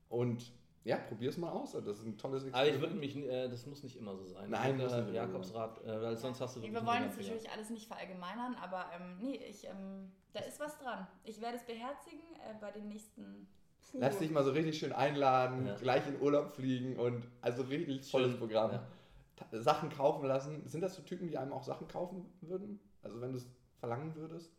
Und 0.08 0.52
ja, 0.84 0.96
probier's 0.96 1.36
mal 1.36 1.50
aus. 1.50 1.72
Das 1.72 1.98
ist 1.98 2.06
ein 2.06 2.18
tolles 2.18 2.44
Aber 2.52 2.66
ich 2.66 2.80
würde 2.80 2.94
mich, 2.94 3.16
äh, 3.16 3.48
das 3.48 3.66
muss 3.66 3.82
nicht 3.82 3.96
immer 3.96 4.16
so 4.16 4.26
sein. 4.26 4.50
Nein, 4.50 4.78
würde, 4.78 5.02
nicht 5.02 5.12
äh, 5.12 5.16
Jakobsrat, 5.16 5.84
äh, 5.84 6.02
weil 6.02 6.16
sonst 6.16 6.40
hast 6.40 6.56
du 6.56 6.62
Wir 6.62 6.68
wirklich 6.68 6.86
wollen 6.86 6.96
einen 6.98 7.06
jetzt 7.06 7.18
natürlich 7.18 7.50
alles 7.50 7.70
nicht 7.70 7.86
verallgemeinern, 7.86 8.54
aber 8.56 8.86
ähm, 8.94 9.18
nee, 9.20 9.36
ich, 9.36 9.66
ähm, 9.66 10.12
da 10.32 10.40
ist 10.40 10.58
was 10.60 10.78
dran. 10.78 11.06
Ich 11.24 11.40
werde 11.40 11.56
es 11.56 11.64
beherzigen 11.64 12.22
äh, 12.34 12.54
bei 12.60 12.70
den 12.70 12.88
nächsten. 12.88 13.48
Puh. 13.90 13.98
Lass 14.00 14.18
dich 14.18 14.30
mal 14.30 14.44
so 14.44 14.52
richtig 14.52 14.78
schön 14.78 14.92
einladen, 14.92 15.66
Ja. 15.66 15.74
gleich 15.76 16.06
in 16.06 16.20
Urlaub 16.20 16.54
fliegen 16.54 16.96
und 16.98 17.26
also 17.40 17.62
richtig 17.62 18.10
tolles 18.10 18.30
Schön, 18.30 18.38
Programm. 18.38 18.72
ja. 18.72 19.60
Sachen 19.60 19.90
kaufen 19.90 20.26
lassen. 20.26 20.66
Sind 20.66 20.80
das 20.82 20.94
so 20.94 21.02
Typen, 21.02 21.28
die 21.28 21.36
einem 21.36 21.52
auch 21.52 21.64
Sachen 21.64 21.88
kaufen 21.88 22.32
würden? 22.40 22.80
Also 23.02 23.20
wenn 23.20 23.32
du 23.32 23.38
es 23.38 23.46
verlangen 23.80 24.14
würdest? 24.14 24.52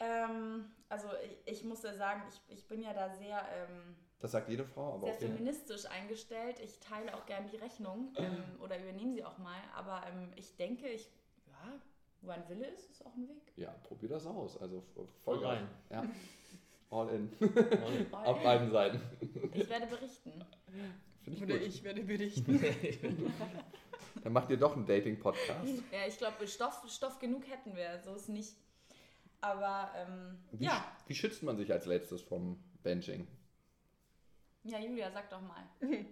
Ähm, 0.00 0.66
also 0.88 1.08
ich, 1.24 1.52
ich 1.58 1.64
muss 1.64 1.82
ja 1.82 1.92
sagen, 1.92 2.22
ich, 2.28 2.56
ich 2.56 2.68
bin 2.68 2.82
ja 2.82 2.92
da 2.94 3.10
sehr, 3.16 3.40
ähm, 3.52 3.96
Das 4.20 4.30
sagt 4.32 4.48
jede 4.48 4.64
Frau, 4.64 4.94
aber 4.94 5.06
sehr 5.06 5.14
okay. 5.16 5.26
feministisch 5.26 5.86
eingestellt. 5.86 6.60
Ich 6.60 6.78
teile 6.78 7.14
auch 7.14 7.26
gern 7.26 7.48
die 7.48 7.56
Rechnung 7.56 8.12
ähm, 8.16 8.44
oder 8.62 8.78
übernehme 8.80 9.12
sie 9.12 9.24
auch 9.24 9.38
mal. 9.38 9.58
Aber 9.74 10.02
ähm, 10.06 10.30
ich 10.36 10.56
denke, 10.56 10.88
ich, 10.88 11.10
ja, 11.46 11.80
wo 12.22 12.30
ein 12.30 12.48
Wille 12.48 12.66
ist, 12.68 12.90
ist 12.90 13.04
auch 13.04 13.14
ein 13.16 13.28
Weg. 13.28 13.52
Ja, 13.56 13.72
probier 13.82 14.10
das 14.10 14.26
aus. 14.26 14.60
Also 14.60 14.84
Voll 15.24 15.44
rein. 15.44 15.68
Ja. 15.90 16.04
All 16.90 17.08
in. 17.10 17.28
Und- 17.40 18.14
Auf 18.14 18.42
beiden 18.42 18.70
Seiten. 18.70 19.00
Ich 19.52 19.68
werde 19.68 19.86
berichten. 19.86 20.32
Ich 21.26 21.42
Oder 21.42 21.58
gut. 21.58 21.66
ich 21.66 21.84
werde 21.84 22.02
berichten. 22.02 23.32
Dann 24.22 24.32
macht 24.32 24.50
ihr 24.50 24.56
doch 24.56 24.74
einen 24.76 24.86
Dating-Podcast. 24.86 25.68
Ja, 25.92 26.06
ich 26.08 26.16
glaube, 26.18 26.46
Stoff, 26.48 26.82
Stoff 26.88 27.18
genug 27.18 27.46
hätten 27.48 27.76
wir, 27.76 28.00
so 28.00 28.14
ist 28.14 28.28
nicht. 28.28 28.56
Aber 29.40 29.92
ähm, 29.96 30.38
Wie, 30.52 30.64
ja, 30.64 30.84
wie 31.06 31.14
schützt 31.14 31.42
man 31.42 31.56
sich 31.56 31.70
als 31.72 31.86
letztes 31.86 32.22
vom 32.22 32.58
Benching? 32.82 33.26
ja, 34.64 34.78
Julia, 34.80 35.10
sag 35.10 35.30
doch 35.30 35.40
mal. 35.40 35.64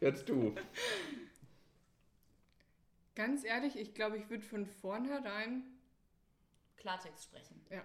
Jetzt 0.00 0.28
du. 0.28 0.54
Ganz 3.14 3.44
ehrlich, 3.44 3.76
ich 3.78 3.94
glaube, 3.94 4.16
ich 4.16 4.28
würde 4.30 4.42
von 4.44 4.66
vornherein. 4.66 5.62
Klartext 6.80 7.24
sprechen. 7.24 7.64
Ja. 7.70 7.82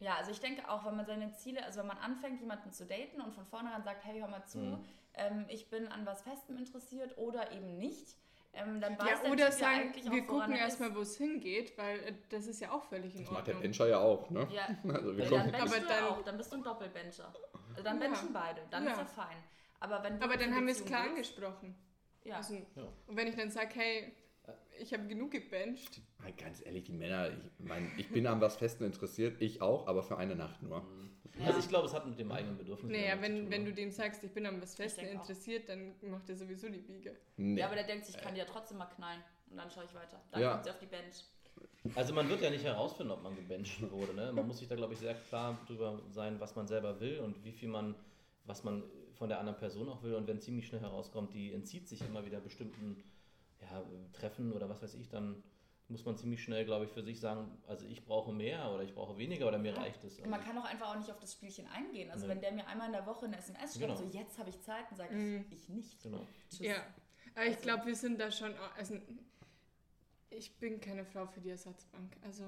Ja, 0.00 0.14
also 0.16 0.30
ich 0.30 0.40
denke 0.40 0.68
auch, 0.70 0.84
wenn 0.84 0.96
man 0.96 1.06
seine 1.06 1.32
Ziele, 1.32 1.64
also 1.64 1.80
wenn 1.80 1.88
man 1.88 1.98
anfängt, 1.98 2.40
jemanden 2.40 2.72
zu 2.72 2.86
daten 2.86 3.20
und 3.20 3.32
von 3.34 3.44
vornherein 3.46 3.82
sagt, 3.82 4.04
hey, 4.04 4.20
hör 4.20 4.28
mal 4.28 4.44
zu, 4.44 4.58
Mhm. 4.58 4.84
ähm, 5.14 5.44
ich 5.48 5.68
bin 5.70 5.88
an 5.88 6.06
was 6.06 6.22
Festem 6.22 6.56
interessiert 6.56 7.18
oder 7.18 7.50
eben 7.52 7.78
nicht, 7.78 8.16
ähm, 8.52 8.80
dann 8.80 8.96
weiß 8.98 9.08
Ja, 9.08 9.22
der 9.22 9.32
oder 9.32 9.44
ja 9.46 9.52
sagen, 9.52 9.80
eigentlich 9.80 10.10
wir 10.10 10.24
gucken 10.26 10.52
er 10.52 10.58
erstmal, 10.60 10.94
wo 10.94 11.00
es 11.00 11.16
hingeht, 11.16 11.76
weil 11.76 11.98
äh, 12.00 12.14
das 12.30 12.46
ist 12.46 12.60
ja 12.60 12.70
auch 12.70 12.84
völlig 12.84 13.14
in 13.16 13.22
Das 13.22 13.30
macht 13.32 13.46
der 13.48 13.54
Ordnung. 13.54 13.62
Bencher 13.62 13.86
ja 13.88 13.98
auch, 13.98 14.30
ne? 14.30 14.48
Ja, 14.52 14.66
Also 14.94 15.16
wir 15.16 15.24
dann 15.28 15.44
gucken. 15.46 15.52
benchst 15.52 15.74
Aber 15.74 15.80
du 15.80 15.86
dann- 15.88 16.04
auch, 16.04 16.22
dann 16.22 16.36
bist 16.38 16.52
du 16.52 16.56
ein 16.56 16.62
Doppelbencher. 16.62 17.32
Also 17.70 17.82
dann 17.82 18.00
Ja. 18.00 18.06
benchen 18.08 18.32
beide, 18.32 18.62
dann 18.70 18.84
Ja. 18.84 18.92
ist 18.92 18.98
ja 18.98 19.04
fein. 19.04 19.36
Aber 19.80 20.02
wenn 20.04 20.18
du 20.18 20.24
Aber 20.24 20.36
dann 20.36 20.54
haben 20.54 20.66
wir 20.66 20.72
es 20.72 20.84
klar 20.84 21.02
willst- 21.02 21.10
angesprochen. 21.36 21.74
Ja. 22.24 22.36
Also, 22.36 22.54
Ja. 22.54 22.82
Und 23.06 23.16
wenn 23.16 23.26
ich 23.26 23.34
dann 23.36 23.50
sage, 23.50 23.70
hey, 23.74 24.12
ich 24.80 24.92
habe 24.92 25.06
genug 25.06 25.30
gebencht, 25.30 26.00
Ganz 26.36 26.64
ehrlich, 26.64 26.84
die 26.84 26.92
Männer, 26.92 27.30
ich 27.30 27.64
meine, 27.66 27.90
ich 27.96 28.08
bin 28.10 28.26
an 28.26 28.40
was 28.40 28.56
Festen 28.56 28.84
interessiert, 28.84 29.40
ich 29.40 29.62
auch, 29.62 29.86
aber 29.86 30.02
für 30.02 30.18
eine 30.18 30.34
Nacht 30.36 30.62
nur. 30.62 30.84
Ja. 31.38 31.46
Also 31.46 31.60
ich 31.60 31.68
glaube, 31.68 31.86
es 31.86 31.94
hat 31.94 32.06
mit 32.06 32.18
dem 32.18 32.30
eigenen 32.32 32.56
Bedürfnis. 32.58 32.90
naja, 32.90 33.14
zu 33.16 33.22
wenn, 33.22 33.36
tun, 33.36 33.50
wenn 33.50 33.62
ne? 33.64 33.68
du 33.70 33.74
dem 33.74 33.90
sagst, 33.90 34.24
ich 34.24 34.32
bin 34.32 34.44
an 34.46 34.60
was 34.60 34.74
Festen 34.74 35.06
auch. 35.06 35.10
interessiert, 35.12 35.68
dann 35.68 35.94
macht 36.02 36.28
er 36.28 36.36
sowieso 36.36 36.68
die 36.68 36.78
Biege. 36.80 37.16
Nee. 37.36 37.60
ja, 37.60 37.66
aber 37.66 37.76
der 37.76 37.84
denkt 37.84 38.06
sich, 38.06 38.16
ich 38.16 38.20
kann 38.20 38.34
die 38.34 38.40
ja 38.40 38.44
trotzdem 38.46 38.78
mal 38.78 38.86
knallen. 38.86 39.20
Und 39.50 39.56
dann 39.56 39.70
schaue 39.70 39.84
ich 39.84 39.94
weiter. 39.94 40.20
Dann 40.32 40.42
Ja. 40.42 40.52
kommt 40.52 40.64
sie 40.64 40.70
auf 40.70 40.78
die 40.78 40.86
Bench. 40.86 41.24
Also 41.94 42.12
man 42.12 42.28
wird 42.28 42.42
ja 42.42 42.50
nicht 42.50 42.64
herausfinden, 42.64 43.12
ob 43.12 43.22
man 43.22 43.34
gebencht 43.36 43.80
wurde. 43.90 44.12
Ne? 44.14 44.32
Man 44.32 44.46
muss 44.46 44.58
sich 44.58 44.68
da, 44.68 44.74
glaube 44.74 44.92
ich, 44.94 44.98
sehr 44.98 45.14
klar 45.14 45.58
drüber 45.66 46.02
sein, 46.10 46.38
was 46.40 46.54
man 46.56 46.66
selber 46.66 47.00
will 47.00 47.20
und 47.20 47.42
wie 47.44 47.52
viel 47.52 47.68
man, 47.68 47.94
was 48.44 48.64
man 48.64 48.82
von 49.14 49.28
der 49.28 49.38
anderen 49.38 49.58
Person 49.58 49.88
auch 49.88 50.02
will. 50.02 50.14
Und 50.14 50.26
wenn 50.26 50.40
ziemlich 50.40 50.66
schnell 50.66 50.80
herauskommt, 50.80 51.32
die 51.34 51.52
entzieht 51.52 51.88
sich 51.88 52.00
immer 52.02 52.24
wieder 52.26 52.40
bestimmten 52.40 53.02
ja, 53.60 53.82
Treffen 54.12 54.52
oder 54.52 54.68
was 54.68 54.82
weiß 54.82 54.94
ich, 54.94 55.08
dann 55.08 55.42
muss 55.88 56.04
man 56.04 56.16
ziemlich 56.18 56.42
schnell, 56.42 56.64
glaube 56.66 56.84
ich, 56.84 56.90
für 56.92 57.02
sich 57.02 57.18
sagen, 57.18 57.50
also 57.66 57.86
ich 57.86 58.04
brauche 58.04 58.32
mehr 58.32 58.70
oder 58.72 58.82
ich 58.82 58.94
brauche 58.94 59.16
weniger 59.16 59.48
oder 59.48 59.56
mir 59.58 59.72
Ja. 59.72 59.80
reicht 59.80 60.04
es. 60.04 60.18
Und 60.20 60.28
man 60.28 60.42
kann 60.44 60.56
auch 60.58 60.64
einfach 60.66 60.90
auch 60.94 60.98
nicht 60.98 61.10
auf 61.10 61.18
das 61.18 61.32
Spielchen 61.32 61.66
eingehen. 61.68 62.10
Also 62.10 62.26
Nee. 62.26 62.32
wenn 62.34 62.40
der 62.42 62.52
mir 62.52 62.66
einmal 62.66 62.88
in 62.88 62.92
der 62.92 63.06
Woche 63.06 63.24
eine 63.24 63.38
SMS 63.38 63.74
schreibt, 63.78 63.96
Genau. 63.96 63.96
so 63.96 64.04
jetzt 64.18 64.38
habe 64.38 64.50
ich 64.50 64.60
Zeit, 64.60 64.84
dann 64.90 64.96
sage 64.98 65.14
Mhm. 65.14 65.44
ich, 65.50 65.62
ich 65.62 65.68
nicht. 65.70 66.02
Genau. 66.02 66.26
Tschüss. 66.50 66.58
Ja, 66.60 66.76
aber 67.34 67.44
ich 67.46 67.52
Also- 67.52 67.62
glaube, 67.62 67.86
wir 67.86 67.94
sind 67.96 68.20
da 68.20 68.30
schon. 68.30 68.52
Also, 68.76 68.96
ich 70.30 70.58
bin 70.58 70.80
keine 70.80 71.04
Frau 71.04 71.26
für 71.26 71.40
die 71.40 71.50
Ersatzbank. 71.50 72.16
Also, 72.22 72.44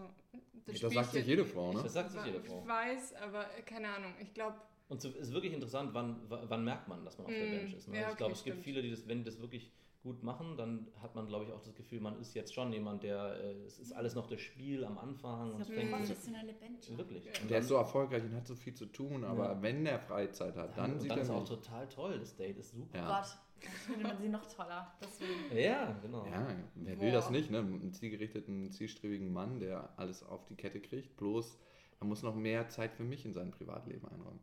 das, 0.67 0.81
das 0.81 0.93
sagt 0.93 1.13
sich 1.13 1.27
jede 1.27 1.45
Frau, 1.47 1.73
ne? 1.73 1.83
Das 1.83 1.95
sagt 1.95 2.11
sich 2.11 2.23
jede 2.25 2.41
Frau. 2.43 2.61
Ich 2.61 2.69
weiß, 2.69 3.15
aber 3.15 3.45
keine 3.65 3.89
Ahnung. 3.89 4.13
Ich 4.21 4.35
glaube, 4.35 4.57
Und 4.89 5.03
es 5.05 5.15
ist 5.15 5.33
wirklich 5.33 5.53
interessant, 5.53 5.95
wann, 5.95 6.21
wann 6.29 6.65
merkt 6.65 6.89
man, 6.89 7.05
dass 7.05 7.17
man 7.17 7.27
auf 7.29 7.33
der 7.33 7.47
Mm, 7.47 7.51
Bench 7.59 7.75
ist. 7.75 7.87
Ne? 7.89 7.95
ja, 7.95 8.01
ich 8.03 8.07
okay, 8.09 8.17
glaube, 8.19 8.33
es 8.33 8.43
gibt 8.45 8.55
stimmt. 8.57 8.65
viele, 8.65 8.83
die 8.83 8.91
das, 8.91 9.07
wenn 9.07 9.19
die 9.19 9.25
das 9.25 9.41
wirklich 9.41 9.71
gut 10.03 10.23
machen, 10.23 10.57
dann 10.57 10.87
hat 11.03 11.15
man, 11.15 11.27
glaube 11.27 11.45
ich, 11.45 11.53
auch 11.53 11.61
das 11.61 11.75
Gefühl, 11.75 12.01
man 12.01 12.19
ist 12.21 12.35
jetzt 12.35 12.55
schon 12.55 12.73
jemand, 12.73 13.03
der, 13.03 13.37
äh, 13.43 13.65
es 13.67 13.79
ist 13.79 13.93
alles 13.93 14.15
noch 14.15 14.27
das 14.27 14.41
Spiel 14.41 14.85
am 14.85 14.97
Anfang. 14.99 15.53
Und 15.53 15.61
Das 15.61 15.69
ist 15.69 15.79
eine 15.79 15.91
so- 15.91 15.97
professionelle 15.97 16.55
wirklich. 16.61 17.27
Und 17.27 17.51
Der 17.51 17.57
dann, 17.59 17.61
ist 17.63 17.69
so 17.69 17.75
erfolgreich 17.77 18.23
und 18.25 18.35
hat 18.35 18.47
so 18.47 18.55
viel 18.55 18.75
zu 18.75 18.87
tun, 18.87 19.25
aber 19.25 19.53
Ja. 19.53 19.63
wenn 19.63 19.85
der 19.85 19.99
Freizeit 19.99 20.57
hat, 20.57 20.77
dann, 20.79 20.93
und 20.95 21.01
sieht 21.01 21.11
dann 21.11 21.19
er 21.19 21.25
ist 21.25 21.31
auch 21.31 21.45
total 21.47 21.89
toll, 21.89 22.19
das 22.19 22.35
Date 22.35 22.57
ist 22.59 22.73
super. 22.73 22.99
Ja. 22.99 23.21
Gott, 23.21 23.39
dann 23.63 23.73
findet 23.73 24.03
man 24.05 24.19
sie 24.23 24.29
noch 24.31 24.47
toller. 24.47 24.93
Deswegen. 25.03 25.59
Ja, 25.59 25.93
genau. 26.01 26.25
Ja, 26.27 26.47
wer 26.77 27.01
will 27.01 27.13
das 27.13 27.27
Boah. 27.27 27.33
nicht, 27.33 27.51
ne? 27.51 27.59
Einen 27.59 27.93
zielgerichteten, 27.93 28.73
zielstrebigen 28.73 29.31
Mann, 29.33 29.61
der 29.61 29.93
alles 29.99 30.23
auf 30.23 30.47
die 30.47 30.55
Kette 30.55 30.81
kriegt. 30.81 31.17
Bloß, 31.19 31.59
er 32.01 32.07
muss 32.07 32.23
noch 32.23 32.35
mehr 32.35 32.69
Zeit 32.71 32.95
für 32.95 33.05
mich 33.05 33.27
in 33.27 33.35
sein 33.35 33.51
Privatleben 33.51 34.09
einräumen. 34.09 34.41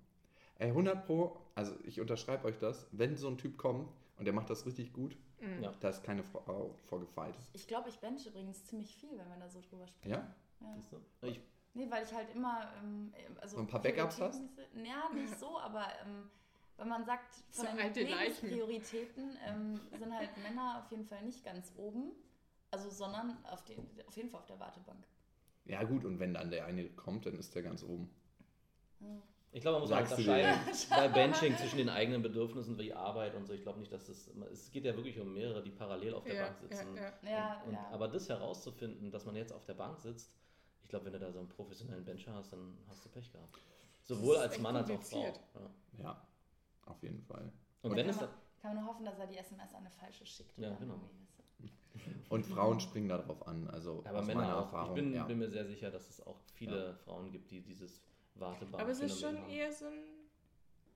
Ey, 0.60 0.70
100 0.70 1.06
Pro, 1.06 1.38
also 1.56 1.74
ich 1.84 2.00
unterschreibe 2.00 2.46
euch 2.46 2.58
das, 2.60 2.88
wenn 2.92 3.18
so 3.18 3.28
ein 3.28 3.38
Typ 3.40 3.58
kommt 3.58 3.90
und 4.20 4.26
der 4.26 4.34
macht 4.34 4.50
das 4.52 4.66
richtig 4.68 4.94
gut, 4.94 5.18
Mhm. 5.40 5.64
Ja. 5.64 5.74
Da 5.80 5.90
ist 5.90 6.04
keine 6.04 6.24
Frau 6.24 6.74
vorgefeit. 6.86 7.36
Ich 7.54 7.68
glaube, 7.68 7.90
ich 7.90 8.00
bench 8.00 8.26
übrigens 8.26 8.66
ziemlich 8.66 8.96
viel, 8.96 9.12
wenn 9.12 9.30
wir 9.30 9.38
da 9.38 9.50
so 9.50 9.62
drüber 9.62 9.88
sprechen. 9.88 10.12
Ja? 10.12 10.36
ja. 10.62 10.78
Du? 10.90 11.28
Ich, 11.28 11.42
Nee, 11.78 11.92
weil 11.92 12.04
ich 12.04 12.12
halt 12.12 12.34
immer. 12.34 12.74
Ähm, 12.82 13.14
also 13.40 13.58
So 13.58 13.62
ein 13.62 13.68
paar 13.68 13.82
Backups 13.82 14.20
hast? 14.20 14.42
Ja, 14.84 15.10
nicht 15.14 15.38
so, 15.38 15.60
aber 15.60 15.86
ähm, 16.04 16.28
wenn 16.78 16.88
man 16.90 17.06
sagt, 17.06 17.36
von 17.52 17.68
So 17.68 17.90
den. 17.94 18.08
Lebensprioritäten 18.08 19.38
ähm, 19.46 19.80
sind 19.92 20.12
halt 20.12 20.36
Männer 20.38 20.82
auf 20.84 20.90
jeden 20.90 21.06
Fall 21.06 21.24
nicht 21.24 21.46
ganz 21.46 21.72
oben. 21.78 22.14
Also, 22.72 22.90
sondern 22.90 23.38
auf, 23.46 23.64
den, 23.64 23.78
auf 24.08 24.18
jeden 24.18 24.30
Fall 24.30 24.40
auf 24.40 24.48
der 24.48 24.60
Wartebank. 24.60 25.06
Ja, 25.66 25.84
gut, 25.84 26.04
und 26.04 26.20
wenn 26.20 26.34
dann 26.34 26.50
der 26.50 26.66
eine 26.66 26.90
kommt, 26.90 27.28
dann 27.28 27.38
ist 27.38 27.54
der 27.54 27.62
ganz 27.62 27.84
oben. 27.84 28.10
Ja. 29.00 29.22
Ich 29.58 29.62
glaube, 29.64 29.80
man 29.80 29.82
muss 29.82 29.90
Sagst 29.90 30.12
unterscheiden 30.12 30.60
bei 30.92 31.08
Benching 31.08 31.58
zwischen 31.58 31.78
den 31.78 31.90
eigenen 31.90 32.22
Bedürfnissen 32.22 32.78
wie 32.78 32.94
Arbeit 32.94 33.34
und 33.34 33.48
so. 33.48 33.54
Ich 33.54 33.64
glaube 33.64 33.80
nicht, 33.80 33.92
dass 33.92 34.06
das. 34.06 34.30
Es 34.52 34.72
geht 34.72 34.86
ja 34.86 34.96
wirklich 34.96 35.20
um 35.20 35.34
mehrere, 35.34 35.64
die 35.64 35.72
parallel 35.72 36.14
auf 36.14 36.24
der 36.26 36.36
Ja, 36.36 36.44
Bank 36.46 36.58
sitzen. 36.60 36.96
ja, 36.96 37.04
ja. 37.24 37.30
Ja, 37.32 37.62
und, 37.64 37.70
und, 37.70 37.74
ja. 37.74 37.90
Aber 37.92 38.08
das 38.08 38.30
herauszufinden, 38.30 39.10
dass 39.10 39.26
man 39.26 39.36
jetzt 39.36 39.52
auf 39.52 39.66
der 39.66 39.74
Bank 39.74 40.00
sitzt, 40.00 40.32
ich 40.84 40.90
glaube, 40.90 41.06
wenn 41.06 41.14
du 41.14 41.20
da 41.20 41.32
so 41.32 41.40
einen 41.40 41.50
professionellen 41.50 42.06
Bencher 42.06 42.34
hast, 42.36 42.54
dann 42.54 42.78
hast 42.88 43.04
du 43.04 43.10
Pech 43.10 43.32
gehabt. 43.32 43.58
Sowohl 44.04 44.38
als 44.38 44.60
Mann 44.60 44.76
als 44.76 44.92
auch 44.92 45.02
Frau. 45.02 45.24
Ja. 45.24 45.34
Ja, 46.04 46.28
auf 46.86 47.02
jeden 47.02 47.22
Fall. 47.24 47.52
Und 47.82 47.92
Da 47.92 47.98
wenn 47.98 48.06
kann, 48.06 48.16
es 48.16 48.22
man, 48.22 48.30
dann, 48.30 48.40
kann 48.62 48.76
man 48.76 48.84
nur 48.84 48.94
hoffen, 48.94 49.06
dass 49.06 49.18
er 49.18 49.26
die 49.28 49.38
SMS 49.38 49.74
an 49.74 49.82
eine 49.82 49.90
falsche 49.90 50.26
schickt. 50.26 50.56
Ja, 50.60 50.76
genau. 50.76 51.00
Und 52.30 52.46
Frauen 52.46 52.80
springen 52.80 53.10
darauf 53.10 53.48
an. 53.48 53.68
Also 53.72 54.04
aber 54.06 54.20
aus 54.20 54.28
Männer 54.28 54.42
meiner 54.42 54.58
auch. 54.58 54.66
Erfahrung. 54.66 54.98
ich 54.98 55.04
bin, 55.04 55.14
ja. 55.16 55.24
bin 55.24 55.40
mir 55.40 55.50
sehr 55.50 55.66
sicher, 55.66 55.90
dass 55.90 56.08
es 56.10 56.26
auch 56.26 56.38
viele 56.54 56.96
Frauen 56.98 57.32
gibt, 57.32 57.50
die 57.50 57.62
dieses 57.62 58.04
Wartebank 58.40 58.82
Aber 58.82 58.92
es 58.92 59.00
ist 59.00 59.20
schon 59.20 59.38
eher 59.50 59.72
so 59.72 59.86
ein 59.88 60.04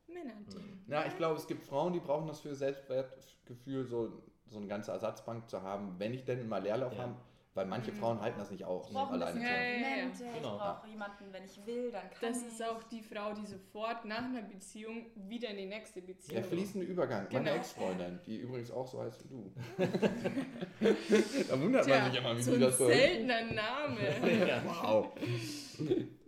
Männerding. 0.07 0.83
Ja, 0.87 1.05
ich 1.05 1.15
glaube, 1.17 1.37
es 1.37 1.47
gibt 1.47 1.63
Frauen, 1.63 1.93
die 1.93 1.99
brauchen 1.99 2.27
das 2.27 2.39
für 2.41 2.53
Selbstwertgefühl, 2.55 3.85
so, 3.85 4.21
so 4.47 4.57
eine 4.57 4.67
ganze 4.67 4.91
Ersatzbank 4.91 5.49
zu 5.49 5.61
haben, 5.61 5.95
wenn 5.99 6.13
ich 6.13 6.23
denn 6.25 6.47
mal 6.49 6.61
Leerlauf 6.61 6.93
Ja. 6.93 7.03
habe. 7.03 7.15
Weil 7.53 7.65
manche 7.65 7.91
Mhm. 7.91 7.95
Frauen 7.97 8.21
halten 8.21 8.39
das 8.39 8.49
nicht 8.49 8.63
aus, 8.63 8.89
Ich 8.89 8.95
alleine 8.95 9.37
zu 9.37 9.45
Ja, 9.45 9.53
ja, 9.53 9.61
ja. 9.61 10.03
Komplimente, 10.05 10.23
ich 10.23 10.41
Genau. 10.41 10.57
brauche 10.57 10.87
jemanden, 10.87 11.33
wenn 11.33 11.43
ich 11.43 11.65
will, 11.65 11.91
dann 11.91 12.09
kann 12.09 12.19
Das 12.31 12.41
ich. 12.43 12.47
ist 12.47 12.63
auch 12.63 12.81
die 12.83 13.01
Frau, 13.01 13.33
die 13.33 13.45
sofort 13.45 14.05
nach 14.05 14.23
einer 14.23 14.41
Beziehung 14.43 15.07
wieder 15.15 15.49
in 15.49 15.57
die 15.57 15.65
nächste 15.65 16.01
Beziehung. 16.01 16.35
Der 16.35 16.45
fließende 16.45 16.87
Übergang. 16.87 17.27
Meine 17.29 17.43
Genau. 17.43 17.57
Ex-Freundin, 17.57 18.21
die 18.25 18.37
übrigens 18.37 18.71
auch 18.71 18.87
so 18.87 19.01
heißt 19.01 19.25
wie 19.25 19.27
du. 19.27 19.51
da 21.49 21.59
wundert 21.59 21.83
Tja, 21.85 21.99
man 21.99 22.11
sich 22.11 22.19
immer, 22.21 22.37
wie 22.37 22.41
so 22.41 22.53
ein 22.53 22.59
das 22.61 22.77
so. 22.77 22.87
seltener 22.87 23.43
Name. 23.51 23.99
ja. 24.47 24.63
Wow. 24.65 25.11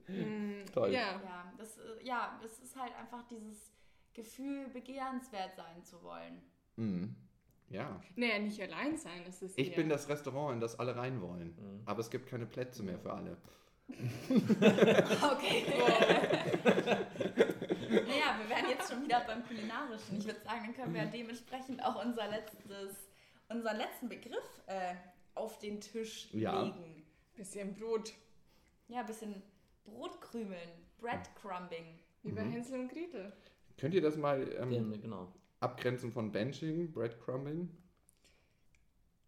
Mm, 0.08 0.66
Toll. 0.74 0.92
Ja, 0.92 1.22
Ja, 1.24 1.54
das, 1.58 1.78
äh, 1.78 2.04
ja, 2.04 2.40
es 2.44 2.60
ist 2.60 2.76
halt 2.76 2.94
einfach 2.96 3.24
dieses 3.24 3.72
Gefühl, 4.14 4.68
begehrenswert 4.70 5.56
sein 5.56 5.84
zu 5.84 6.02
wollen. 6.04 6.42
Mhm. 6.76 7.16
Ja. 7.70 8.00
naja, 8.16 8.38
nicht 8.40 8.62
allein 8.62 8.98
sein, 8.98 9.24
es 9.28 9.42
ist 9.42 9.58
Ich 9.58 9.70
eher- 9.72 9.76
bin 9.78 9.90
das 9.90 10.08
Restaurant, 10.08 10.54
in 10.56 10.60
das 10.60 10.78
alle 10.80 10.96
rein 10.96 11.22
wollen. 11.22 11.56
Mhm. 11.56 11.82
Aber 11.86 12.00
es 12.02 12.10
gibt 12.12 12.28
keine 12.28 12.46
Plätze 12.46 12.84
mehr 12.84 13.00
für 13.00 13.14
alle. 13.14 13.38
Okay. 13.90 15.66
naja, 17.90 18.38
wir 18.40 18.50
wären 18.50 18.70
jetzt 18.70 18.90
schon 18.92 19.04
wieder 19.04 19.22
beim 19.26 19.46
Kulinarischen. 19.46 20.18
Ich 20.18 20.26
würde 20.26 20.40
sagen, 20.42 20.62
dann 20.66 20.74
können 20.76 20.94
wir 20.94 21.04
ja 21.04 21.10
dementsprechend 21.10 21.84
auch 21.84 22.04
unser 22.04 22.28
letztes, 22.30 22.96
unseren 23.50 23.78
letzten 23.78 24.10
Begriff 24.10 24.62
äh, 24.68 24.96
auf 25.36 25.60
den 25.60 25.82
Tisch 25.82 26.30
Ja. 26.34 26.62
legen. 26.64 27.06
Bisschen 27.36 27.74
Brot, 27.74 28.14
Ja, 28.88 29.00
ein 29.02 29.06
bisschen 29.08 29.42
Brotkrümeln, 29.86 30.70
Breadcrumbing. 31.00 32.00
wie 32.24 32.32
bei 32.32 32.44
Mhm. 32.44 32.52
Hänsel 32.54 32.80
und 32.80 32.90
Gretel. 32.90 33.34
Könnt 33.78 33.94
ihr 33.94 34.02
das 34.02 34.16
mal 34.16 34.50
ähm, 34.58 34.70
Den, 34.70 35.02
genau. 35.02 35.34
abgrenzen 35.60 36.12
von 36.12 36.32
Benching, 36.32 36.92
Breadcrumbing? 36.94 37.70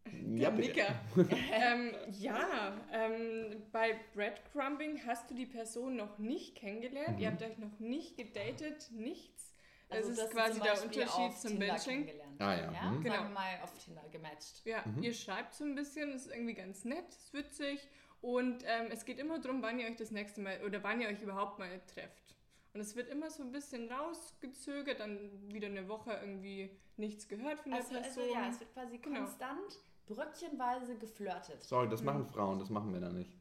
Der 0.07 0.51
bitte. 0.51 0.67
Nicker. 0.69 0.95
ähm, 1.51 1.91
ja, 2.11 2.73
ähm, 2.93 3.63
bei 3.71 3.99
Breadcrumbing 4.13 5.05
hast 5.05 5.29
du 5.31 5.33
die 5.35 5.47
Person 5.47 5.95
noch 5.95 6.19
nicht 6.19 6.55
kennengelernt, 6.55 7.19
ihr 7.19 7.29
Mhm. 7.31 7.33
habt 7.33 7.43
euch 7.43 7.57
noch 7.57 7.79
nicht 7.79 8.15
gedatet, 8.15 8.89
nichts. 8.91 9.51
Also 9.89 10.09
das 10.09 10.19
ist 10.19 10.31
quasi 10.31 10.59
der 10.61 10.81
Unterschied 10.81 11.07
auf 11.09 11.39
zum 11.39 11.51
Tinder 11.51 11.67
Benching. 11.67 12.05
kennengelernt. 12.05 12.41
Ah 12.41 12.55
ja, 12.55 12.91
mhm. 12.91 13.01
Genau. 13.03 13.15
Sagen 13.15 13.27
wir 13.29 13.33
mal 13.33 13.59
auf 13.63 13.73
Tinder 13.83 14.03
gematcht. 14.11 14.61
Ja, 14.65 14.83
Mhm. 14.85 15.03
ihr 15.03 15.13
schreibt 15.13 15.53
so 15.53 15.63
ein 15.63 15.75
bisschen, 15.75 16.13
ist 16.13 16.27
irgendwie 16.27 16.53
ganz 16.53 16.85
nett, 16.85 17.07
ist 17.09 17.33
witzig 17.33 17.87
und 18.25 18.63
ähm, 18.65 18.87
es 18.89 19.05
geht 19.05 19.19
immer 19.19 19.37
darum, 19.39 19.61
wann 19.61 19.77
ihr 19.79 19.85
euch 19.87 19.97
das 19.97 20.09
nächste 20.09 20.41
Mal 20.41 20.59
oder 20.65 20.81
wann 20.83 20.99
ihr 20.99 21.07
euch 21.09 21.21
überhaupt 21.21 21.59
mal 21.59 21.79
trefft. 21.93 22.35
Und 22.73 22.81
es 22.81 22.95
wird 22.95 23.07
immer 23.09 23.29
so 23.29 23.43
ein 23.43 23.51
bisschen 23.51 23.89
rausgezögert, 23.91 24.99
dann 24.99 25.29
wieder 25.53 25.67
eine 25.67 25.87
Woche 25.87 26.11
irgendwie 26.21 26.71
nichts 26.97 27.27
gehört 27.27 27.59
von 27.59 27.71
der 27.71 27.81
Also, 27.81 27.93
Person. 27.93 28.23
also 28.23 28.33
ja, 28.33 28.49
es 28.49 28.59
wird 28.59 28.73
quasi 28.73 28.97
Genau. 28.97 29.19
konstant, 29.19 29.79
bröckchenweise 30.07 30.97
geflirtet. 30.97 31.63
Sorry, 31.63 31.87
das 31.87 32.01
Mhm. 32.01 32.05
machen 32.07 32.25
Frauen, 32.25 32.57
das 32.59 32.69
machen 32.69 32.91
Männer 32.91 33.11
nicht. 33.11 33.31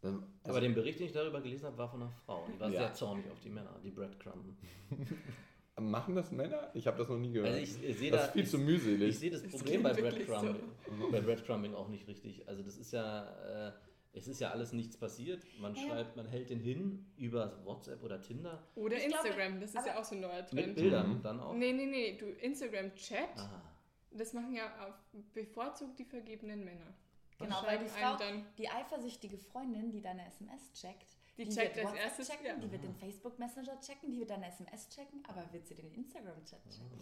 Dann, 0.00 0.22
Aber 0.44 0.60
den 0.60 0.74
Bericht, 0.74 0.98
den 0.98 1.06
ich 1.06 1.12
darüber 1.12 1.40
gelesen 1.42 1.66
habe, 1.66 1.76
war 1.78 1.88
von 1.90 2.02
einer 2.02 2.10
Frau. 2.24 2.46
Die 2.48 2.58
war 2.58 2.70
Ja. 2.70 2.80
sehr 2.80 2.94
zornig 2.94 3.30
auf 3.30 3.40
die 3.40 3.50
Männer, 3.50 3.78
die 3.84 3.90
Breadcrumben. 3.90 4.56
machen 5.80 6.14
das 6.14 6.30
Männer? 6.30 6.70
Ich 6.74 6.86
habe 6.86 6.96
das 6.98 7.08
noch 7.08 7.18
nie 7.18 7.32
gehört. 7.32 7.52
Also 7.54 7.60
ich, 7.62 7.84
ich 7.84 7.98
sehe 7.98 8.10
das 8.10 8.20
da, 8.22 8.26
ist 8.28 8.32
viel 8.32 8.42
ich, 8.44 8.50
zu 8.50 8.58
mühselig. 8.58 9.08
ich 9.10 9.18
sehe 9.18 9.30
das 9.30 9.42
Das 9.42 9.52
Problem 9.52 9.82
bei 9.82 9.92
Breadcrumbing, 9.92 10.56
bei 11.12 11.20
Breadcrumbing 11.20 11.74
auch 11.74 11.88
nicht 11.88 12.06
richtig. 12.08 12.48
Also 12.48 12.62
das 12.62 12.76
ist 12.78 12.92
ja, 12.92 13.68
äh, 13.68 13.72
es 14.16 14.26
ist 14.28 14.40
ja 14.40 14.50
alles 14.50 14.72
nichts 14.72 14.96
passiert. 14.96 15.44
Man 15.60 15.74
Ja. 15.74 15.82
schreibt, 15.86 16.16
man 16.16 16.26
hält 16.26 16.50
den 16.50 16.58
hin 16.60 17.06
über 17.16 17.62
WhatsApp 17.64 18.02
oder 18.02 18.20
Tinder 18.20 18.62
oder 18.74 18.96
Ich 18.96 19.06
glaube, 19.08 19.28
Instagram, 19.28 19.60
das 19.60 19.74
ist 19.74 19.86
ja 19.86 19.98
auch 20.00 20.04
so 20.04 20.14
ein 20.14 20.22
neuer 20.22 20.36
mit 20.42 20.48
Trend. 20.48 20.74
Bildern 20.74 21.10
Mhm. 21.18 21.22
dann 21.22 21.40
auch. 21.40 21.52
Nee, 21.54 21.72
nee, 21.72 21.86
nee, 21.86 22.16
du 22.16 22.26
Instagram-Chat, 22.30 23.28
das 24.12 24.32
machen 24.32 24.54
ja 24.54 24.66
auch 24.86 25.18
bevorzugt 25.34 25.98
die 25.98 26.04
vergebenen 26.04 26.64
Männer. 26.64 26.86
Genau, 27.38 27.62
weil 27.66 27.78
die 27.78 27.86
Frau, 27.88 28.16
die 28.56 28.66
eifersüchtige 28.68 29.36
Freundin, 29.36 29.90
die 29.92 30.00
deine 30.00 30.26
SMS 30.26 30.72
checkt, 30.72 31.06
Die 31.36 31.44
wird 31.44 31.54
checkt 31.54 31.76
als 31.76 31.84
WhatsApp 31.88 32.00
erstes, 32.04 32.28
checken, 32.28 32.46
ja. 32.46 32.54
die 32.56 32.72
wird 32.72 32.82
den 32.82 32.94
Facebook 32.94 33.38
Messenger 33.38 33.78
checken, 33.80 34.10
die 34.10 34.18
wird 34.20 34.30
deine 34.30 34.46
SMS 34.48 34.88
checken, 34.88 35.22
aber 35.28 35.46
wird 35.52 35.66
sie 35.66 35.74
den 35.74 35.92
Instagram-Chat 35.92 36.62
checken? 36.70 37.00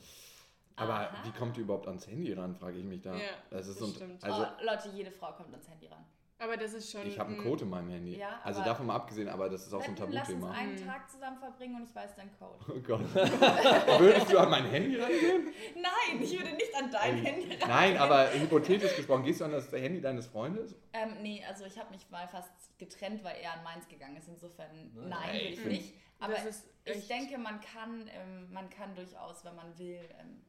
Aber 0.75 0.95
Aha. 0.95 1.25
wie 1.25 1.31
kommt 1.39 1.57
die 1.57 1.61
überhaupt 1.61 1.87
ans 1.87 2.09
Handy 2.09 2.33
ran, 2.33 2.57
frage 2.57 2.79
ich 2.79 2.85
mich 2.85 3.01
da. 3.01 3.15
Ja, 3.15 3.29
das 3.51 3.69
ist 3.69 3.75
das 3.75 3.79
so 3.79 3.85
ein, 3.87 3.95
stimmt. 3.95 4.25
also 4.25 4.43
oh, 4.43 4.65
Leute, 4.65 4.89
jede 4.89 5.12
Frau 5.12 5.33
kommt 5.35 5.53
ans 5.53 5.69
Handy 5.69 5.87
ran. 5.87 6.05
Aber 6.39 6.57
das 6.57 6.72
ist 6.74 6.91
schon. 6.91 7.07
ich 7.07 7.18
habe 7.18 7.30
einen 7.32 7.43
Code 7.43 7.64
in 7.64 7.70
meinem 7.70 7.91
Handy. 7.91 8.16
Ja, 8.18 8.41
also 8.43 8.62
davon 8.62 8.87
mal 8.87 8.97
abgesehen, 8.97 9.28
aber 9.28 9.49
das 9.49 9.66
ist 9.66 9.72
auch 9.72 9.82
so 9.82 9.91
ein 9.91 9.99
Wetten, 9.99 10.12
lass 10.12 10.28
uns 10.28 10.41
Tabuthema. 10.41 10.51
einen 10.61 10.74
Mhm. 10.74 10.87
Tag 10.87 11.11
zusammen 11.11 11.39
verbringen 11.39 11.76
und 11.76 11.85
ich 11.89 11.95
weiß 11.95 12.14
deinen 12.16 12.30
Code. 12.39 12.59
Oh 12.68 12.80
Gott. 12.80 13.14
Würdest 14.01 14.32
du 14.32 14.39
an 14.39 14.51
mein 14.51 14.64
Handy 14.66 14.97
rangehen? 15.01 15.53
Nein, 15.76 16.22
ich 16.22 16.32
würde 16.39 16.53
nicht 16.55 16.74
an 16.76 16.91
dein 16.91 17.16
Handy 17.16 17.57
ran. 17.57 17.68
Nein, 17.68 17.97
aber 17.97 18.32
hypothetisch 18.32 18.97
gesprochen, 18.97 19.22
gehst 19.24 19.41
du 19.41 19.45
an 19.45 19.53
das 19.53 19.70
Handy 19.72 20.01
deines 20.01 20.26
Freundes? 20.26 20.74
Ähm, 20.93 21.16
nee, 21.22 21.43
also 21.49 21.64
ich 21.64 21.78
habe 21.78 21.91
mich 21.91 22.09
mal 22.11 22.26
fast 22.28 22.51
getrennt, 22.78 23.22
weil 23.24 23.37
er 23.43 23.55
an 23.55 23.62
meins 23.64 23.87
gegangen 23.89 24.16
ist. 24.16 24.28
Insofern 24.28 24.70
Nein. 24.95 25.09
nein, 25.09 25.37
ich 25.37 25.59
find- 25.61 25.72
nicht. 25.72 25.95
Aber 26.20 26.32
das 26.35 26.45
ist 26.47 26.66
ich 26.87 27.09
denke, 27.09 27.39
man 27.39 27.61
kann, 27.61 28.09
ähm, 28.12 28.53
man 28.53 28.68
kann 28.70 28.95
durchaus, 28.95 29.45
wenn 29.45 29.55
man 29.57 29.78
will. 29.78 30.01
Ähm, 30.20 30.43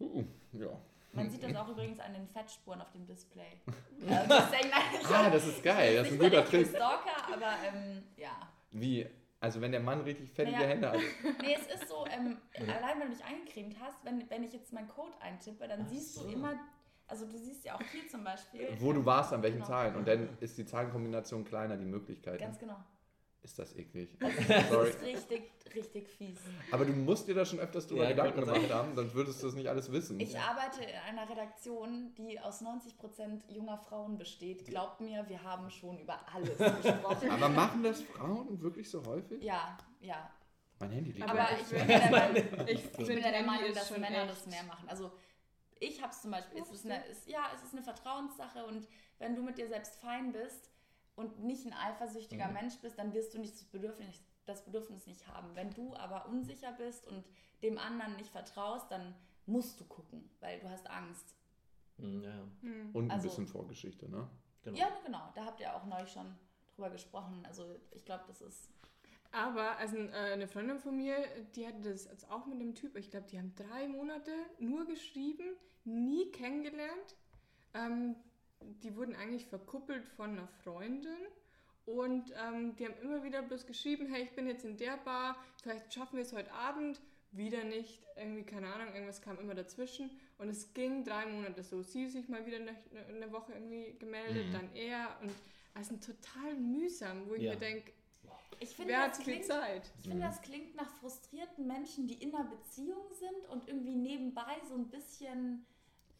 Uh, 0.00 0.24
ja. 0.52 0.68
Man 1.12 1.28
sieht 1.30 1.42
das 1.42 1.54
auch 1.56 1.68
übrigens 1.68 1.98
an 2.00 2.12
den 2.14 2.26
Fettspuren 2.28 2.80
auf 2.80 2.90
dem 2.92 3.06
Display. 3.06 3.60
deswegen, 3.98 4.70
nein, 4.70 4.82
ich 5.00 5.06
Ah, 5.08 5.30
das 5.30 5.46
ist 5.46 5.62
geil, 5.62 5.96
das 5.96 6.06
ist 6.06 6.12
ein 6.14 6.18
guter 6.18 6.30
der 6.30 6.40
richtige 6.42 6.62
Trick. 6.64 6.76
Stalker, 6.76 7.34
aber 7.34 7.52
ähm, 7.66 8.02
ja. 8.16 8.30
Wie? 8.70 9.06
Also 9.40 9.60
wenn 9.62 9.72
der 9.72 9.80
Mann 9.80 10.02
richtig 10.02 10.30
fettige 10.32 10.56
Naja. 10.58 10.68
Hände 10.68 10.90
hat. 10.90 10.98
Nee, 11.42 11.56
es 11.58 11.66
ist 11.74 11.88
so, 11.88 12.04
ähm, 12.06 12.36
allein 12.58 13.00
wenn 13.00 13.08
du 13.10 13.14
dich 13.16 13.24
eingecremt 13.24 13.76
hast, 13.80 14.04
wenn, 14.04 14.28
wenn 14.28 14.42
ich 14.44 14.52
jetzt 14.52 14.72
meinen 14.72 14.88
Code 14.88 15.12
eintippe, 15.20 15.66
dann 15.66 15.82
Ach 15.84 15.88
siehst 15.88 16.14
so. 16.16 16.24
du 16.24 16.28
immer, 16.30 16.52
also 17.08 17.24
du 17.26 17.38
siehst 17.38 17.64
ja 17.64 17.74
auch 17.74 17.82
hier 17.90 18.06
zum 18.08 18.22
Beispiel. 18.22 18.68
Wo 18.78 18.92
du 18.92 19.04
warst, 19.04 19.32
an 19.32 19.42
welchen 19.42 19.56
Genau. 19.56 19.66
Zahlen. 19.68 19.96
Und 19.96 20.06
dann 20.06 20.28
ist 20.40 20.58
die 20.58 20.66
Zahlenkombination 20.66 21.44
kleiner, 21.46 21.76
die 21.78 21.86
Möglichkeiten. 21.86 22.38
Ganz 22.38 22.58
genau. 22.58 22.76
Ist 23.42 23.58
das 23.58 23.74
eklig. 23.74 24.10
Das 24.48 24.68
Sorry. 24.68 24.90
ist 24.90 25.02
richtig, 25.02 25.42
richtig 25.74 26.08
fies. 26.08 26.38
Aber 26.70 26.84
du 26.84 26.92
musst 26.92 27.26
dir 27.26 27.34
da 27.34 27.44
schon 27.44 27.58
öfters 27.58 27.86
drüber 27.86 28.04
Ja, 28.04 28.10
Gedanken 28.10 28.40
gemacht 28.40 28.70
haben, 28.70 28.94
sonst 28.94 29.14
würdest 29.14 29.42
du 29.42 29.46
das 29.46 29.54
nicht 29.54 29.66
alles 29.68 29.90
wissen. 29.90 30.20
Ich 30.20 30.38
arbeite 30.38 30.82
in 30.84 30.94
einer 31.18 31.28
Redaktion, 31.28 32.14
die 32.16 32.38
aus 32.38 32.62
90% 32.62 33.50
junger 33.50 33.78
Frauen 33.78 34.18
besteht. 34.18 34.66
Glaubt 34.66 35.00
mir, 35.00 35.26
wir 35.28 35.42
haben 35.42 35.70
schon 35.70 35.98
über 35.98 36.20
alles 36.32 36.56
gesprochen. 36.82 37.30
Aber 37.30 37.48
machen 37.48 37.82
das 37.82 38.02
Frauen 38.02 38.60
wirklich 38.60 38.90
so 38.90 39.04
häufig? 39.06 39.42
Ja, 39.42 39.76
ja. 40.00 40.30
Mein 40.78 40.90
Handy 40.92 41.12
liegt 41.12 41.28
Aber 41.28 41.46
ich 41.60 41.66
bin 41.68 41.86
der 41.88 42.10
Meinung, 42.10 42.36
Ich, 42.68 42.92
bin 42.92 43.06
der 43.22 43.42
Meinung 43.42 43.66
ist 43.66 43.76
dass 43.76 43.88
schon 43.88 44.00
Männer 44.00 44.22
echt- 44.22 44.30
das 44.32 44.46
mehr 44.46 44.62
machen. 44.64 44.88
Also 44.88 45.10
ich 45.78 46.00
habe 46.02 46.12
es 46.12 46.20
zum 46.22 46.30
Beispiel, 46.30 46.60
es 46.60 46.70
ist 46.70 46.84
eine, 46.84 47.04
ist, 47.06 47.26
ja, 47.26 47.50
es 47.54 47.62
ist 47.62 47.72
eine 47.74 47.82
Vertrauenssache 47.82 48.64
und 48.66 48.86
wenn 49.18 49.34
du 49.34 49.42
mit 49.42 49.56
dir 49.58 49.66
selbst 49.68 49.96
fein 49.96 50.32
bist 50.32 50.70
und 51.20 51.44
nicht 51.44 51.64
ein 51.66 51.72
eifersüchtiger 51.72 52.48
Mhm. 52.48 52.54
Mensch 52.54 52.78
bist, 52.80 52.98
dann 52.98 53.12
wirst 53.14 53.34
du 53.34 53.38
nicht 53.38 53.54
das 53.54 53.64
Bedürfnis, 53.64 54.22
das 54.46 54.64
Bedürfnis 54.64 55.06
nicht 55.06 55.26
haben. 55.28 55.54
Wenn 55.54 55.70
du 55.74 55.94
aber 55.94 56.26
unsicher 56.26 56.72
bist 56.72 57.06
und 57.06 57.24
dem 57.62 57.78
anderen 57.78 58.16
nicht 58.16 58.30
vertraust, 58.30 58.90
dann 58.90 59.14
musst 59.46 59.78
du 59.80 59.84
gucken, 59.84 60.28
weil 60.40 60.58
du 60.60 60.68
hast 60.68 60.88
Angst. 60.90 61.34
Hm, 61.98 62.22
ja, 62.22 62.30
ja, 62.30 62.46
Hm. 62.62 62.90
Und 62.94 63.04
ein 63.04 63.10
also- 63.12 63.28
bisschen 63.28 63.46
Vorgeschichte, 63.46 64.08
ne? 64.08 64.28
genau. 64.62 64.78
Ja, 64.78 64.88
genau, 65.04 65.30
da 65.34 65.44
habt 65.44 65.60
ihr 65.60 65.74
auch 65.74 65.84
neulich 65.86 66.10
schon 66.10 66.34
drüber 66.74 66.90
gesprochen. 66.90 67.44
Also 67.46 67.64
ich 67.92 68.04
glaube, 68.04 68.24
das 68.26 68.40
ist 68.40 68.70
Aber 69.32 69.76
also 69.76 69.96
äh, 69.96 70.32
eine 70.32 70.48
Freundin 70.48 70.80
von 70.80 70.96
mir, 70.96 71.16
die 71.54 71.64
hatte 71.64 71.80
das 71.82 72.06
jetzt 72.06 72.28
auch 72.30 72.46
mit 72.46 72.58
einem 72.60 72.74
Typ. 72.74 72.96
Ich 72.96 73.10
glaube, 73.12 73.28
die 73.28 73.38
haben 73.38 73.54
drei 73.54 73.86
Monate 73.86 74.32
nur 74.58 74.86
geschrieben, 74.86 75.54
nie 75.84 76.32
kennengelernt. 76.32 77.16
Ähm, 77.72 78.16
die 78.82 78.96
wurden 78.96 79.14
eigentlich 79.14 79.46
verkuppelt 79.46 80.06
von 80.08 80.30
einer 80.30 80.48
Freundin. 80.62 81.16
Und 81.86 82.32
ähm, 82.46 82.76
die 82.76 82.86
haben 82.86 82.94
immer 83.02 83.22
wieder 83.24 83.42
bloß 83.42 83.66
geschrieben, 83.66 84.06
hey, 84.12 84.22
ich 84.22 84.30
bin 84.32 84.46
jetzt 84.46 84.64
in 84.64 84.76
der 84.76 84.96
Bar, 84.98 85.36
vielleicht 85.62 85.92
schaffen 85.92 86.16
wir 86.16 86.22
es 86.22 86.32
heute 86.32 86.52
Abend. 86.52 87.00
Wieder 87.32 87.62
nicht, 87.62 88.02
irgendwie, 88.16 88.42
keine 88.42 88.72
Ahnung, 88.74 88.92
irgendwas 88.92 89.22
kam 89.22 89.38
immer 89.38 89.54
dazwischen. 89.54 90.10
Und 90.38 90.48
es 90.48 90.72
ging 90.74 91.04
drei 91.04 91.26
Monate 91.26 91.62
so. 91.62 91.80
Sie 91.82 92.08
sich 92.08 92.28
mal 92.28 92.44
wieder 92.44 92.56
eine, 92.56 92.76
eine 93.08 93.30
Woche 93.32 93.52
irgendwie 93.52 93.96
gemeldet, 93.98 94.48
Mhm. 94.48 94.52
dann 94.52 94.74
er. 94.74 95.16
Und 95.22 95.32
also 95.74 95.94
total 95.96 96.54
mühsam, 96.56 97.28
wo 97.28 97.34
ich 97.34 97.42
Ja. 97.42 97.52
mir 97.52 97.60
denke, 97.60 97.92
Ich 98.58 98.70
finde, 98.76 98.92
wer 98.92 99.06
das 99.06 99.18
hat 99.18 99.24
viel 99.24 99.34
klingt, 99.34 99.46
Zeit? 99.46 99.92
ich 100.00 100.08
finde, 100.08 100.22
das 100.26 100.42
klingt 100.42 100.74
nach 100.74 100.90
frustrierten 100.96 101.66
Menschen, 101.68 102.06
die 102.08 102.14
in 102.14 102.34
einer 102.34 102.48
Beziehung 102.50 103.06
sind 103.12 103.48
und 103.48 103.68
irgendwie 103.68 103.94
nebenbei 103.94 104.60
so 104.68 104.74
ein 104.74 104.88
bisschen 104.90 105.64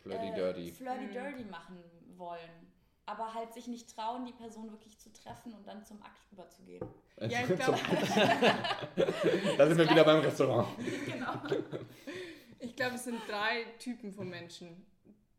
Flirty 0.02 0.28
äh, 0.28 0.34
Dirty. 0.34 0.72
Flirty 0.72 1.04
Mhm. 1.06 1.12
Dirty 1.12 1.44
machen 1.44 1.82
wollen. 2.16 2.68
Aber 3.06 3.34
halt 3.34 3.52
sich 3.54 3.66
nicht 3.66 3.94
trauen, 3.94 4.24
die 4.24 4.32
Person 4.32 4.70
wirklich 4.70 4.98
zu 4.98 5.12
treffen 5.12 5.52
und 5.54 5.66
dann 5.66 5.84
zum 5.84 6.00
Akt 6.02 6.20
überzugehen. 6.30 6.84
Ja, 7.20 7.40
ich 7.48 7.56
glaube, 7.56 7.78
da 9.58 9.66
sind 9.66 9.78
wir 9.78 9.90
wieder 9.90 10.04
beim 10.04 10.20
Restaurant. 10.20 10.68
genau. 11.06 11.32
ich 12.60 12.76
glaub, 12.76 12.92
es 12.94 13.04
sind 13.04 13.20
drei 13.28 13.64
Typen 13.78 14.12
von 14.12 14.28
Menschen. 14.28 14.86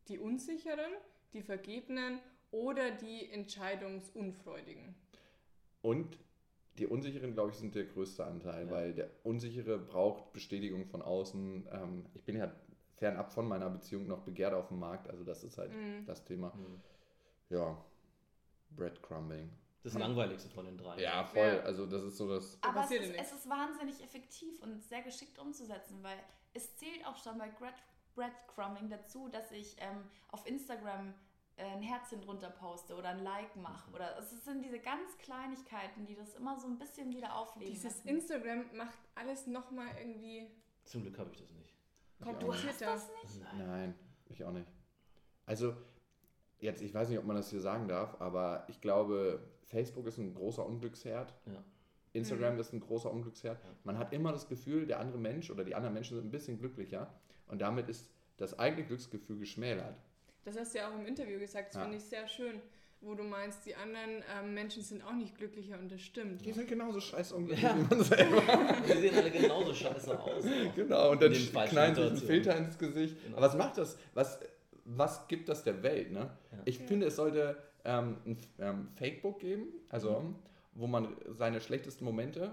Die 0.08 0.18
Unsicheren, 0.18 0.92
die 1.32 1.40
Vergebenen 1.42 2.18
oder 2.50 2.90
die 2.90 3.30
Entscheidungsunfreudigen. 3.30 4.94
Und 5.80 6.18
die 6.78 6.86
Unsicheren, 6.86 7.32
glaube 7.34 7.50
ich, 7.50 7.56
sind 7.56 7.74
der 7.74 7.84
größte 7.84 8.24
Anteil, 8.24 8.66
Ja. 8.66 8.70
weil 8.70 8.92
der 8.94 9.10
Unsichere 9.24 9.78
braucht 9.78 10.32
Bestätigung 10.32 10.84
von 10.86 11.00
außen. 11.02 11.68
Ähm, 11.72 12.06
ich 12.14 12.24
bin 12.24 12.36
ja 12.36 12.52
fernab 13.02 13.32
von 13.32 13.48
meiner 13.48 13.68
Beziehung 13.68 14.06
noch 14.06 14.20
begehrt 14.20 14.54
auf 14.54 14.68
dem 14.68 14.78
Markt, 14.78 15.08
also 15.10 15.24
das 15.24 15.42
ist 15.42 15.58
halt 15.58 15.72
Mhm. 15.72 16.06
das 16.06 16.24
Thema. 16.24 16.52
Mhm. 16.54 16.80
Ja, 17.48 17.76
Breadcrumbing. 18.76 19.50
Das 19.82 19.94
langweiligste 19.94 20.48
von 20.50 20.64
den 20.66 20.78
drei. 20.78 21.00
Ja, 21.02 21.24
voll. 21.24 21.42
Ja. 21.58 21.60
Also 21.64 21.86
das 21.86 22.04
ist 22.04 22.16
so 22.16 22.28
das. 22.28 22.56
Aber 22.62 22.84
es 22.84 22.92
ist, 22.92 23.14
es 23.16 23.32
ist 23.32 23.50
wahnsinnig 23.50 24.00
effektiv 24.04 24.62
und 24.62 24.80
sehr 24.84 25.02
geschickt 25.02 25.36
umzusetzen, 25.40 25.98
weil 26.02 26.16
es 26.54 26.76
zählt 26.76 27.04
auch 27.04 27.16
schon 27.16 27.36
bei 27.38 27.48
Bread, 27.48 27.74
Breadcrumbing 28.14 28.88
dazu, 28.88 29.28
dass 29.28 29.50
ich 29.50 29.74
ähm, 29.80 30.04
auf 30.28 30.46
Instagram 30.46 31.12
äh, 31.56 31.64
ein 31.64 31.82
Herzchen 31.82 32.20
drunter 32.20 32.50
poste 32.50 32.94
oder 32.94 33.08
ein 33.08 33.24
Like 33.24 33.56
mache. 33.56 33.90
Oder 33.92 34.16
es 34.18 34.30
sind 34.44 34.64
diese 34.64 34.78
ganz 34.78 35.18
Kleinigkeiten, 35.18 36.06
die 36.06 36.14
das 36.14 36.36
immer 36.36 36.56
so 36.60 36.68
ein 36.68 36.78
bisschen 36.78 37.12
wieder 37.12 37.34
aufleben 37.34 37.72
Dieses 37.72 37.96
lassen. 37.96 38.08
Instagram 38.08 38.64
macht 38.76 38.98
alles 39.16 39.48
nochmal 39.48 39.88
irgendwie 39.98 40.46
Zum 40.84 41.02
Glück 41.02 41.18
habe 41.18 41.30
ich 41.32 41.38
das 41.40 41.50
nicht. 41.50 41.71
Nicht. 42.24 42.38
komplizierter. 42.40 42.86
das 42.86 43.10
nicht? 43.22 43.42
Nein, 43.58 43.94
ich 44.28 44.44
auch 44.44 44.52
nicht. 44.52 44.68
Also, 45.46 45.74
jetzt, 46.58 46.82
ich 46.82 46.94
weiß 46.94 47.08
nicht, 47.08 47.18
ob 47.18 47.24
man 47.24 47.36
das 47.36 47.50
hier 47.50 47.60
sagen 47.60 47.88
darf, 47.88 48.20
aber 48.20 48.64
ich 48.68 48.80
glaube, 48.80 49.42
Facebook 49.64 50.06
ist 50.06 50.18
ein 50.18 50.34
großer 50.34 50.64
Unglücksherd. 50.64 51.34
Ja. 51.46 51.64
Instagram 52.14 52.54
Mhm. 52.54 52.60
ist 52.60 52.72
ein 52.72 52.80
großer 52.80 53.10
Unglücksherd. 53.10 53.58
Ja. 53.62 53.70
Man 53.84 53.98
hat 53.98 54.12
immer 54.12 54.32
das 54.32 54.48
Gefühl, 54.48 54.86
der 54.86 55.00
andere 55.00 55.18
Mensch 55.18 55.50
oder 55.50 55.64
die 55.64 55.74
anderen 55.74 55.94
Menschen 55.94 56.16
sind 56.16 56.26
ein 56.26 56.30
bisschen 56.30 56.58
glücklicher 56.58 57.12
und 57.48 57.60
damit 57.62 57.88
ist 57.88 58.10
das 58.36 58.58
eigene 58.58 58.84
Glücksgefühl 58.84 59.38
geschmälert. 59.38 59.96
Das 60.44 60.58
hast 60.58 60.74
du 60.74 60.78
ja 60.78 60.90
auch 60.90 60.94
im 60.94 61.06
Interview 61.06 61.38
gesagt, 61.38 61.68
das 61.68 61.76
Ja. 61.76 61.82
finde 61.82 61.96
ich 61.96 62.04
sehr 62.04 62.26
schön, 62.28 62.60
wo 63.02 63.14
du 63.14 63.22
meinst, 63.24 63.66
die 63.66 63.74
anderen 63.74 64.22
ähm, 64.40 64.54
Menschen 64.54 64.82
sind 64.82 65.02
auch 65.04 65.12
nicht 65.12 65.36
glücklicher 65.36 65.78
und 65.78 65.90
das 65.90 66.00
stimmt. 66.00 66.44
Die 66.44 66.52
sind 66.52 66.68
genauso 66.68 67.00
scheiße 67.00 67.34
unglücklich 67.34 67.62
Ja. 67.64 67.76
wie 67.76 67.94
man 67.94 68.04
selber. 68.04 68.42
Die 68.88 69.00
sehen 69.00 69.14
alle 69.16 69.30
genauso 69.30 69.74
scheiße 69.74 70.18
aus. 70.20 70.44
Genau, 70.74 71.10
und 71.12 71.22
dann 71.22 71.32
knallen 71.32 71.94
sich 71.94 72.04
einen. 72.06 72.16
Filter 72.16 72.56
ins 72.56 72.78
Gesicht. 72.78 73.16
Genau. 73.24 73.36
Aber 73.36 73.46
was 73.46 73.56
macht 73.56 73.78
das? 73.78 73.98
Was, 74.14 74.38
was 74.84 75.28
gibt 75.28 75.48
das 75.48 75.64
der 75.64 75.82
Welt? 75.82 76.12
Ne? 76.12 76.30
Ja. 76.52 76.58
Ich 76.64 76.78
finde, 76.78 77.06
es 77.06 77.16
sollte 77.16 77.56
ähm, 77.84 78.16
ein 78.24 78.38
ähm, 78.60 78.88
Fakebook 78.96 79.40
geben, 79.40 79.66
also 79.88 80.20
Mhm. 80.20 80.34
wo 80.74 80.86
man 80.86 81.16
seine 81.28 81.60
schlechtesten 81.60 82.04
Momente, 82.04 82.52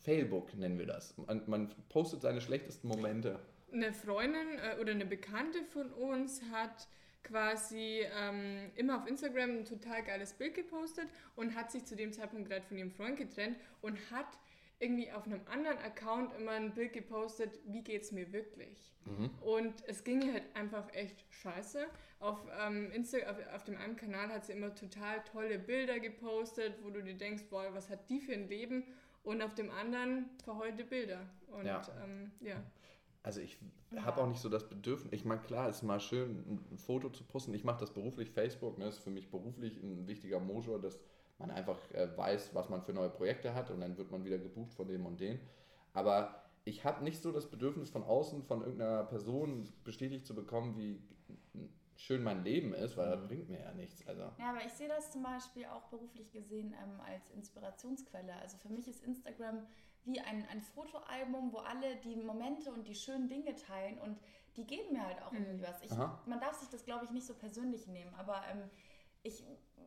Failbook 0.00 0.54
nennen 0.54 0.78
wir 0.78 0.86
das. 0.86 1.14
Man, 1.16 1.42
man 1.46 1.70
postet 1.88 2.20
seine 2.20 2.40
schlechtesten 2.40 2.88
Momente. 2.88 3.38
Eine 3.72 3.92
Freundin 3.92 4.58
äh, 4.58 4.80
oder 4.80 4.92
eine 4.92 5.06
Bekannte 5.06 5.58
von 5.72 5.90
uns 5.92 6.42
hat 6.52 6.86
quasi 7.24 8.02
ähm, 8.20 8.70
immer 8.76 8.98
auf 8.98 9.06
Instagram 9.06 9.58
ein 9.58 9.64
total 9.64 10.02
geiles 10.04 10.34
Bild 10.34 10.54
gepostet 10.54 11.08
und 11.36 11.54
hat 11.54 11.72
sich 11.72 11.84
zu 11.84 11.96
dem 11.96 12.12
Zeitpunkt 12.12 12.48
gerade 12.48 12.64
von 12.66 12.76
ihrem 12.76 12.90
Freund 12.90 13.16
getrennt 13.16 13.56
und 13.80 13.98
hat 14.10 14.38
irgendwie 14.78 15.10
auf 15.12 15.24
einem 15.26 15.40
anderen 15.46 15.78
Account 15.78 16.32
immer 16.38 16.52
ein 16.52 16.74
Bild 16.74 16.92
gepostet, 16.92 17.58
wie 17.66 17.82
geht's 17.82 18.12
mir 18.12 18.32
wirklich. 18.32 18.92
Und 19.40 19.74
es 19.86 20.04
ging 20.04 20.22
ihr 20.22 20.32
halt 20.34 20.44
einfach 20.54 20.92
echt 20.92 21.24
scheiße. 21.30 21.86
Auf, 22.20 22.38
ähm, 22.60 22.90
Insta 22.92 23.18
auf, 23.30 23.36
auf 23.54 23.64
dem 23.64 23.76
einen 23.76 23.96
Kanal 23.96 24.28
hat 24.28 24.46
sie 24.46 24.52
immer 24.52 24.74
total 24.74 25.22
tolle 25.24 25.58
Bilder 25.58 26.00
gepostet, 26.00 26.74
wo 26.82 26.90
du 26.90 27.02
dir 27.02 27.14
denkst, 27.14 27.44
boah, 27.50 27.72
was 27.72 27.90
hat 27.90 28.08
die 28.08 28.20
für 28.20 28.32
ein 28.32 28.48
Leben? 28.48 28.84
Und 29.22 29.42
auf 29.42 29.54
dem 29.54 29.70
anderen 29.70 30.30
verheulte 30.42 30.84
Bilder. 30.84 31.26
Und 31.48 31.66
Ja. 31.66 31.82
Ähm, 32.02 32.30
ja. 32.40 32.62
Also 33.24 33.40
ich 33.40 33.58
habe 33.96 34.20
auch 34.20 34.28
nicht 34.28 34.40
so 34.40 34.50
das 34.50 34.68
Bedürfnis. 34.68 35.10
Ich 35.14 35.24
meine, 35.24 35.40
klar, 35.40 35.70
es 35.70 35.76
ist 35.76 35.82
mal 35.82 35.98
schön, 35.98 36.44
ein, 36.46 36.64
ein 36.72 36.78
Foto 36.78 37.08
zu 37.08 37.24
posten. 37.24 37.54
Ich 37.54 37.64
mache 37.64 37.80
das 37.80 37.90
beruflich. 37.90 38.30
Facebook 38.30 38.76
ne, 38.76 38.86
ist 38.86 38.98
für 38.98 39.10
mich 39.10 39.30
beruflich 39.30 39.82
ein 39.82 40.06
wichtiger 40.06 40.40
Motor, 40.40 40.78
dass 40.78 41.00
man 41.38 41.50
einfach 41.50 41.78
äh, 41.92 42.14
weiß, 42.14 42.54
was 42.54 42.68
man 42.68 42.82
für 42.82 42.92
neue 42.92 43.08
Projekte 43.08 43.54
hat 43.54 43.70
und 43.70 43.80
dann 43.80 43.96
wird 43.96 44.10
man 44.10 44.26
wieder 44.26 44.36
gebucht 44.36 44.74
von 44.74 44.86
dem 44.88 45.06
und 45.06 45.20
den. 45.20 45.40
Aber 45.94 46.44
ich 46.66 46.84
habe 46.84 47.02
nicht 47.02 47.22
so 47.22 47.32
das 47.32 47.50
Bedürfnis 47.50 47.88
von 47.88 48.04
außen, 48.04 48.42
von 48.42 48.60
irgendeiner 48.60 49.04
Person 49.04 49.72
bestätigt 49.84 50.26
zu 50.26 50.34
bekommen, 50.34 50.76
wie 50.76 51.00
schön 51.96 52.22
mein 52.22 52.44
Leben 52.44 52.74
ist, 52.74 52.96
weil 52.98 53.10
das 53.10 53.26
bringt 53.26 53.48
mir 53.48 53.60
ja 53.60 53.72
nichts. 53.72 54.06
Also. 54.06 54.22
Ja, 54.38 54.50
aber 54.50 54.64
ich 54.66 54.72
sehe 54.72 54.88
das 54.88 55.10
zum 55.10 55.22
Beispiel 55.22 55.64
auch 55.64 55.84
beruflich 55.84 56.30
gesehen 56.30 56.74
ähm, 56.82 57.00
als 57.00 57.30
Inspirationsquelle. 57.30 58.34
Also 58.36 58.58
für 58.58 58.68
mich 58.68 58.86
ist 58.86 59.02
Instagram 59.02 59.66
wie 60.04 60.20
ein, 60.20 60.46
ein 60.50 60.60
Fotoalbum, 60.60 61.52
wo 61.52 61.58
alle 61.58 61.96
die 61.96 62.16
Momente 62.16 62.72
und 62.72 62.86
die 62.86 62.94
schönen 62.94 63.28
Dinge 63.28 63.54
teilen 63.54 63.98
und 63.98 64.18
die 64.56 64.64
geben 64.66 64.92
mir 64.92 65.04
halt 65.04 65.20
auch 65.22 65.32
irgendwie 65.32 65.62
was. 65.62 65.82
Ich, 65.82 65.90
man 65.90 66.40
darf 66.40 66.54
sich 66.54 66.68
das, 66.68 66.84
glaube 66.84 67.04
ich, 67.06 67.10
nicht 67.10 67.26
so 67.26 67.34
persönlich 67.34 67.86
nehmen, 67.86 68.14
aber 68.16 68.42
ähm, 68.50 68.70
ich 69.22 69.42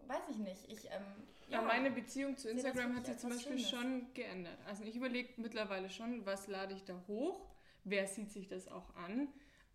weiß 0.08 0.30
ich 0.32 0.38
nicht. 0.38 0.70
Ich, 0.72 0.86
ähm, 0.86 1.04
Ja, 1.50 1.62
meine 1.62 1.92
Beziehung 1.92 2.36
zu 2.38 2.50
Instagram 2.50 2.96
hat 2.96 3.06
sich 3.06 3.18
zum 3.18 3.30
Beispiel 3.30 3.60
Schönes. 3.60 3.70
schon 3.70 4.14
geändert. 4.14 4.58
Also 4.66 4.84
ich 4.84 4.96
überlege 4.96 5.30
mittlerweile 5.38 5.90
schon, 5.90 6.26
was 6.26 6.48
lade 6.48 6.74
ich 6.74 6.84
da 6.84 7.00
hoch, 7.08 7.46
wer 7.84 8.08
sieht 8.08 8.32
sich 8.32 8.48
das 8.48 8.68
auch 8.68 8.96
an. 8.96 9.28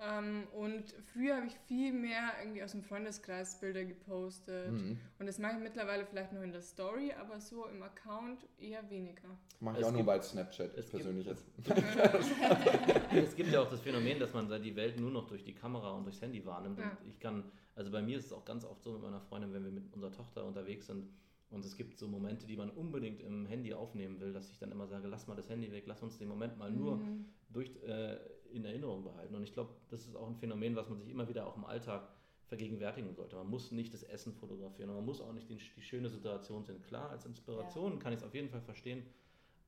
Ähm, 0.05 0.49
und 0.59 0.83
früher 1.13 1.37
habe 1.37 1.47
ich 1.47 1.55
viel 1.69 1.93
mehr 1.93 2.33
irgendwie 2.41 2.63
aus 2.65 2.73
dem 2.73 2.83
Freundeskreis 2.83 3.61
Bilder 3.61 3.85
gepostet. 3.85 4.73
Mhm. 4.73 4.99
Und 5.21 5.27
das 5.27 5.39
mache 5.39 5.53
ich 5.57 5.63
mittlerweile 5.63 6.05
vielleicht 6.07 6.33
noch 6.33 6.43
in 6.43 6.51
der 6.51 6.63
Story, 6.63 7.13
aber 7.13 7.41
so 7.41 7.67
im 7.67 7.83
Account 7.85 8.45
eher 8.59 8.89
weniger. 8.91 9.29
Mache 9.61 9.77
ich 9.77 9.81
Es 9.83 9.87
auch 9.87 9.93
nur 9.93 9.99
gibt- 9.99 10.07
bei 10.09 10.21
Snapchat 10.21 10.71
es 10.77 10.91
gibt- 10.91 11.05
persönlich 11.05 11.27
jetzt. 11.27 11.45
Es 13.15 13.37
gibt 13.37 13.51
ja 13.53 13.61
auch 13.63 13.71
das 13.71 13.81
Phänomen, 13.81 14.19
dass 14.19 14.33
man 14.33 14.49
die 14.63 14.75
Welt 14.77 14.99
nur 14.99 15.11
noch 15.11 15.29
durch 15.29 15.45
die 15.45 15.55
Kamera 15.55 15.93
und 15.93 16.05
durchs 16.05 16.21
Handy 16.21 16.45
wahrnimmt. 16.45 16.79
Ja. 16.79 16.91
Und 17.01 17.09
ich 17.09 17.21
kann, 17.21 17.45
also 17.77 17.91
bei 17.91 18.03
mir 18.03 18.19
ist 18.19 18.27
es 18.27 18.33
auch 18.33 18.45
ganz 18.45 18.65
oft 18.65 18.83
so 18.83 18.93
mit 18.93 19.03
meiner 19.03 19.21
Freundin, 19.21 19.53
wenn 19.53 19.65
wir 19.65 19.71
mit 19.71 19.93
unserer 19.93 20.13
Tochter 20.13 20.45
unterwegs 20.45 20.87
sind 20.87 21.09
und 21.51 21.65
es 21.65 21.77
gibt 21.77 21.99
so 21.99 22.09
Momente, 22.09 22.47
die 22.47 22.57
man 22.57 22.71
unbedingt 22.71 23.21
im 23.21 23.47
Handy 23.47 23.75
aufnehmen 23.75 24.19
will, 24.21 24.33
dass 24.33 24.51
ich 24.51 24.59
dann 24.59 24.73
immer 24.73 24.87
sage, 24.87 25.07
lass 25.09 25.27
mal 25.27 25.37
das 25.37 25.49
Handy 25.49 25.71
weg, 25.71 25.85
lass 25.87 26.03
uns 26.03 26.19
den 26.19 26.29
Moment 26.29 26.59
mal 26.59 26.71
nur 26.71 26.97
Mhm. 26.97 27.27
durch, 27.51 27.71
äh, 27.85 28.17
in 28.53 28.65
Erinnerung 28.65 29.05
behalten. 29.05 29.35
Und 29.35 29.43
ich 29.43 29.53
glaube, 29.53 29.75
das 29.89 30.07
ist 30.07 30.17
auch 30.17 30.27
ein 30.27 30.37
Phänomen, 30.37 30.77
was 30.77 30.89
man 30.89 30.99
sich 30.99 31.09
immer 31.09 31.29
wieder 31.29 31.47
auch 31.47 31.57
im 31.57 31.65
Alltag 31.65 32.09
vergegenwärtigen 32.47 33.15
sollte. 33.15 33.37
Man 33.37 33.49
muss 33.49 33.73
nicht 33.73 33.95
das 33.95 34.03
Essen 34.03 34.35
fotografieren 34.35 34.91
und 34.91 34.97
man 34.97 35.07
muss 35.07 35.21
auch 35.21 35.33
nicht 35.33 35.49
die, 35.49 35.57
die 35.57 35.83
schöne 35.83 36.09
Situation 36.11 36.65
sehen. 36.65 36.83
Klar, 36.83 37.11
als 37.11 37.25
Inspiration 37.25 37.99
kann 37.99 38.13
ich 38.13 38.19
es 38.19 38.25
auf 38.25 38.35
jeden 38.35 38.51
Fall 38.51 38.61
verstehen, 38.61 39.05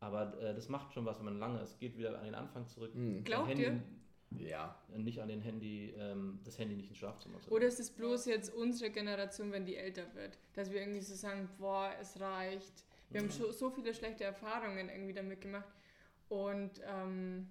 aber 0.00 0.38
äh, 0.42 0.54
das 0.54 0.68
macht 0.68 0.92
schon 0.92 1.06
was, 1.06 1.18
wenn 1.18 1.24
man 1.24 1.38
lange, 1.38 1.60
es 1.60 1.78
geht 1.78 1.96
wieder 1.96 2.18
an 2.18 2.26
den 2.26 2.34
Anfang 2.34 2.66
zurück. 2.66 2.94
Mhm. 2.94 3.24
Glaubt 3.24 3.48
Handy, 3.48 3.62
ihr? 3.62 3.82
Ja. 4.36 4.78
Nicht 4.94 5.20
an 5.22 5.28
den 5.28 5.40
Handy, 5.40 5.94
ähm, 5.96 6.40
das 6.44 6.58
Handy 6.58 6.76
nicht 6.76 6.88
ins 6.90 6.98
Schlafzimmer 6.98 7.40
zu 7.40 7.50
Oder 7.50 7.66
ist 7.66 7.80
es 7.80 7.90
bloß 7.90 8.26
jetzt 8.26 8.52
unsere 8.54 8.90
Generation, 8.90 9.50
wenn 9.52 9.64
die 9.64 9.76
älter 9.76 10.14
wird, 10.14 10.38
dass 10.52 10.70
wir 10.70 10.80
irgendwie 10.80 11.00
so 11.00 11.14
sagen, 11.14 11.48
boah, 11.58 11.90
es 12.00 12.20
reicht. 12.20 12.84
Wir 13.10 13.20
haben 13.20 13.30
so, 13.30 13.50
so 13.52 13.70
viele 13.70 13.94
schlechte 13.94 14.24
Erfahrungen 14.24 14.88
irgendwie 14.88 15.12
damit 15.12 15.40
gemacht 15.40 15.72
und 16.28 16.82
ähm, 16.84 17.48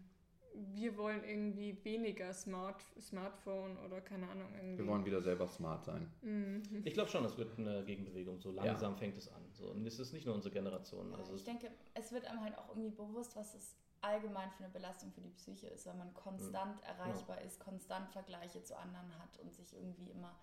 wir 0.75 0.97
wollen 0.97 1.23
irgendwie 1.23 1.77
weniger 1.83 2.33
Smart, 2.33 2.83
Smartphone 2.99 3.77
oder 3.85 4.01
keine 4.01 4.29
Ahnung 4.29 4.53
irgendwie. 4.55 4.77
Wir 4.79 4.87
wollen 4.87 5.05
wieder 5.05 5.21
selber 5.21 5.47
smart 5.47 5.83
sein. 5.85 6.11
Mhm. 6.21 6.61
Ich 6.83 6.93
glaube 6.93 7.09
schon, 7.09 7.25
es 7.25 7.37
wird 7.37 7.57
eine 7.57 7.83
Gegenbewegung. 7.83 8.39
So 8.39 8.51
langsam 8.51 8.95
fängt 8.97 9.17
es 9.17 9.31
an. 9.31 9.41
So, 9.51 9.71
und 9.71 9.85
es 9.85 9.99
ist 9.99 10.13
nicht 10.13 10.25
nur 10.25 10.35
unsere 10.35 10.53
Generation. 10.53 11.11
Ja, 11.11 11.17
Also 11.17 11.33
ich 11.35 11.43
denke, 11.43 11.71
es 11.93 12.11
wird 12.11 12.25
einem 12.25 12.41
halt 12.41 12.57
auch 12.57 12.69
irgendwie 12.69 12.91
bewusst, 12.91 13.35
was 13.35 13.53
es 13.55 13.75
allgemein 14.01 14.51
für 14.51 14.63
eine 14.63 14.73
Belastung 14.73 15.11
für 15.11 15.21
die 15.21 15.29
Psyche 15.29 15.67
ist, 15.67 15.85
wenn 15.85 15.97
man 15.97 16.13
konstant 16.13 16.83
erreichbar 16.83 17.41
ist, 17.41 17.59
konstant 17.59 18.09
Vergleiche 18.11 18.61
zu 18.61 18.77
anderen 18.77 19.17
hat 19.17 19.39
und 19.39 19.53
sich 19.53 19.73
irgendwie 19.73 20.11
immer. 20.11 20.35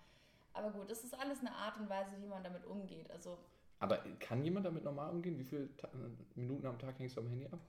Aber 0.53 0.71
gut, 0.71 0.89
es 0.89 1.03
ist 1.03 1.17
alles 1.17 1.39
eine 1.39 1.53
Art 1.53 1.79
und 1.79 1.89
Weise, 1.89 2.19
wie 2.19 2.27
man 2.27 2.43
damit 2.43 2.65
umgeht. 2.65 3.09
Also 3.11 3.37
Aber 3.79 3.97
kann 4.19 4.43
jemand 4.43 4.65
damit 4.65 4.83
normal 4.83 5.11
umgehen? 5.11 5.37
Wie 5.37 5.43
viele 5.43 5.75
Ta 5.77 5.89
Minuten 6.35 6.65
am 6.65 6.77
Tag 6.79 6.99
hängst 6.99 7.15
du 7.15 7.21
am 7.21 7.27
Handy 7.27 7.45
ab? 7.45 7.59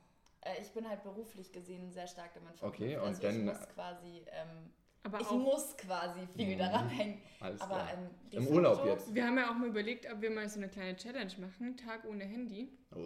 Äh, 0.42 0.60
ich 0.60 0.70
bin 0.72 0.88
halt 0.88 1.02
beruflich 1.02 1.52
gesehen 1.52 1.90
sehr 1.92 2.06
stark 2.06 2.34
damit 2.34 2.58
verknüpft. 2.58 2.80
Okay, 2.82 2.96
und 2.96 3.04
also 3.08 3.22
dann- 3.22 3.38
ich 3.38 3.44
muss 3.44 3.68
quasi, 3.74 4.24
ähm, 4.30 4.72
Aber 5.04 5.20
ich 5.20 5.26
auch, 5.26 5.32
muss 5.32 5.76
quasi 5.76 6.26
viel 6.36 6.54
Mhm. 6.54 6.58
daran 6.58 6.88
hängen. 6.88 7.20
Alles 7.40 7.60
Aber 7.60 7.74
klar. 7.76 7.92
ähm, 7.94 8.10
Im 8.30 8.46
Urlaub 8.48 8.84
jetzt. 8.86 9.12
wir 9.14 9.26
haben 9.26 9.36
ja 9.36 9.50
auch 9.50 9.54
mal 9.54 9.68
überlegt, 9.68 10.06
ob 10.12 10.20
wir 10.20 10.30
mal 10.30 10.48
so 10.48 10.58
eine 10.60 10.68
kleine 10.68 10.94
Challenge 10.96 11.32
machen, 11.38 11.76
Tag 11.76 12.04
ohne 12.04 12.24
Handy. 12.24 12.68
Oh, 12.94 12.98
oh, 12.98 13.00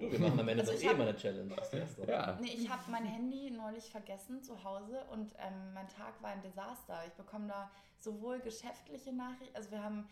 Du, 0.00 0.06
oh. 0.06 0.12
wir 0.12 0.18
machen 0.18 0.40
am 0.40 0.48
Ende 0.48 0.62
Also 0.62 0.72
doch 0.74 0.82
eh 0.82 0.94
mal 0.96 1.08
eine 1.08 1.16
Challenge. 1.16 1.54
Das 1.54 1.72
erste. 1.74 2.06
Ja. 2.10 2.38
Nee, 2.40 2.48
ich 2.56 2.70
habe 2.70 2.82
mein 2.90 3.04
Handy 3.04 3.50
neulich 3.50 3.90
vergessen 3.90 4.42
zu 4.42 4.62
Hause 4.64 5.04
und 5.10 5.34
ähm, 5.38 5.74
mein 5.74 5.88
Tag 5.88 6.22
war 6.22 6.30
ein 6.30 6.40
Desaster. 6.42 7.02
Ich 7.06 7.12
bekomme 7.14 7.48
da 7.48 7.70
sowohl 7.98 8.40
geschäftliche 8.40 9.12
Nachrichten, 9.12 9.54
also 9.56 9.70
wir 9.70 9.82
haben 9.82 10.08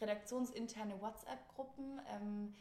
redaktionsinterne 0.00 1.00
WhatsApp-Gruppen, 1.00 2.00
ähm, 2.14 2.54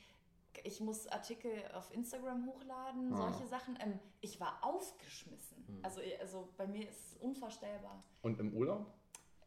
ich 0.63 0.79
muss 0.79 1.07
Artikel 1.07 1.51
auf 1.73 1.91
Instagram 1.93 2.45
hochladen, 2.47 3.13
Ah. 3.13 3.17
solche 3.31 3.47
Sachen. 3.47 3.77
Ähm, 3.81 3.99
ich 4.21 4.39
war 4.39 4.59
aufgeschmissen. 4.63 5.63
Hm. 5.67 5.79
Also, 5.83 6.01
also 6.19 6.49
bei 6.57 6.67
mir 6.67 6.87
ist 6.87 7.11
es 7.13 7.17
unvorstellbar. 7.17 8.03
Und 8.21 8.39
im 8.39 8.53
Urlaub? 8.53 8.85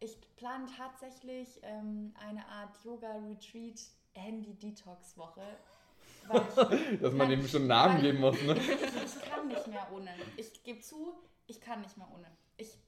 Ich 0.00 0.18
plane 0.36 0.66
tatsächlich 0.76 1.60
ähm, 1.62 2.14
eine 2.20 2.46
Art 2.48 2.76
Yoga-Retreat, 2.84 3.80
Handy-Detox-Woche. 4.14 5.42
Dass 7.00 7.12
man 7.12 7.28
dem 7.28 7.46
schon 7.46 7.62
einen 7.62 7.68
Namen 7.68 8.00
geben 8.00 8.20
muss, 8.20 8.40
ne? 8.42 8.56
ich, 8.56 8.68
ich 9.04 9.22
kann 9.22 9.46
nicht 9.48 9.66
mehr 9.66 9.86
ohne. 9.92 10.10
Ich 10.36 10.62
gebe 10.62 10.80
zu, 10.80 11.14
ich 11.46 11.60
kann 11.60 11.80
nicht 11.82 11.96
mehr 11.96 12.08
ohne. 12.14 12.26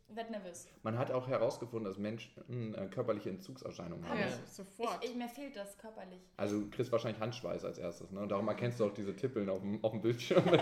Ich 0.08 0.14
werde 0.14 0.30
nervös. 0.30 0.68
Man 0.82 0.96
hat 0.98 1.10
auch 1.10 1.26
herausgefunden, 1.26 1.84
dass 1.90 1.98
Menschen 1.98 2.74
äh, 2.74 2.86
körperliche 2.86 3.28
Entzugserscheinungen 3.30 4.08
haben. 4.08 4.20
Ja. 4.20 4.28
Sofort. 4.46 5.02
Ich, 5.02 5.10
ich, 5.10 5.16
mir 5.16 5.28
fehlt 5.28 5.56
das 5.56 5.76
körperlich. 5.78 6.20
Also 6.36 6.60
du 6.60 6.70
kriegst 6.70 6.92
wahrscheinlich 6.92 7.20
Handschweiß 7.20 7.64
als 7.64 7.78
erstes, 7.78 8.12
ne? 8.12 8.20
Und 8.20 8.28
darum 8.28 8.46
erkennst 8.46 8.78
du 8.78 8.86
auch 8.86 8.94
diese 8.94 9.16
Tippeln 9.16 9.48
auf 9.50 9.60
dem, 9.60 9.82
auf 9.84 9.90
dem 9.92 10.02
Bildschirm. 10.02 10.44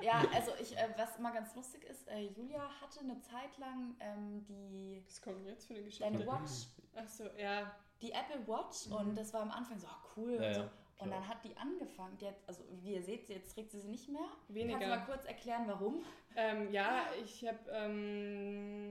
Ja, 0.00 0.22
also 0.32 0.52
ich, 0.60 0.76
äh, 0.76 0.88
was 0.96 1.18
mal 1.18 1.32
ganz 1.32 1.54
lustig 1.56 1.84
ist, 1.84 2.06
äh, 2.08 2.20
Julia 2.36 2.62
hatte 2.80 3.00
eine 3.00 3.18
Zeit 3.20 3.58
lang 3.58 3.96
ähm, 3.98 4.44
die 4.46 5.02
Was 5.06 5.20
kommt 5.20 5.44
jetzt 5.44 5.66
für 5.66 5.74
eine 5.74 5.82
Geschichte? 5.82 6.04
deine 6.04 6.24
Watch, 6.26 6.68
Achso, 6.94 7.24
ja. 7.36 7.74
die 8.00 8.12
Apple 8.12 8.46
Watch 8.46 8.86
Mhm. 8.88 8.92
und 8.94 9.18
das 9.18 9.34
war 9.34 9.42
am 9.42 9.50
Anfang 9.50 9.76
so 9.78 9.88
ah, 9.88 9.98
cool 10.16 10.38
Ja, 10.40 10.46
und 10.48 10.54
so. 10.54 10.60
ja, 10.60 10.70
Und 10.98 11.08
klar. 11.08 11.20
dann 11.20 11.28
hat 11.28 11.44
die 11.44 11.56
angefangen, 11.56 12.18
die 12.18 12.26
hat, 12.26 12.34
also 12.46 12.62
wie 12.82 12.94
ihr 12.94 13.02
seht, 13.02 13.28
jetzt 13.28 13.54
trägt 13.54 13.70
sie 13.70 13.80
sie 13.80 13.88
nicht 13.88 14.08
mehr. 14.08 14.26
Weniger. 14.48 14.78
Kannst 14.80 14.84
du 14.86 14.98
mal 14.98 15.06
kurz 15.06 15.24
erklären, 15.26 15.62
warum? 15.66 16.04
Ähm, 16.36 16.70
ja, 16.72 17.06
ich 17.24 17.46
habe 17.46 17.58
ähm, 17.70 18.90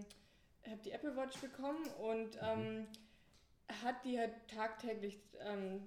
hab 0.70 0.82
die 0.84 0.92
Apple 0.92 1.16
Watch 1.18 1.38
bekommen 1.40 1.86
und 2.02 2.38
ähm, 2.42 2.88
hat 3.84 4.04
die 4.06 4.18
halt 4.18 4.32
tagtäglich 4.48 5.20
ähm, 5.42 5.82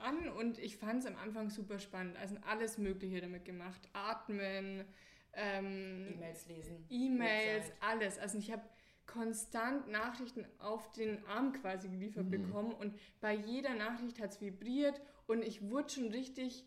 an 0.00 0.28
und 0.30 0.58
ich 0.58 0.76
fand 0.78 1.00
es 1.00 1.06
am 1.06 1.16
Anfang 1.16 1.50
super 1.50 1.78
spannend. 1.78 2.16
Also 2.16 2.36
alles 2.46 2.78
Mögliche 2.78 3.20
damit 3.20 3.44
gemacht. 3.44 3.80
Atmen, 3.92 4.86
ähm, 5.34 6.14
E-Mails 6.14 6.46
lesen. 6.46 6.86
E-Mails, 6.88 7.70
alles. 7.80 8.18
Also 8.18 8.38
ich 8.38 8.50
habe 8.50 8.62
konstant 9.06 9.88
Nachrichten 9.88 10.46
auf 10.58 10.92
den 10.92 11.24
Arm 11.26 11.52
quasi 11.52 11.88
geliefert 11.88 12.26
Mhm. 12.26 12.30
bekommen 12.30 12.72
und 12.72 12.98
bei 13.20 13.34
jeder 13.34 13.74
Nachricht 13.74 14.20
hat 14.20 14.30
es 14.32 14.40
vibriert 14.40 15.00
und 15.28 15.44
ich 15.44 15.70
wurde 15.70 15.88
schon 15.90 16.08
richtig 16.08 16.64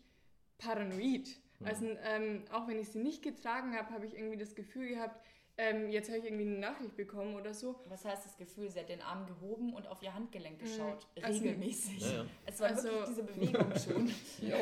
paranoid. 0.58 1.28
Mhm. 1.60 1.66
Also 1.66 1.86
ähm, 2.04 2.44
auch 2.52 2.66
wenn 2.68 2.78
ich 2.78 2.88
sie 2.88 2.98
nicht 2.98 3.22
getragen 3.22 3.76
habe, 3.76 3.90
habe 3.92 4.06
ich 4.06 4.14
irgendwie 4.14 4.38
das 4.38 4.54
Gefühl 4.54 4.88
gehabt, 4.88 5.20
ähm, 5.58 5.90
jetzt 5.90 6.08
habe 6.08 6.18
ich 6.18 6.24
irgendwie 6.24 6.46
eine 6.46 6.58
Nachricht 6.58 6.96
bekommen 6.96 7.34
oder 7.34 7.52
so. 7.52 7.78
Was 7.88 8.06
heißt 8.06 8.24
das 8.24 8.38
Gefühl? 8.38 8.70
Sie 8.70 8.80
hat 8.80 8.88
den 8.88 9.02
Arm 9.02 9.26
gehoben 9.26 9.74
und 9.74 9.86
auf 9.86 10.02
ihr 10.02 10.14
Handgelenk 10.14 10.58
Mhm. 10.58 10.64
geschaut. 10.64 11.06
Also- 11.20 11.42
Regelmäßig. 11.42 12.00
Ja, 12.00 12.12
ja. 12.14 12.24
Es 12.46 12.58
war 12.60 12.68
Also- 12.70 12.84
wirklich 12.84 13.04
diese 13.08 13.22
Bewegung 13.24 13.72
schon. 13.76 14.06
ja. 14.48 14.56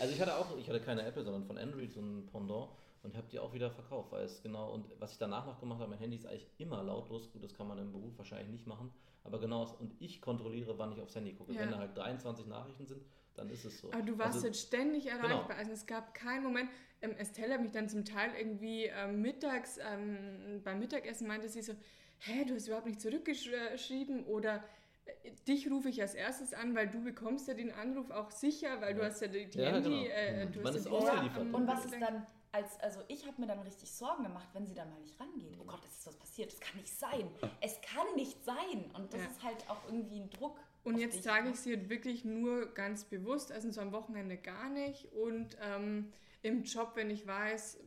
Also 0.00 0.14
ich 0.14 0.20
hatte 0.20 0.36
auch, 0.36 0.56
ich 0.58 0.68
hatte 0.68 0.80
keine 0.80 1.02
Apple, 1.04 1.24
sondern 1.24 1.44
von 1.44 1.58
Android 1.58 1.92
so 1.92 2.00
ein 2.00 2.26
Pendant 2.30 2.68
und 3.08 3.16
habe 3.16 3.26
die 3.28 3.38
auch 3.38 3.52
wieder 3.54 3.70
verkauft, 3.70 4.12
weil 4.12 4.24
es 4.24 4.42
genau, 4.42 4.72
und 4.72 4.86
was 5.00 5.12
ich 5.12 5.18
danach 5.18 5.46
noch 5.46 5.58
gemacht 5.60 5.80
habe, 5.80 5.90
mein 5.90 5.98
Handy 5.98 6.16
ist 6.16 6.26
eigentlich 6.26 6.48
immer 6.58 6.82
lautlos, 6.82 7.32
gut, 7.32 7.42
das 7.42 7.54
kann 7.54 7.66
man 7.66 7.78
im 7.78 7.90
Beruf 7.90 8.16
wahrscheinlich 8.18 8.50
nicht 8.50 8.66
machen, 8.66 8.92
aber 9.24 9.40
genau, 9.40 9.66
und 9.80 9.94
ich 9.98 10.20
kontrolliere, 10.20 10.76
wann 10.78 10.92
ich 10.92 11.00
aufs 11.00 11.14
Handy 11.16 11.32
gucke. 11.34 11.52
Ja. 11.54 11.60
Wenn 11.60 11.70
da 11.70 11.78
halt 11.78 11.96
23 11.96 12.46
Nachrichten 12.46 12.86
sind, 12.86 13.02
dann 13.34 13.48
ist 13.50 13.64
es 13.64 13.78
so. 13.80 13.90
Aber 13.92 14.02
du 14.02 14.18
warst 14.18 14.34
Also- 14.34 14.48
jetzt 14.48 14.60
ständig 14.60 15.06
erreichbar. 15.06 15.44
Genau. 15.48 15.58
Also 15.58 15.72
es 15.72 15.86
gab 15.86 16.12
keinen 16.12 16.42
Moment. 16.42 16.68
Ähm, 17.00 17.12
Estelle 17.16 17.54
hat 17.54 17.62
mich 17.62 17.70
dann 17.70 17.88
zum 17.88 18.04
Teil 18.04 18.30
irgendwie 18.38 18.84
ähm, 18.86 19.22
mittags 19.22 19.78
ähm, 19.78 20.60
beim 20.64 20.80
Mittagessen 20.80 21.28
meinte 21.28 21.48
sie 21.48 21.62
so, 21.62 21.72
hä, 22.18 22.44
du 22.44 22.54
hast 22.54 22.66
überhaupt 22.66 22.86
nicht 22.86 23.00
zurückgeschrieben 23.00 24.24
oder 24.24 24.64
äh, 25.04 25.30
dich 25.46 25.70
rufe 25.70 25.88
ich 25.88 26.00
als 26.02 26.14
erstes 26.14 26.52
an, 26.52 26.74
weil 26.74 26.88
du 26.88 27.00
bekommst 27.02 27.46
ja 27.48 27.54
den 27.54 27.70
Anruf 27.70 28.10
auch 28.10 28.30
sicher, 28.32 28.80
weil 28.80 28.94
du 28.94 29.00
Ja. 29.02 29.06
hast 29.06 29.20
ja 29.22 29.28
die, 29.28 29.46
die 29.48 29.58
Ja, 29.58 29.70
Handy, 29.70 29.88
genau. 29.90 30.02
äh, 30.10 30.46
du 30.46 30.58
Man 30.60 30.66
hast 30.68 30.74
ist 30.80 30.84
ja 30.86 30.90
die 30.90 30.96
ausgeliefert. 30.96 31.54
Und 31.54 31.66
was 31.68 31.84
ist 31.84 31.94
dann, 32.00 32.26
als, 32.58 32.78
also 32.80 33.00
ich 33.08 33.26
habe 33.26 33.40
mir 33.40 33.46
dann 33.46 33.60
richtig 33.60 33.90
Sorgen 33.92 34.24
gemacht, 34.24 34.48
wenn 34.52 34.66
sie 34.66 34.74
dann 34.74 34.90
mal 34.90 34.98
nicht 35.00 35.18
rangeht. 35.20 35.56
Oh 35.60 35.64
Gott, 35.64 35.80
es 35.84 35.98
ist 35.98 36.06
was 36.08 36.16
passiert, 36.16 36.52
das 36.52 36.60
kann 36.60 36.76
nicht 36.80 36.92
sein. 36.92 37.30
Es 37.60 37.80
kann 37.80 38.06
nicht 38.16 38.42
sein. 38.44 38.90
Und 38.94 39.12
das 39.14 39.20
Ja. 39.22 39.26
ist 39.28 39.42
halt 39.42 39.70
auch 39.70 39.84
irgendwie 39.86 40.20
ein 40.20 40.30
Druck. 40.30 40.58
Und 40.84 40.94
auf 40.96 41.00
jetzt 41.00 41.24
trage 41.24 41.44
ne? 41.46 41.50
ich 41.52 41.60
sie 41.60 41.76
halt 41.76 41.88
wirklich 41.88 42.24
nur 42.24 42.66
ganz 42.74 43.04
bewusst, 43.04 43.52
also 43.52 43.70
so 43.70 43.80
am 43.80 43.92
Wochenende 43.92 44.36
gar 44.36 44.68
nicht. 44.70 45.12
Und 45.12 45.56
ähm, 45.62 46.12
im 46.42 46.64
Job, 46.64 46.92
wenn 46.94 47.10
ich 47.10 47.26
weiß, 47.26 47.78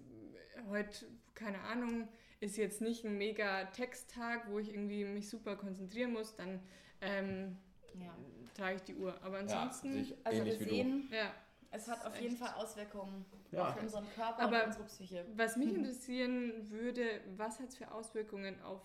heute, 0.70 1.06
keine 1.34 1.60
Ahnung, 1.62 2.08
ist 2.40 2.58
jetzt 2.58 2.82
nicht 2.82 3.06
ein 3.06 3.18
mega 3.18 3.66
Texttag, 3.66 4.50
wo 4.50 4.60
ich 4.60 4.70
irgendwie 4.70 5.04
mich 5.06 5.30
super 5.30 5.56
konzentrieren 5.56 6.14
muss, 6.14 6.36
dann 6.36 6.62
ähm, 7.02 7.58
Ja. 7.94 8.16
trage 8.56 8.76
ich 8.78 8.84
die 8.84 8.96
Uhr. 8.96 9.22
Aber 9.22 9.38
ja, 9.38 9.42
ansonsten, 9.42 9.98
ich 10.02 10.16
Also 10.26 10.46
wir 10.46 10.58
sehen, 10.58 11.10
ja. 11.12 11.34
Es 11.72 11.88
hat 11.88 12.06
auf 12.06 12.20
jeden 12.22 12.38
Fall 12.38 12.54
Auswirkungen 12.58 13.26
Ja. 13.52 13.70
auf 13.70 13.82
unseren 13.82 14.06
Körper 14.14 14.40
Aber- 14.44 14.60
und 14.62 14.68
unsere 14.68 14.86
Psyche. 14.86 15.26
Was 15.36 15.56
mich 15.58 15.70
Mhm. 15.70 15.78
interessieren 15.78 16.70
würde, 16.70 17.04
was 17.38 17.60
hat 17.60 17.70
es 17.70 17.78
für 17.78 17.92
Auswirkungen 17.92 18.62
auf 18.62 18.82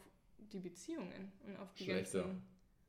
die 0.53 0.61
Beziehungen 0.61 1.33
und 1.47 1.57
auf 1.59 1.73
die 1.75 1.85
Schlechte. 1.85 2.21
ganzen... 2.23 2.43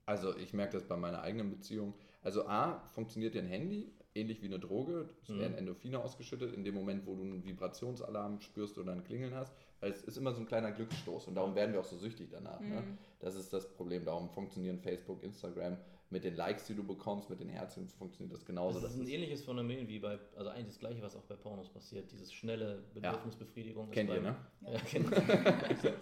Also 0.05 0.37
ich 0.37 0.53
merke 0.53 0.73
das 0.73 0.87
bei 0.87 0.95
meiner 0.95 1.21
eigenen 1.21 1.49
Beziehung. 1.49 1.93
Also 2.21 2.47
A, 2.47 2.79
funktioniert 2.93 3.33
dir 3.33 3.41
ein 3.41 3.47
Handy 3.47 3.91
ähnlich 4.15 4.41
wie 4.41 4.45
eine 4.47 4.57
Droge. 4.59 5.09
Es 5.21 5.29
Mhm. 5.29 5.39
werden 5.39 5.57
Endorphine 5.57 5.99
ausgeschüttet 5.99 6.53
in 6.53 6.63
dem 6.63 6.73
Moment, 6.75 7.05
wo 7.05 7.15
du 7.15 7.21
einen 7.23 7.43
Vibrationsalarm 7.45 8.39
spürst 8.39 8.77
oder 8.77 8.93
ein 8.93 9.03
Klingeln 9.03 9.35
hast. 9.35 9.53
Weil 9.79 9.91
es 9.91 10.01
ist 10.03 10.17
immer 10.17 10.33
so 10.33 10.39
ein 10.39 10.47
kleiner 10.47 10.71
Glücksstoß 10.71 11.27
und 11.27 11.35
darum 11.35 11.53
werden 11.55 11.73
wir 11.73 11.81
auch 11.81 11.85
so 11.85 11.97
süchtig 11.97 12.29
danach. 12.31 12.59
Ne? 12.61 12.81
Mhm. 12.81 12.97
Das 13.19 13.35
ist 13.35 13.51
das 13.53 13.69
Problem. 13.73 14.05
Darum 14.05 14.29
funktionieren 14.29 14.79
Facebook, 14.79 15.21
Instagram 15.23 15.77
mit 16.09 16.23
den 16.23 16.35
Likes, 16.35 16.65
die 16.65 16.73
du 16.73 16.83
bekommst, 16.85 17.29
mit 17.29 17.39
den 17.41 17.49
Herzen 17.49 17.89
funktioniert 17.89 18.33
das 18.33 18.45
genauso. 18.45 18.79
das 18.79 18.93
ist 18.93 18.99
ein 19.01 19.07
ähnliches 19.07 19.43
Phänomen 19.43 19.87
wie 19.89 19.99
bei, 19.99 20.17
also 20.37 20.49
eigentlich 20.49 20.67
das 20.67 20.79
gleiche, 20.79 21.01
was 21.01 21.15
auch 21.17 21.23
bei 21.23 21.35
Pornos 21.35 21.69
passiert, 21.69 22.09
dieses 22.11 22.31
schnelle 22.31 22.81
Bedürfnisbefriedigung. 22.93 23.87
ist 23.89 23.93
Kennt 23.93 24.09
ihr, 24.11 24.21
ne? 24.21 24.35
Ja, 24.61 24.79
kennt 24.79 25.11
ihr. 25.83 25.93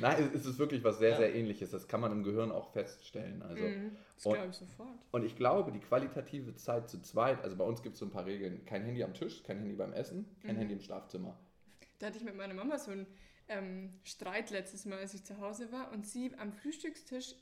Nein, 0.00 0.30
es 0.34 0.44
ist 0.44 0.58
wirklich 0.58 0.82
was 0.82 0.98
sehr, 0.98 1.10
Ja. 1.10 1.16
sehr 1.18 1.34
ähnliches. 1.34 1.70
Das 1.70 1.86
kann 1.86 2.00
man 2.00 2.10
im 2.12 2.24
Gehirn 2.24 2.50
auch 2.50 2.72
feststellen. 2.72 3.42
Also, 3.42 3.62
Mhm, 3.64 3.96
das 4.16 4.26
und- 4.26 4.34
glaube 4.34 4.50
ich 4.50 4.56
sofort. 4.56 4.88
Und 5.12 5.24
ich 5.24 5.36
glaube, 5.36 5.70
die 5.72 5.80
qualitative 5.80 6.54
Zeit 6.56 6.88
zu 6.88 7.00
zweit, 7.02 7.40
also 7.42 7.56
bei 7.56 7.64
uns 7.64 7.82
gibt 7.82 7.94
es 7.94 8.00
so 8.00 8.06
ein 8.06 8.10
paar 8.10 8.26
Regeln. 8.26 8.64
Kein 8.64 8.82
Handy 8.84 9.04
am 9.04 9.14
Tisch, 9.14 9.42
kein 9.44 9.58
Handy 9.58 9.74
beim 9.76 9.92
Essen, 9.92 10.26
kein 10.42 10.56
Mhm. 10.56 10.58
Handy 10.60 10.74
im 10.74 10.80
Schlafzimmer. 10.80 11.38
Da 12.00 12.06
hatte 12.08 12.18
ich 12.18 12.24
mit 12.24 12.36
meiner 12.36 12.54
Mama 12.54 12.76
so 12.78 12.90
einen 12.90 13.06
ähm, 13.48 13.94
Streit 14.04 14.50
letztes 14.50 14.84
Mal, 14.84 14.98
als 14.98 15.14
ich 15.14 15.24
zu 15.24 15.38
Hause 15.40 15.72
war 15.72 15.90
und 15.92 16.04
sie 16.06 16.34
am 16.38 16.52
Frühstückstisch 16.52 17.34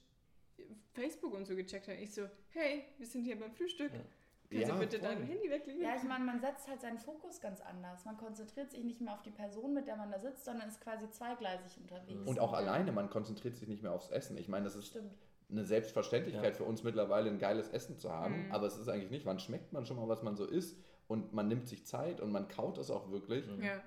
Facebook 0.92 1.34
und 1.34 1.46
so 1.46 1.54
gecheckt 1.56 1.88
hat. 1.88 1.96
Ich 1.98 2.12
so, 2.14 2.22
hey, 2.50 2.84
wir 2.98 3.06
sind 3.06 3.24
hier 3.24 3.38
beim 3.38 3.52
Frühstück. 3.52 3.92
Ja. 3.92 4.00
Kannst 4.48 4.68
Ja, 4.68 4.74
du 4.74 4.80
bitte 4.80 4.98
voll. 5.00 5.08
dein 5.08 5.22
Handy 5.24 5.50
weglegen? 5.50 5.82
Ja, 5.82 5.96
ich 5.96 6.04
meine, 6.04 6.24
man 6.24 6.38
setzt 6.40 6.68
halt 6.68 6.80
seinen 6.80 6.98
Fokus 6.98 7.40
ganz 7.40 7.60
anders. 7.60 8.04
Man 8.04 8.16
konzentriert 8.16 8.70
sich 8.70 8.84
nicht 8.84 9.00
mehr 9.00 9.12
auf 9.12 9.22
die 9.22 9.30
Person, 9.32 9.74
mit 9.74 9.88
der 9.88 9.96
man 9.96 10.10
da 10.12 10.20
sitzt, 10.20 10.44
sondern 10.44 10.68
ist 10.68 10.80
quasi 10.80 11.10
zweigleisig 11.10 11.78
unterwegs. 11.80 12.28
Und 12.28 12.38
auch 12.38 12.52
Ja. 12.52 12.58
alleine, 12.58 12.92
man 12.92 13.10
konzentriert 13.10 13.56
sich 13.56 13.66
nicht 13.66 13.82
mehr 13.82 13.90
aufs 13.92 14.08
Essen. 14.10 14.36
Ich 14.38 14.46
meine, 14.48 14.64
das 14.66 14.76
ist 14.76 14.86
Stimmt. 14.86 15.12
eine 15.50 15.64
Selbstverständlichkeit 15.64 16.44
Ja. 16.52 16.52
für 16.52 16.62
uns 16.64 16.84
mittlerweile, 16.84 17.28
ein 17.28 17.40
geiles 17.40 17.68
Essen 17.70 17.96
zu 17.98 18.12
haben. 18.12 18.46
Mhm. 18.46 18.52
Aber 18.52 18.66
es 18.66 18.76
ist 18.78 18.88
eigentlich 18.88 19.10
nicht. 19.10 19.26
Wann 19.26 19.40
schmeckt 19.40 19.72
man 19.72 19.84
schon 19.84 19.96
mal, 19.96 20.06
was 20.08 20.22
man 20.22 20.36
so 20.36 20.44
isst? 20.46 20.76
Und 21.08 21.32
man 21.32 21.48
nimmt 21.48 21.66
sich 21.68 21.84
Zeit 21.84 22.20
und 22.20 22.30
man 22.30 22.46
kaut 22.46 22.78
es 22.78 22.88
auch 22.90 23.10
wirklich. 23.10 23.46
Mhm. 23.48 23.62
Ja. 23.64 23.82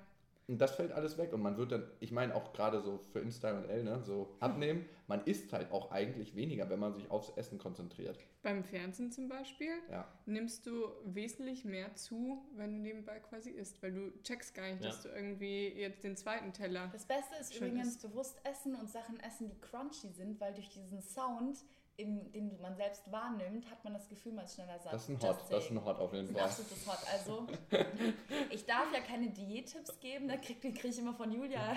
Und 0.50 0.58
das 0.60 0.72
fällt 0.74 0.90
alles 0.90 1.16
weg. 1.16 1.32
Und 1.32 1.42
man 1.42 1.56
wird 1.56 1.70
dann, 1.70 1.84
ich 2.00 2.10
meine 2.10 2.34
auch 2.34 2.52
gerade 2.52 2.80
so 2.82 2.98
für 3.12 3.20
Insta 3.20 3.56
und 3.56 3.66
L, 3.68 3.84
ne, 3.84 4.02
so 4.02 4.34
abnehmen. 4.40 4.84
Man 5.06 5.22
isst 5.24 5.52
halt 5.52 5.70
auch 5.70 5.92
eigentlich 5.92 6.34
weniger, 6.34 6.68
wenn 6.68 6.80
man 6.80 6.92
sich 6.92 7.08
aufs 7.10 7.30
Essen 7.36 7.58
konzentriert. 7.58 8.18
Beim 8.42 8.64
Fernsehen 8.64 9.12
zum 9.12 9.28
Beispiel 9.28 9.70
Ja. 9.90 10.08
nimmst 10.26 10.66
du 10.66 10.88
wesentlich 11.04 11.64
mehr 11.64 11.94
zu, 11.94 12.44
wenn 12.56 12.72
du 12.74 12.78
nebenbei 12.80 13.20
quasi 13.20 13.50
isst, 13.50 13.80
weil 13.82 13.92
du 13.92 14.10
checkst 14.22 14.54
gar 14.54 14.68
nicht, 14.70 14.82
Ja. 14.82 14.88
dass 14.90 15.02
du 15.02 15.08
irgendwie 15.08 15.68
jetzt 15.68 16.02
den 16.02 16.16
zweiten 16.16 16.52
Teller. 16.52 16.88
Das 16.92 17.06
Beste 17.06 17.36
ist 17.40 17.54
übrigens 17.56 17.88
ist. 17.88 18.02
bewusst 18.02 18.40
essen 18.44 18.74
und 18.74 18.90
Sachen 18.90 19.20
essen, 19.20 19.48
die 19.48 19.60
crunchy 19.60 20.08
sind, 20.08 20.40
weil 20.40 20.52
durch 20.54 20.68
diesen 20.68 21.00
Sound, 21.00 21.58
im, 22.00 22.32
den 22.32 22.60
man 22.60 22.74
selbst 22.76 23.10
wahrnimmt, 23.12 23.70
hat 23.70 23.84
man 23.84 23.92
das 23.92 24.08
Gefühl, 24.08 24.32
man 24.32 24.44
ist 24.44 24.54
schneller 24.54 24.78
satt. 24.78 24.92
Das 24.92 25.02
ist 25.02 25.10
ein 25.10 25.20
Hot, 25.22 25.38
das 25.50 25.64
ist 25.64 25.70
ein 25.70 25.84
Hot 25.84 25.98
auf 25.98 26.12
jeden 26.12 26.32
Das 26.32 26.58
ist 26.58 26.72
ein 26.72 26.78
Fall. 26.78 26.96
Hot. 26.96 27.06
Also, 27.12 27.46
ich 28.50 28.64
darf 28.64 28.92
ja 28.92 29.00
keine 29.00 29.28
Diättipps 29.28 30.00
geben, 30.00 30.28
da 30.28 30.36
kriege 30.36 30.72
krieg 30.72 30.84
ich 30.84 30.98
immer 30.98 31.14
von 31.14 31.30
Julia 31.30 31.76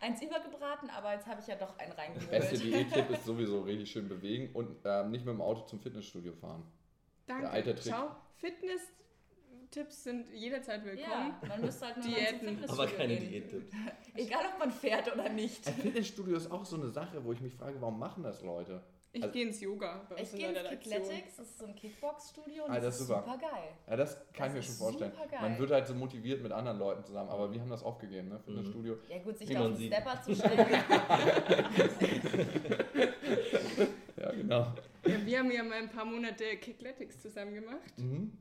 eins 0.00 0.22
übergebraten, 0.22 0.90
aber 0.90 1.14
jetzt 1.14 1.26
habe 1.26 1.40
ich 1.40 1.46
ja 1.46 1.56
doch 1.56 1.76
einen 1.78 1.94
Beste 1.94 2.30
reingeholt. 2.30 2.62
Diät-Tipp 2.62 3.10
ist 3.10 3.24
sowieso 3.24 3.62
richtig 3.62 3.90
schön 3.90 4.08
bewegen 4.08 4.54
und 4.54 4.76
ähm, 4.84 5.10
nicht 5.10 5.24
mit 5.24 5.34
dem 5.34 5.40
Auto 5.40 5.62
zum 5.62 5.80
Fitnessstudio 5.80 6.32
fahren. 6.32 6.64
Danke. 7.26 7.42
Der 7.42 7.52
alte 7.52 7.74
Trick. 7.74 7.92
Schau, 7.92 8.10
Fitness-Tipps 8.36 10.04
sind 10.04 10.32
jederzeit 10.32 10.84
willkommen. 10.84 11.34
Ja, 11.42 11.48
man 11.48 11.60
müsste 11.60 11.86
halt 11.86 11.96
nur 11.96 12.06
Diäten. 12.06 12.64
Aber 12.68 12.86
keine. 12.86 13.16
Diättipps. 13.16 13.74
Egal, 14.14 14.44
ob 14.52 14.58
man 14.60 14.70
fährt 14.70 15.12
oder 15.12 15.28
nicht. 15.28 15.66
Ein 15.66 15.74
Fitnessstudio 15.74 16.36
ist 16.36 16.50
auch 16.52 16.64
so 16.64 16.76
eine 16.76 16.88
Sache, 16.88 17.24
wo 17.24 17.32
ich 17.32 17.40
mich 17.40 17.54
frage, 17.54 17.80
warum 17.80 17.98
machen 17.98 18.22
das 18.22 18.42
Leute? 18.42 18.82
Ich 19.16 19.22
Also- 19.22 19.32
gehe 19.32 19.46
ins 19.46 19.60
Yoga. 19.60 20.06
Ich 20.20 20.30
gehe 20.32 20.48
ins. 20.50 20.68
Kickletics, 20.68 21.36
das 21.36 21.46
ist 21.48 21.58
so 21.58 21.64
ein 21.66 21.74
Kickbox-Studio 21.74 22.64
und 22.64 22.70
Ah, 22.70 22.74
das, 22.74 22.84
das 22.84 23.00
ist 23.00 23.06
super. 23.06 23.22
super 23.24 23.38
geil. 23.38 23.68
Ja, 23.88 23.96
das 23.96 24.20
kann 24.34 24.48
ich 24.48 24.52
mir 24.52 24.58
Das 24.58 24.66
schon 24.66 24.74
vorstellen. 24.74 25.12
Man 25.40 25.58
wird 25.58 25.70
halt 25.70 25.86
so 25.86 25.94
motiviert 25.94 26.42
mit 26.42 26.52
anderen 26.52 26.78
Leuten 26.78 27.02
zusammen, 27.02 27.30
aber 27.30 27.50
wir 27.50 27.58
haben 27.60 27.70
das 27.70 27.82
aufgegeben, 27.82 28.28
ne? 28.28 28.38
Fitnessstudio. 28.40 28.98
Ja 29.08 29.18
gut, 29.20 29.38
sich 29.38 29.48
da 29.48 29.60
auf 29.60 29.66
den 29.68 29.76
sieht. 29.76 29.92
Stepper 29.94 30.22
zu 30.22 30.34
stellen. 30.34 30.66
Ja, 34.18 34.32
genau. 34.32 34.72
Ja, 35.06 35.26
wir 35.26 35.38
haben 35.38 35.50
ja 35.50 35.62
mal 35.62 35.78
ein 35.78 35.90
paar 35.90 36.04
Monate 36.04 36.56
Kickletics 36.56 37.20
zusammen 37.20 37.54
gemacht. 37.54 37.96
Mhm. 37.98 38.32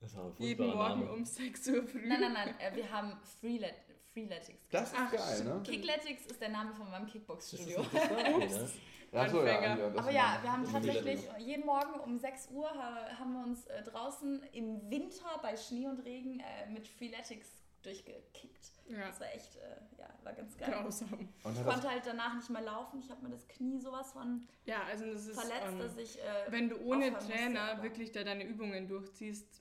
Das 0.00 0.16
Jeden 0.38 0.66
Morgen 0.68 1.00
Name. 1.00 1.12
um 1.12 1.24
6 1.24 1.68
Uhr 1.68 1.82
früh. 1.82 2.06
nein, 2.08 2.20
nein, 2.20 2.32
nein, 2.32 2.54
äh, 2.58 2.74
wir 2.74 2.90
haben 2.90 3.12
Freelet 3.38 3.74
Freeletics. 4.12 4.68
Das 4.70 4.92
ist 4.92 4.98
Ach, 4.98 5.12
geil, 5.12 5.44
ne? 5.44 5.62
Kickletics 5.64 6.26
ist 6.26 6.40
der 6.40 6.48
Name 6.48 6.74
von 6.74 6.90
meinem 6.90 7.06
Kickbox-Studio. 7.06 7.84
das 7.92 8.08
Gleiche, 8.08 8.38
ne? 8.48 8.70
Ja, 9.12 9.26
ja, 9.26 9.76
ja, 9.76 9.86
Aber 9.96 10.10
ja, 10.12 10.38
wir 10.40 10.52
haben 10.52 10.64
tatsächlich 10.70 11.28
jeden 11.38 11.66
Morgen 11.66 11.98
um 11.98 12.16
6 12.16 12.48
Uhr 12.52 12.70
ha- 12.70 13.08
haben 13.18 13.32
wir 13.32 13.42
uns 13.42 13.66
äh, 13.66 13.82
draußen 13.82 14.40
im 14.52 14.88
Winter 14.88 15.38
bei 15.42 15.56
Schnee 15.56 15.88
und 15.88 15.98
Regen 16.04 16.38
äh, 16.40 16.70
mit 16.70 16.86
Freeletics 16.86 17.48
durchgekickt. 17.82 18.70
Ja, 18.88 19.08
Das 19.08 19.18
war 19.20 19.32
echt, 19.34 19.56
äh, 19.56 19.60
ja, 19.98 20.08
war 20.22 20.32
ganz 20.32 20.56
geil. 20.56 20.70
grausam. 20.70 21.28
Und 21.42 21.56
Ich 21.58 21.64
konnte 21.64 21.90
halt 21.90 22.02
danach 22.06 22.34
nicht 22.36 22.50
mehr 22.50 22.62
laufen. 22.62 23.00
Ich 23.00 23.10
habe 23.10 23.22
mir 23.24 23.30
das 23.30 23.48
Knie 23.48 23.80
sowas 23.80 24.12
von 24.12 24.46
Ja, 24.64 24.82
also 24.88 25.04
das 25.12 25.26
ist, 25.26 25.40
verletzt, 25.40 25.66
ähm, 25.68 25.78
dass 25.80 25.96
ich. 25.96 26.18
Äh, 26.20 26.22
wenn 26.50 26.68
du 26.68 26.76
ohne 26.82 27.10
musste, 27.10 27.32
Trainer 27.32 27.62
aber- 27.72 27.82
wirklich 27.84 28.12
da 28.12 28.22
deine 28.22 28.44
Übungen 28.44 28.86
durchziehst, 28.86 29.60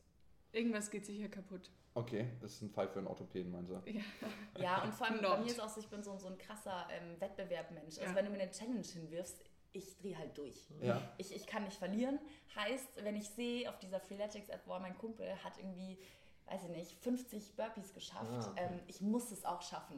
irgendwas 0.52 0.90
geht 0.90 1.06
sicher 1.06 1.28
kaputt. 1.30 1.70
okay, 1.96 2.28
das 2.42 2.54
ist 2.54 2.62
ein 2.62 2.70
Fall 2.70 2.88
für 2.90 3.00
einen 3.00 3.08
Orthopäden, 3.08 3.52
meinst 3.52 3.72
du? 3.72 3.82
Ja, 3.86 4.02
Ja, 4.62 4.84
und 4.84 4.94
vor 4.94 5.08
allem 5.08 5.22
bei 5.22 5.28
Not. 5.30 5.40
mir 5.42 5.48
ist 5.52 5.60
auch 5.62 5.70
so, 5.70 5.80
ich 5.80 5.88
bin 5.90 6.02
so, 6.04 6.18
so 6.18 6.28
ein 6.28 6.38
krasser 6.38 6.88
ähm, 6.92 7.20
Wettbewerbmensch. 7.20 7.98
Also 8.00 8.04
Ja. 8.12 8.16
wenn 8.16 8.26
du 8.26 8.32
mir 8.32 8.42
eine 8.42 8.52
Challenge 8.52 8.82
hinwirfst, 8.82 9.44
ich 9.72 9.98
drehe 9.98 10.18
halt 10.18 10.36
durch. 10.38 10.68
Ja. 10.82 11.00
Ich, 11.18 11.36
ich 11.36 11.46
kann 11.46 11.64
nicht 11.64 11.78
verlieren. 11.78 12.20
Heißt, 12.56 13.04
wenn 13.04 13.16
ich 13.16 13.30
sehe 13.30 13.70
auf 13.70 13.78
dieser 13.80 14.00
Freeletics-App, 14.00 14.66
boah, 14.66 14.80
mein 14.80 14.98
Kumpel 14.98 15.28
hat 15.44 15.58
irgendwie, 15.60 16.00
weiß 16.48 16.64
ich 16.64 16.70
nicht, 16.70 16.98
50 17.04 17.56
Burpees 17.56 17.94
geschafft, 17.94 18.32
Ah, 18.32 18.50
okay. 18.52 18.64
ähm, 18.72 18.80
ich 18.88 19.02
muss 19.02 19.30
es 19.32 19.46
auch 19.46 19.62
schaffen. 19.62 19.98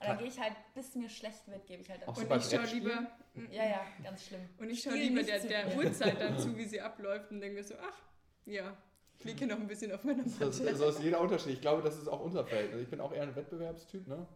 Und 0.00 0.08
dann 0.08 0.18
gehe 0.18 0.26
ich 0.26 0.40
halt, 0.40 0.54
bis 0.74 0.96
mir 0.96 1.08
schlecht 1.08 1.46
wird, 1.46 1.64
gebe 1.66 1.80
ich 1.82 1.88
halt 1.88 2.02
Auch 2.02 2.06
dann. 2.06 2.14
so 2.16 2.22
und 2.22 2.28
bei 2.30 2.36
ich 2.38 2.44
schaue 2.44 2.64
lieber, 2.74 3.06
Ja, 3.52 3.64
ja, 3.64 3.80
ganz 4.02 4.24
schlimm. 4.24 4.48
und 4.58 4.68
ich 4.68 4.82
schaue 4.82 4.94
lieber 4.94 5.22
der, 5.22 5.38
der. 5.38 5.76
Uhrzeit 5.76 6.20
dann 6.20 6.36
zu, 6.36 6.56
wie 6.56 6.64
sie 6.64 6.80
abläuft 6.80 7.30
und 7.30 7.40
denke 7.40 7.58
mir 7.58 7.64
so, 7.64 7.74
ach, 7.80 8.02
ja, 8.44 8.76
hier 9.24 9.46
noch 9.46 9.58
ein 9.60 9.66
bisschen 9.66 9.92
auf 9.92 10.04
meiner 10.04 10.22
Das, 10.24 10.38
Matte. 10.60 10.76
so 10.76 10.88
ist 10.88 11.02
jeder 11.02 11.20
Unterschied. 11.20 11.52
Ich 11.54 11.60
glaube, 11.60 11.82
das 11.82 11.96
ist 11.98 12.08
auch 12.08 12.20
unser 12.20 12.44
Feld. 12.44 12.70
Also 12.72 12.82
ich 12.82 12.88
bin 12.88 13.00
auch 13.00 13.12
eher 13.12 13.22
ein 13.22 13.34
Wettbewerbstyp, 13.34 14.06
ne? 14.08 14.26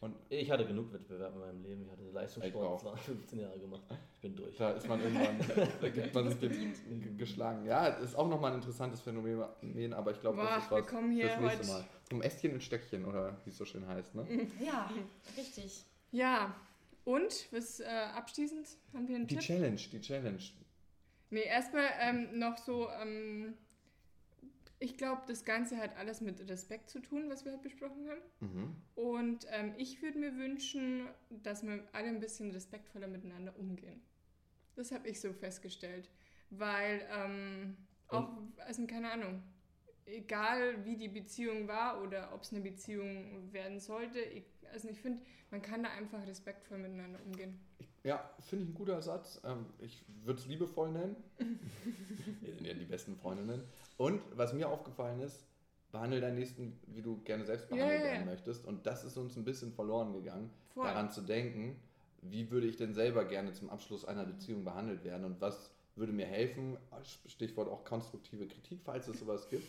Und 0.00 0.16
Ich 0.30 0.50
hatte 0.50 0.66
genug 0.66 0.92
Wettbewerb 0.92 1.32
in 1.34 1.40
meinem 1.40 1.62
Leben. 1.62 1.82
Ich 1.84 1.90
hatte 1.92 2.02
Leistungssport 2.10 2.66
auch. 2.66 2.80
12, 2.80 3.00
15 3.02 3.38
Jahre 3.42 3.58
gemacht. 3.60 3.82
Ich 4.14 4.20
bin 4.20 4.34
durch. 4.34 4.56
da 4.56 4.72
ist 4.72 4.88
man 4.88 5.00
irgendwann, 5.00 5.38
da 5.80 5.88
gibt 5.88 6.12
man 6.12 6.28
sich 6.28 6.50
geschlagen. 7.18 7.64
Ja, 7.66 7.88
das 7.90 8.02
ist 8.10 8.14
auch 8.16 8.28
nochmal 8.28 8.50
ein 8.52 8.56
interessantes 8.58 9.00
Phänomen, 9.00 9.92
aber 9.92 10.10
ich 10.10 10.20
glaube, 10.20 10.38
das 10.42 10.64
ist 10.64 10.70
wir 10.72 10.78
was 10.78 10.86
kommen 10.88 11.12
hier 11.12 11.28
fürs 11.28 11.40
nächste 11.40 11.58
heute- 11.74 11.82
Mal. 11.84 11.84
Zum 12.08 12.20
Ästchen 12.22 12.52
und 12.54 12.62
Stöckchen, 12.62 13.04
oder 13.06 13.36
wie 13.44 13.50
es 13.50 13.56
so 13.56 13.64
schön 13.64 13.86
heißt, 13.86 14.14
ne? 14.16 14.26
Ja, 14.60 14.90
richtig. 15.36 15.84
Ja, 16.10 16.54
und, 17.04 17.46
was 17.52 17.78
äh, 17.80 17.84
abschließend, 18.14 18.66
haben 18.92 19.06
wir 19.08 19.14
einen 19.16 19.26
Die 19.28 19.36
Tipp? 19.36 19.44
Challenge, 19.44 19.76
die 19.76 20.00
Challenge. 20.00 20.38
Nee, 21.30 21.44
erstmal 21.44 21.86
ähm, 22.00 22.38
noch 22.38 22.58
so, 22.58 22.88
ähm, 23.00 23.54
ich 24.82 24.96
glaube, 24.96 25.22
das 25.28 25.44
Ganze 25.44 25.76
hat 25.76 25.96
alles 25.96 26.20
mit 26.20 26.48
Respekt 26.48 26.90
zu 26.90 27.00
tun, 27.00 27.30
was 27.30 27.44
wir 27.44 27.52
heute 27.52 27.62
besprochen 27.62 28.08
haben. 28.08 28.20
Mhm. 28.40 28.76
Und 28.96 29.46
ähm, 29.50 29.74
ich 29.78 30.02
würde 30.02 30.18
mir 30.18 30.36
wünschen, 30.36 31.06
dass 31.30 31.62
wir 31.62 31.84
alle 31.92 32.08
ein 32.08 32.18
bisschen 32.18 32.50
respektvoller 32.50 33.06
miteinander 33.06 33.56
umgehen. 33.58 34.02
Das 34.74 34.90
habe 34.90 35.08
ich 35.08 35.20
so 35.20 35.32
festgestellt. 35.32 36.10
Weil, 36.50 37.06
ähm, 37.12 37.76
auch, 38.08 38.28
also 38.66 38.84
keine 38.86 39.12
Ahnung, 39.12 39.42
egal 40.04 40.84
wie 40.84 40.96
die 40.96 41.08
Beziehung 41.08 41.68
war 41.68 42.02
oder 42.02 42.34
ob 42.34 42.42
es 42.42 42.52
eine 42.52 42.60
Beziehung 42.60 43.52
werden 43.52 43.78
sollte, 43.78 44.18
ich, 44.18 44.44
also 44.72 44.88
ich 44.88 44.98
finde, 44.98 45.22
man 45.52 45.62
kann 45.62 45.84
da 45.84 45.90
einfach 45.90 46.26
respektvoll 46.26 46.78
miteinander 46.78 47.20
umgehen. 47.24 47.60
Ja, 48.04 48.28
finde 48.40 48.64
ich 48.64 48.70
ein 48.70 48.74
guter 48.74 49.00
Satz. 49.00 49.40
Ähm, 49.44 49.66
ich 49.78 50.04
würde 50.24 50.40
es 50.40 50.46
liebevoll 50.46 50.90
nennen. 50.90 51.16
Wir 52.40 52.54
sind 52.54 52.66
ja 52.66 52.74
die 52.74 52.84
besten 52.84 53.16
Freundinnen. 53.16 53.62
Und 54.02 54.20
was 54.34 54.52
mir 54.52 54.68
aufgefallen 54.68 55.20
ist, 55.20 55.44
behandle 55.92 56.20
deinen 56.20 56.34
Nächsten, 56.34 56.76
wie 56.88 57.02
du 57.02 57.22
gerne 57.22 57.44
selbst 57.44 57.68
behandelt 57.68 58.00
ja, 58.00 58.06
werden 58.06 58.26
möchtest. 58.26 58.66
Und 58.66 58.84
das 58.84 59.04
ist 59.04 59.16
uns 59.16 59.36
ein 59.36 59.44
bisschen 59.44 59.70
verloren 59.70 60.12
gegangen, 60.12 60.50
Voll. 60.74 60.86
daran 60.86 61.12
zu 61.12 61.20
denken, 61.20 61.80
wie 62.20 62.50
würde 62.50 62.66
ich 62.66 62.76
denn 62.76 62.94
selber 62.94 63.24
gerne 63.24 63.52
zum 63.52 63.70
Abschluss 63.70 64.04
einer 64.04 64.24
Beziehung 64.24 64.64
behandelt 64.64 65.04
werden 65.04 65.24
und 65.24 65.40
was 65.40 65.70
würde 65.94 66.12
mir 66.12 66.26
helfen, 66.26 66.76
Stichwort 67.26 67.68
auch 67.68 67.84
konstruktive 67.84 68.48
Kritik, 68.48 68.80
falls 68.84 69.06
es 69.06 69.20
sowas 69.20 69.48
gibt. 69.48 69.68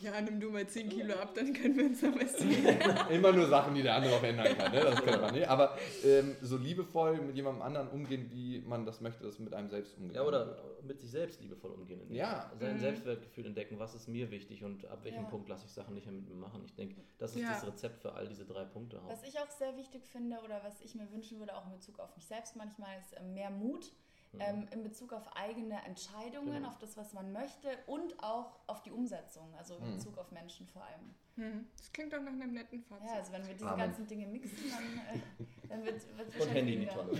Ja, 0.00 0.20
nimm 0.20 0.38
du 0.40 0.50
mal 0.50 0.66
10 0.66 0.90
Kilo 0.90 1.14
ab, 1.14 1.32
dann 1.34 1.52
können 1.54 1.76
wir 1.76 1.86
uns 1.86 2.02
nochmal 2.02 2.28
sehen. 2.28 2.78
Immer 3.10 3.32
nur 3.32 3.46
Sachen, 3.46 3.74
die 3.74 3.82
der 3.82 3.94
andere 3.94 4.14
auch 4.16 4.22
ändern 4.22 4.56
kann, 4.56 4.70
ne? 4.72 4.80
das 4.80 5.02
kennt 5.02 5.22
man 5.22 5.34
nicht. 5.34 5.48
Aber 5.48 5.76
ähm, 6.04 6.36
so 6.42 6.58
liebevoll 6.58 7.18
mit 7.22 7.34
jemandem 7.34 7.62
anderen 7.62 7.88
umgehen, 7.88 8.28
wie 8.30 8.60
man 8.60 8.84
das 8.84 9.00
möchte, 9.00 9.24
dass 9.24 9.38
mit 9.38 9.54
einem 9.54 9.68
selbst 9.70 9.96
umgeht. 9.96 10.16
Ja, 10.16 10.22
oder 10.24 10.58
mit 10.82 11.00
sich 11.00 11.10
selbst 11.10 11.40
liebevoll 11.40 11.70
umgehen. 11.70 12.00
Ja. 12.12 12.50
Sein 12.60 12.74
Mhm. 12.76 12.80
Selbstwertgefühl 12.80 13.46
entdecken, 13.46 13.78
was 13.78 13.94
ist 13.94 14.06
mir 14.08 14.30
wichtig 14.30 14.62
und 14.64 14.84
ab 14.86 15.00
welchem 15.02 15.22
Ja. 15.24 15.28
Punkt 15.30 15.48
lasse 15.48 15.64
ich 15.66 15.72
Sachen 15.72 15.94
nicht 15.94 16.06
mehr 16.06 16.14
mit 16.14 16.28
mir 16.28 16.34
machen. 16.34 16.62
Ich 16.66 16.74
denke, 16.74 17.00
das 17.18 17.34
ist 17.34 17.42
Ja. 17.42 17.52
das 17.52 17.66
Rezept 17.66 18.00
für 18.02 18.12
all 18.12 18.28
diese 18.28 18.44
drei 18.44 18.64
Punkte. 18.64 18.98
Auch. 19.00 19.08
Was 19.08 19.22
ich 19.22 19.38
auch 19.40 19.50
sehr 19.50 19.76
wichtig 19.76 20.06
finde 20.06 20.36
oder 20.44 20.60
was 20.62 20.80
ich 20.82 20.94
mir 20.94 21.10
wünschen 21.10 21.38
würde, 21.38 21.56
auch 21.56 21.64
in 21.66 21.72
Bezug 21.72 21.98
auf 22.00 22.14
mich 22.16 22.26
selbst 22.26 22.54
manchmal, 22.56 22.98
ist 22.98 23.14
äh, 23.14 23.22
mehr 23.22 23.50
Mut 23.50 23.90
Mhm. 24.36 24.40
ähm, 24.42 24.68
in 24.72 24.82
Bezug 24.82 25.12
auf 25.12 25.26
eigene 25.36 25.82
Entscheidungen, 25.84 26.54
Genau. 26.54 26.68
auf 26.68 26.78
das, 26.78 26.96
was 26.96 27.12
man 27.12 27.32
möchte 27.32 27.68
und 27.86 28.22
auch 28.22 28.58
auf 28.66 28.82
die 28.82 28.90
Umsetzung, 28.92 29.54
also 29.56 29.76
in 29.76 29.88
Mhm. 29.88 29.92
Bezug 29.96 30.18
auf 30.18 30.30
Menschen 30.30 30.66
vor 30.68 30.84
allem. 30.84 31.14
Hm, 31.36 31.66
Das 31.76 31.92
klingt 31.92 32.12
doch 32.12 32.20
nach 32.20 32.32
einem 32.32 32.52
netten 32.54 32.82
Fazit. 32.82 33.06
Ja, 33.08 33.14
also 33.14 33.32
wenn 33.32 33.46
wir 33.46 33.54
diese 33.54 33.68
Amen. 33.68 33.78
ganzen 33.78 34.06
Dinge 34.06 34.26
mixen, 34.26 34.70
dann, 34.70 34.84
äh, 35.16 35.20
dann 35.68 35.84
wird 35.84 35.96
es 35.96 36.06
Und 36.40 36.48
Handy 36.54 36.74
in 36.74 36.80
die 36.80 36.86
Tonne. 36.86 37.10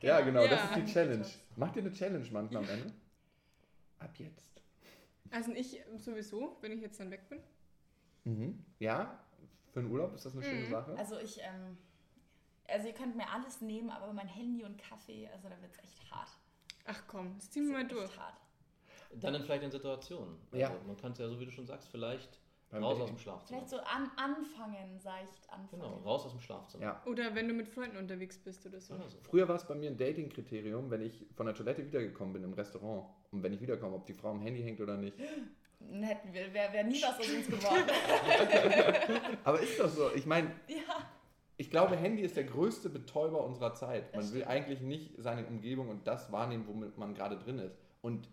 Ja, 0.00 0.20
genau, 0.22 0.42
Ja. 0.44 0.48
das 0.50 0.64
ist 0.64 0.76
die 0.76 0.92
Challenge. 0.92 1.26
Macht 1.56 1.76
ihr 1.76 1.82
eine 1.82 1.92
Challenge 1.92 2.28
manchmal 2.32 2.64
am 2.64 2.68
Ende? 2.70 2.92
Ab 3.98 4.14
jetzt. 4.18 4.50
Also 5.30 5.52
ich 5.52 5.80
sowieso, 5.98 6.56
wenn 6.60 6.72
ich 6.72 6.80
jetzt 6.80 6.98
dann 6.98 7.10
weg 7.10 7.28
bin. 7.28 7.40
Mhm. 8.24 8.64
Ja, 8.80 9.20
für 9.72 9.82
den 9.82 9.90
Urlaub 9.92 10.14
ist 10.14 10.24
das 10.26 10.32
eine 10.32 10.42
schöne 10.42 10.66
Mhm. 10.66 10.70
Sache. 10.70 10.94
Also 10.98 11.18
ich, 11.18 11.38
ähm, 11.40 11.78
also 12.66 12.88
ihr 12.88 12.94
könnt 12.94 13.14
mir 13.16 13.28
alles 13.30 13.60
nehmen, 13.60 13.90
aber 13.90 14.12
mein 14.12 14.26
Handy 14.26 14.64
und 14.64 14.76
Kaffee, 14.78 15.28
also 15.32 15.48
da 15.48 15.60
wird 15.62 15.72
es 15.72 15.78
echt 15.84 16.10
hart. 16.10 16.30
Ach 16.90 17.02
komm, 17.06 17.34
das 17.36 17.50
ziehen 17.50 17.66
wir 17.68 17.74
mal 17.74 17.86
durch. 17.86 18.18
hart. 18.18 18.40
Dann 19.14 19.34
in 19.34 19.42
vielleicht 19.42 19.62
in 19.64 19.70
Situationen. 19.70 20.36
Also 20.52 20.56
Ja. 20.60 20.72
Man 20.86 20.96
kann 20.96 21.12
es 21.12 21.18
ja, 21.18 21.28
so 21.28 21.38
wie 21.40 21.44
du 21.44 21.50
schon 21.50 21.66
sagst, 21.66 21.88
vielleicht 21.88 22.38
Beim 22.70 22.82
raus 22.84 22.92
Dating. 22.98 23.02
aus 23.02 23.10
dem 23.10 23.18
Schlafzimmer. 23.18 23.58
Vielleicht 23.58 23.70
so 23.70 23.78
an, 23.78 24.10
anfangen, 24.16 24.98
seicht 25.00 25.50
anfangen. 25.50 25.82
Genau, 25.82 25.96
raus 26.04 26.26
aus 26.26 26.30
dem 26.32 26.40
Schlafzimmer. 26.40 26.84
Ja. 26.84 27.02
Oder 27.06 27.34
wenn 27.34 27.48
du 27.48 27.54
mit 27.54 27.68
Freunden 27.68 27.96
unterwegs 27.96 28.38
bist 28.38 28.64
oder 28.66 28.80
so. 28.80 28.94
Oder 28.94 29.08
so. 29.08 29.18
Früher 29.22 29.48
war 29.48 29.56
es 29.56 29.66
bei 29.66 29.74
mir 29.74 29.90
ein 29.90 29.96
Dating-Kriterium, 29.96 30.90
wenn 30.90 31.02
ich 31.02 31.26
von 31.34 31.46
der 31.46 31.54
Toilette 31.54 31.84
wiedergekommen 31.84 32.32
bin 32.32 32.44
im 32.44 32.52
Restaurant 32.52 33.06
und 33.32 33.42
wenn 33.42 33.52
ich 33.52 33.60
wiederkomme, 33.60 33.96
ob 33.96 34.06
die 34.06 34.14
Frau 34.14 34.30
am 34.30 34.40
Handy 34.40 34.62
hängt 34.62 34.80
oder 34.80 34.96
nicht. 34.96 35.16
Dann 35.80 36.02
hätten 36.02 36.32
wir, 36.32 36.52
wäre 36.52 36.72
wär 36.72 36.84
nie 36.84 37.02
was 37.02 37.18
aus 37.18 37.28
uns 37.30 37.46
geworden. 37.46 37.84
Aber 39.44 39.60
ist 39.60 39.80
das 39.80 39.96
so? 39.96 40.10
Ich 40.14 40.26
meine, 40.26 40.48
ja. 40.68 41.10
Ich 41.60 41.70
glaube, 41.70 41.94
Handy 41.94 42.22
ist 42.22 42.36
der 42.36 42.44
größte 42.44 42.88
Betäuber 42.88 43.44
unserer 43.44 43.74
Zeit. 43.74 44.14
Man 44.16 44.32
will 44.32 44.44
eigentlich 44.44 44.80
nicht 44.80 45.12
seine 45.18 45.46
Umgebung 45.46 45.90
und 45.90 46.06
das 46.06 46.32
wahrnehmen, 46.32 46.66
womit 46.66 46.96
man 46.96 47.14
gerade 47.14 47.36
drin 47.38 47.58
ist. 47.58 47.76
Und 48.00 48.28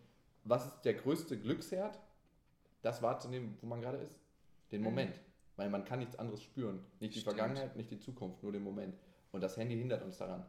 was 0.46 0.66
ist 0.66 0.82
der 0.84 0.94
größte 0.94 1.38
Glücksherd? 1.38 2.00
Das 2.82 3.02
wahrzunehmen, 3.02 3.58
wo 3.62 3.68
man 3.68 3.82
gerade 3.82 3.98
ist. 3.98 4.16
Den 4.72 4.80
Mhm. 4.80 4.86
Moment. 4.86 5.22
Weil 5.58 5.70
man 5.70 5.84
kann 5.84 6.00
nichts 6.00 6.16
anderes 6.16 6.42
spüren. 6.42 6.80
Nicht 7.02 7.16
die 7.16 7.20
Stimmt. 7.20 7.36
Vergangenheit, 7.38 7.76
nicht 7.76 7.92
die 7.92 8.00
Zukunft, 8.00 8.42
nur 8.44 8.54
den 8.54 8.64
Moment. 8.64 8.96
Und 9.34 9.42
das 9.42 9.58
Handy 9.58 9.76
hindert 9.78 10.04
uns 10.04 10.18
daran. 10.18 10.46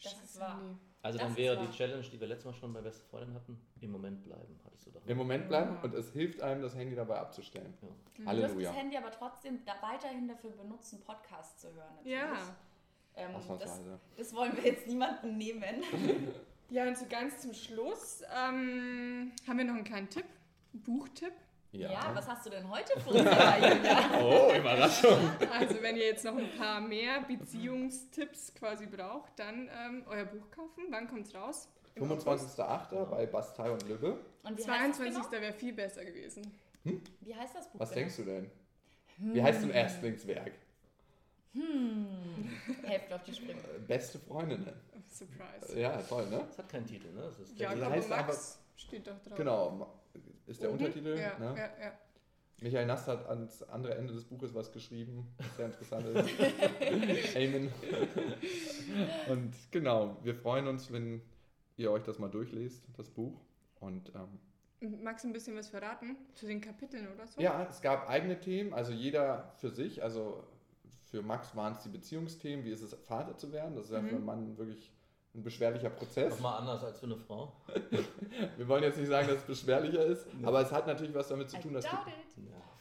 Das 0.00 0.12
ist 0.12 0.18
Scheiße, 0.20 0.40
wahr. 0.40 0.60
Also 1.04 1.18
Das 1.18 1.28
dann 1.28 1.36
wäre 1.36 1.58
die 1.58 1.70
Challenge, 1.70 2.02
die 2.02 2.18
wir 2.18 2.26
letztes 2.26 2.46
Mal 2.46 2.54
schon 2.54 2.72
bei 2.72 2.80
Beste 2.80 3.04
Freundin 3.04 3.34
hatten, 3.34 3.60
im 3.82 3.92
Moment 3.92 4.24
bleiben, 4.24 4.58
hattest 4.64 4.86
du 4.86 4.90
doch. 4.90 5.06
Im 5.06 5.18
Moment 5.18 5.48
bleiben 5.48 5.76
und 5.82 5.92
es 5.94 6.10
hilft 6.12 6.40
einem, 6.40 6.62
das 6.62 6.74
Handy 6.74 6.96
dabei 6.96 7.18
abzustellen. 7.18 7.74
Ja. 7.82 7.88
Du 7.88 7.94
dürft 8.16 8.26
Halleluja. 8.26 8.70
das 8.70 8.78
Handy 8.80 8.96
aber 8.96 9.10
trotzdem 9.10 9.62
da 9.66 9.74
weiterhin 9.82 10.26
dafür 10.26 10.52
benutzen, 10.52 11.02
Podcasts 11.02 11.60
zu 11.60 11.74
hören. 11.74 11.94
Natürlich. 11.96 12.16
Ja. 12.16 12.56
Ähm, 13.16 13.32
das, 13.34 13.42
Ausnahmsweise. 13.50 14.00
das 14.16 14.34
wollen 14.34 14.56
wir 14.56 14.64
jetzt 14.64 14.86
niemandem 14.86 15.36
nehmen. 15.36 15.82
Ja, 16.70 16.88
und 16.88 16.96
so 16.96 17.04
ganz 17.06 17.42
zum 17.42 17.52
Schluss 17.52 18.22
ähm, 18.34 19.32
haben 19.46 19.58
wir 19.58 19.64
noch 19.66 19.74
einen 19.74 19.84
kleinen 19.84 20.08
Tipp, 20.08 20.24
einen 20.72 20.82
Buchtipp. 20.82 21.34
Ja. 21.74 22.10
was 22.14 22.28
hast 22.28 22.46
du 22.46 22.50
denn 22.50 22.68
heute 22.70 22.98
für 23.00 23.10
uns? 23.10 23.24
Oh, 24.22 24.52
Überraschung. 24.56 25.18
Also 25.52 25.82
wenn 25.82 25.96
ihr 25.96 26.06
jetzt 26.06 26.24
noch 26.24 26.36
ein 26.36 26.50
paar 26.56 26.80
mehr 26.80 27.20
Beziehungstipps 27.22 28.54
quasi 28.54 28.86
braucht, 28.86 29.32
dann 29.38 29.68
ähm, 29.68 30.04
euer 30.08 30.24
Buch 30.24 30.50
kaufen. 30.50 30.84
Wann 30.90 31.08
kommt's 31.08 31.34
raus? 31.34 31.68
Im 31.96 32.10
25.08. 32.10 33.04
bei 33.06 33.26
Bastei 33.26 33.70
und 33.70 33.88
Lübbe. 33.88 34.18
Und 34.42 34.58
wie 34.58 34.64
heißt 34.66 34.90
das 34.90 34.96
22. 34.96 35.30
genau? 35.30 35.42
wäre 35.42 35.52
viel 35.52 35.72
besser 35.72 36.04
gewesen. 36.04 36.52
Wie 37.20 37.34
heißt 37.34 37.54
das 37.54 37.68
Buch? 37.70 37.80
Was 37.80 37.90
genau? 37.90 38.00
denkst 38.00 38.16
du 38.16 38.22
denn? 38.24 38.50
Wie 39.18 39.42
heißt 39.42 39.62
dein 39.62 39.70
Erstlingswerk? 39.70 40.52
Hm. 41.52 42.50
Helft 42.82 43.12
auf 43.12 43.22
die 43.22 43.34
Sprünge. 43.34 43.60
Äh, 43.60 43.78
Beste 43.86 44.18
Freundinnen. 44.18 44.72
Surprise. 45.08 45.78
Ja, 45.78 46.02
toll, 46.02 46.26
ne? 46.28 46.44
Das 46.48 46.58
hat 46.58 46.68
keinen 46.68 46.86
Titel, 46.86 47.12
ne? 47.12 47.22
Das 47.22 47.38
ist 47.38 47.58
Ja, 47.58 47.70
aber 47.70 47.90
heißt 47.90 48.08
Max 48.08 48.58
steht 48.76 49.06
doch 49.06 49.20
drauf. 49.22 49.36
Genau. 49.36 49.86
Ist 50.46 50.62
der 50.62 50.70
Oben? 50.70 50.78
Untertitel. 50.78 51.18
Ja, 51.18 51.38
ne? 51.38 51.54
ja, 51.56 51.84
ja. 51.84 51.92
Michael 52.60 52.86
Nast 52.86 53.08
hat 53.08 53.26
ans 53.28 53.62
andere 53.64 53.94
Ende 53.96 54.12
des 54.14 54.24
Buches 54.24 54.54
was 54.54 54.70
geschrieben, 54.72 55.26
was 55.38 55.56
sehr 55.56 55.66
interessant 55.66 56.06
ist. 56.06 56.30
Amen. 57.36 57.70
Und 59.28 59.52
genau, 59.70 60.16
wir 60.22 60.34
freuen 60.34 60.66
uns, 60.68 60.92
wenn 60.92 61.20
ihr 61.76 61.90
euch 61.90 62.02
das 62.04 62.18
mal 62.18 62.28
durchlest, 62.30 62.84
das 62.96 63.10
Buch. 63.10 63.40
Und 63.80 64.12
ähm, 64.14 65.00
Magst 65.02 65.24
du 65.24 65.28
ein 65.28 65.32
bisschen 65.32 65.56
was 65.56 65.68
verraten 65.68 66.16
zu 66.34 66.46
den 66.46 66.60
Kapiteln 66.60 67.08
oder 67.12 67.26
so? 67.26 67.40
ja, 67.40 67.66
es 67.68 67.80
gab 67.80 68.08
eigene 68.08 68.38
Themen, 68.38 68.72
also 68.74 68.92
jeder 68.92 69.52
für 69.56 69.70
sich. 69.70 70.02
Also 70.02 70.44
für 71.10 71.22
Max 71.22 71.56
waren 71.56 71.72
es 71.72 71.82
die 71.82 71.88
Beziehungsthemen, 71.88 72.64
wie 72.64 72.70
ist 72.70 72.82
es, 72.82 72.92
Vater 72.94 73.36
zu 73.36 73.50
werden. 73.52 73.74
Das 73.76 73.86
ist 73.86 73.92
ja 73.92 74.00
Mhm. 74.02 74.08
für 74.08 74.16
einen 74.16 74.24
Mann 74.24 74.58
wirklich 74.58 74.92
ein 75.34 75.42
beschwerlicher 75.42 75.90
Prozess. 75.90 76.34
Nochmal 76.34 76.60
anders 76.60 76.84
als 76.84 77.00
für 77.00 77.06
eine 77.06 77.16
Frau. 77.16 77.52
Wir 78.56 78.68
wollen 78.68 78.82
jetzt 78.82 78.98
nicht 78.98 79.08
sagen, 79.08 79.28
dass 79.28 79.38
es 79.38 79.44
beschwerlicher 79.44 80.04
ist, 80.04 80.26
aber 80.42 80.60
es 80.60 80.72
hat 80.72 80.86
natürlich 80.86 81.14
was 81.14 81.28
damit 81.28 81.50
zu 81.50 81.58
tun, 81.58 81.74
dass 81.74 81.84
du. 81.84 81.96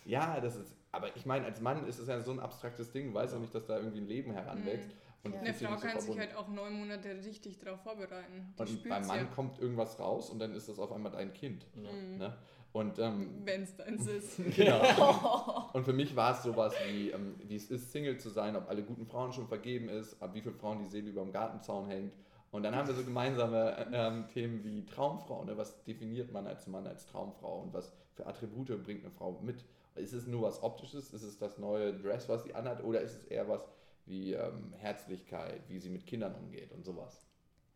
Ja, 0.06 0.39
das 0.39 0.58
ist, 0.58 0.76
aber 0.91 1.16
ich 1.16 1.26
meine, 1.26 1.45
als 1.45 1.62
Mann 1.62 1.88
ist 1.88 1.97
es 1.97 2.08
ja 2.08 2.20
so 2.20 2.32
ein 2.32 2.39
abstraktes 2.39 2.91
Ding, 2.91 3.08
du 3.08 3.14
weißt 3.14 3.34
ja 3.34 3.39
nicht, 3.39 3.56
dass 3.56 3.66
da 3.66 3.78
irgendwie 3.78 3.99
ein 3.99 4.08
Leben 4.08 4.34
heranwächst. 4.34 4.89
Und 5.24 5.34
Ja. 5.34 5.39
Eine 5.39 5.54
Frau 5.54 5.76
kann 5.78 6.01
sich 6.01 6.20
halt 6.20 6.36
auch 6.36 6.49
neun 6.49 6.74
Monate 6.74 7.16
richtig 7.24 7.58
darauf 7.58 7.82
vorbereiten. 7.82 8.54
Die 8.60 8.62
Und 8.62 8.89
beim 8.89 9.08
Mann 9.08 9.18
ja. 9.20 9.24
kommt 9.26 9.58
irgendwas 9.60 9.97
raus 9.97 10.30
und 10.30 10.39
dann 10.39 10.54
ist 10.54 10.68
das 10.68 10.80
auf 10.80 10.91
einmal 10.91 11.14
dein 11.14 11.34
Kind. 11.34 11.66
Ja. 11.76 11.91
Mhm. 11.91 12.18
Ne? 12.18 12.38
Und, 12.74 12.97
ähm, 12.99 13.41
Wenn 13.45 13.64
es 13.64 13.76
deins 13.78 14.08
ist. 14.08 14.38
genau. 14.56 15.70
und 15.74 15.86
für 15.86 15.93
mich 15.93 16.16
war 16.16 16.34
es 16.34 16.43
sowas 16.43 16.74
wie, 16.88 17.12
ähm, 17.12 17.36
wie 17.47 17.56
es 17.56 17.70
ist, 17.70 17.91
Single 17.91 18.18
zu 18.18 18.30
sein, 18.30 18.56
ob 18.56 18.68
alle 18.68 18.84
guten 18.84 19.06
Frauen 19.06 19.32
schon 19.32 19.47
vergeben 19.47 19.89
ist, 19.89 20.22
ab 20.22 20.32
wie 20.34 20.41
viele 20.41 20.56
Frauen 20.56 20.80
die 20.80 20.89
Seele 20.89 21.12
über 21.12 21.22
dem 21.22 21.32
Gartenzaun 21.32 21.88
hängt. 21.88 22.14
Und 22.54 22.62
dann 22.62 22.76
haben 22.76 22.88
wir 22.88 22.93
so 22.93 23.04
gemeinsame 23.04 23.76
äh, 23.78 23.86
ähm, 23.91 24.28
Themen 24.32 24.64
wie 24.64 24.86
Traumfrau. 24.86 25.43
Ne? 25.43 25.58
Was 25.58 25.84
definiert 25.86 26.32
man 26.32 26.45
als 26.45 26.68
Mann 26.68 26.86
als 26.86 27.08
Traumfrau 27.08 27.62
und 27.62 27.74
was 27.74 27.91
für 28.14 28.28
Attribute 28.28 28.84
bringt 28.84 29.04
eine 29.04 29.12
Frau 29.12 29.39
mit? 29.41 29.66
Ist 29.95 30.14
es 30.14 30.28
nur 30.28 30.43
was 30.43 30.62
Optisches? 30.62 31.12
Ist 31.14 31.24
es 31.24 31.39
das 31.39 31.58
neue 31.58 31.97
Dress, 31.97 32.30
was 32.30 32.43
sie 32.43 32.54
anhat? 32.54 32.84
Oder 32.84 33.01
ist 33.01 33.16
es 33.16 33.24
eher 33.24 33.49
was 33.49 33.68
wie 34.06 34.34
ähm, 34.34 34.72
Herzlichkeit, 34.78 35.68
wie 35.68 35.80
sie 35.80 35.89
mit 35.89 36.06
Kindern 36.06 36.36
umgeht 36.36 36.72
und 36.72 36.86
sowas? 36.86 37.26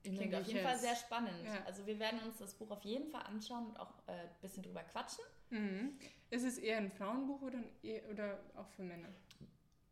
Klingt 0.04 0.36
auf 0.36 0.46
jeden 0.46 0.64
Fall 0.64 0.78
sehr 0.78 0.96
spannend. 0.96 1.44
Ja. 1.44 1.64
Also 1.66 1.88
wir 1.88 1.98
werden 1.98 2.20
uns 2.28 2.38
das 2.38 2.54
Buch 2.54 2.70
auf 2.70 2.84
jeden 2.84 3.10
Fall 3.10 3.24
anschauen 3.24 3.66
und 3.70 3.80
auch 3.80 3.96
äh, 4.06 4.12
ein 4.12 4.30
bisschen 4.42 4.62
drüber 4.62 4.84
quatschen. 4.84 5.26
Mhm. 5.50 5.98
Ist 6.30 6.46
es 6.46 6.60
eher 6.60 6.78
ein 6.78 6.92
Frauenbuch 6.92 7.42
oder, 7.42 7.58
ein, 7.58 7.70
eh- 7.82 8.04
oder 8.12 8.38
auch 8.54 8.70
für 8.70 8.84
Männer? 8.84 9.10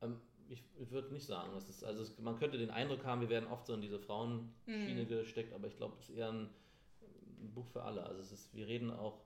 Ähm, 0.03 0.21
ich 0.49 0.63
würde 0.91 1.11
nicht 1.13 1.25
sagen, 1.25 1.49
es 1.57 1.69
ist, 1.69 1.83
also 1.83 2.01
es, 2.03 2.17
man 2.19 2.37
könnte 2.37 2.57
den 2.57 2.69
Eindruck 2.71 3.03
haben, 3.05 3.21
wir 3.21 3.29
werden 3.29 3.47
oft 3.49 3.65
so 3.65 3.73
in 3.73 3.81
diese 3.81 3.99
Frauenschiene 3.99 5.03
Mhm. 5.03 5.07
gesteckt, 5.07 5.53
aber 5.53 5.67
ich 5.67 5.77
glaube, 5.77 5.95
es 5.99 6.09
ist 6.09 6.15
eher 6.15 6.29
ein, 6.31 6.49
ein 7.41 7.51
Buch 7.53 7.65
für 7.67 7.83
alle. 7.83 8.03
Also 8.03 8.21
es 8.21 8.31
ist, 8.31 8.53
wir 8.55 8.67
reden 8.67 8.91
auch 8.91 9.19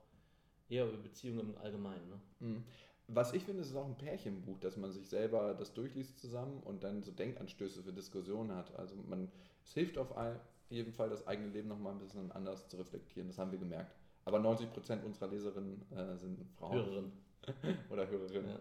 eher 0.70 0.88
über 0.88 0.98
Beziehungen 0.98 1.40
im 1.54 1.58
Allgemeinen. 1.58 2.10
Ne? 2.10 2.20
Mhm. 2.48 2.64
Was 3.12 3.34
ich 3.34 3.44
finde, 3.44 3.62
ist 3.64 3.72
es 3.72 3.76
auch 3.76 3.86
ein 3.88 3.98
Pärchenbuch, 3.98 4.60
dass 4.60 4.78
man 4.78 4.92
sich 4.92 5.08
selber 5.08 5.56
das 5.56 5.74
durchliest 5.74 6.20
zusammen 6.20 6.62
und 6.64 6.84
dann 6.84 7.02
so 7.02 7.12
Denkanstöße 7.12 7.82
für 7.82 7.92
Diskussionen 7.92 8.52
hat. 8.56 8.76
Also 8.76 8.96
man, 9.08 9.32
es 9.66 9.74
hilft 9.74 9.98
auf 9.98 10.16
all- 10.16 10.40
jeden 10.70 10.94
Fall, 10.94 11.10
das 11.10 11.26
eigene 11.26 11.50
Leben 11.50 11.68
nochmal 11.70 11.94
ein 11.94 12.00
bisschen 12.00 12.32
anders 12.32 12.68
zu 12.68 12.78
reflektieren. 12.78 13.28
Das 13.28 13.40
haben 13.40 13.52
wir 13.52 13.58
gemerkt. 13.58 13.96
Aber 14.26 14.38
90% 14.38 15.04
unserer 15.04 15.28
Leserinnen 15.30 15.82
äh, 15.92 16.16
sind 16.18 16.46
Frauen 16.60 16.76
Hörerin. 16.76 17.12
oder 17.90 18.08
Hörerinnen. 18.08 18.52
Ja. 18.52 18.60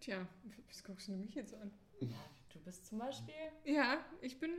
Tja, 0.00 0.26
was 0.68 0.82
guckst 0.84 1.08
du 1.08 1.12
mich 1.12 1.34
jetzt 1.34 1.54
an? 1.54 1.72
Du 2.52 2.58
bist 2.60 2.86
zum 2.86 2.98
Beispiel 2.98 3.34
Ja, 3.64 3.98
ich 4.20 4.38
bin. 4.38 4.50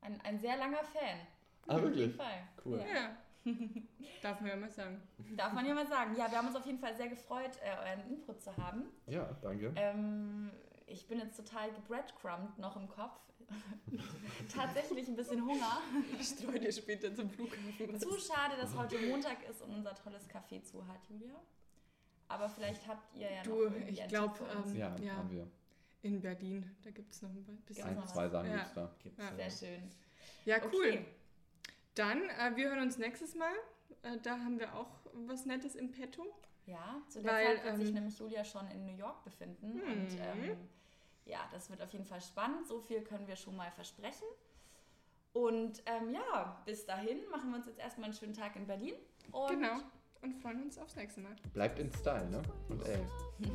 ein, 0.00 0.20
ein 0.22 0.38
sehr 0.38 0.56
langer 0.56 0.82
Fan. 0.84 1.18
Ah, 1.66 1.74
Auf 1.74 1.82
jeden 1.82 1.94
wirklich? 1.96 2.16
Fall. 2.16 2.48
Cool. 2.64 2.84
Ja. 2.92 3.16
Darf 4.22 4.40
man 4.40 4.50
ja 4.50 4.56
mal 4.56 4.70
sagen. 4.70 5.02
Darf 5.36 5.52
man 5.52 5.66
ja 5.66 5.74
mal 5.74 5.86
sagen. 5.86 6.16
Ja, 6.16 6.30
wir 6.30 6.38
haben 6.38 6.48
uns 6.48 6.56
auf 6.56 6.66
jeden 6.66 6.78
Fall 6.78 6.96
sehr 6.96 7.08
gefreut, 7.08 7.58
äh, 7.62 7.90
euren 7.90 8.08
Input 8.12 8.40
zu 8.42 8.56
haben. 8.56 8.86
Ja, 9.06 9.32
danke. 9.40 9.72
Ähm, 9.76 10.50
ich 10.86 11.06
bin 11.06 11.18
jetzt 11.20 11.36
total 11.36 11.70
gebreadcrumbed 11.72 12.58
noch 12.58 12.76
im 12.76 12.88
Kopf. 12.88 13.20
Tatsächlich 14.52 15.06
ein 15.06 15.14
bisschen 15.14 15.44
Hunger. 15.44 15.80
Ich 16.18 16.26
streue 16.28 16.58
dir 16.58 16.72
später 16.72 17.14
zum 17.14 17.30
Flughafen. 17.30 18.00
Zu 18.00 18.18
schade, 18.18 18.56
dass 18.60 18.74
heute 18.74 18.98
Montag 19.06 19.48
ist 19.48 19.62
und 19.62 19.72
unser 19.74 19.94
tolles 19.94 20.28
Café 20.28 20.62
zu 20.64 20.84
hat, 20.88 21.04
Julia. 21.08 21.34
Aber 22.28 22.48
vielleicht 22.48 22.86
habt 22.88 23.14
ihr 23.14 23.30
ja 23.30 23.36
noch 23.38 23.44
Du, 23.44 23.66
ich 23.88 24.00
einen 24.00 24.08
glaub, 24.08 24.36
Tipp 24.36 24.46
für 24.46 24.56
uns. 24.58 24.70
ähm, 24.72 24.76
ja, 24.76 24.96
ja. 24.98 25.16
haben 25.16 25.30
wir. 25.30 25.46
In 26.02 26.20
Berlin, 26.20 26.70
da 26.82 26.90
gibt 26.90 27.12
es 27.12 27.22
noch 27.22 27.30
ein 27.30 27.44
bisschen. 27.66 27.84
Noch 27.84 27.90
Ein, 27.92 28.02
was? 28.02 28.12
zwei 28.12 28.28
Sachen 28.28 28.50
Ja. 28.50 28.56
gibt's 28.58 28.74
da. 28.74 28.94
Gibt's, 29.02 29.18
Ja. 29.22 29.34
Sehr 29.36 29.50
schön. 29.50 29.90
Ja, 30.44 30.56
cool. 30.72 30.86
Okay. 30.88 31.04
Dann, 31.94 32.22
äh, 32.30 32.54
wir 32.54 32.68
hören 32.68 32.82
uns 32.82 32.98
nächstes 32.98 33.34
Mal. 33.34 33.52
Äh, 34.02 34.18
da 34.22 34.38
haben 34.38 34.58
wir 34.60 34.74
auch 34.74 34.90
was 35.12 35.46
Nettes 35.46 35.74
im 35.74 35.90
Petto. 35.90 36.24
Ja, 36.66 37.00
zu 37.08 37.22
der 37.22 37.32
Weil, 37.32 37.56
Zeit 37.56 37.64
wird 37.64 37.76
sich 37.78 37.88
ähm, 37.88 37.94
nämlich 37.94 38.18
Julia 38.18 38.44
schon 38.44 38.68
in 38.70 38.84
New 38.84 38.96
York 38.96 39.22
befinden. 39.24 39.74
Mhm. 39.74 39.82
Und 39.82 40.08
ähm, 40.20 40.56
ja, 41.24 41.48
das 41.52 41.70
wird 41.70 41.80
auf 41.80 41.92
jeden 41.92 42.04
Fall 42.04 42.20
spannend. 42.20 42.66
So 42.66 42.80
viel 42.80 43.02
können 43.02 43.26
wir 43.26 43.36
schon 43.36 43.56
mal 43.56 43.70
versprechen. 43.70 44.26
Und 45.32 45.82
ähm, 45.86 46.10
ja, 46.10 46.60
bis 46.64 46.86
dahin 46.86 47.18
machen 47.30 47.50
wir 47.50 47.56
uns 47.58 47.66
jetzt 47.66 47.78
erstmal 47.78 48.06
einen 48.06 48.14
schönen 48.14 48.32
Tag 48.34 48.56
in 48.56 48.66
Berlin. 48.66 48.94
Und 49.32 49.48
Genau. 49.50 49.80
Und 50.26 50.34
freuen 50.42 50.60
uns 50.64 50.76
aufs 50.76 50.96
nächste 50.96 51.20
Mal. 51.20 51.36
Bleibt 51.54 51.78
in 51.78 51.88
Style, 51.92 52.28
ne? 52.28 52.42
Und 52.68 52.84
ey. 52.84 52.98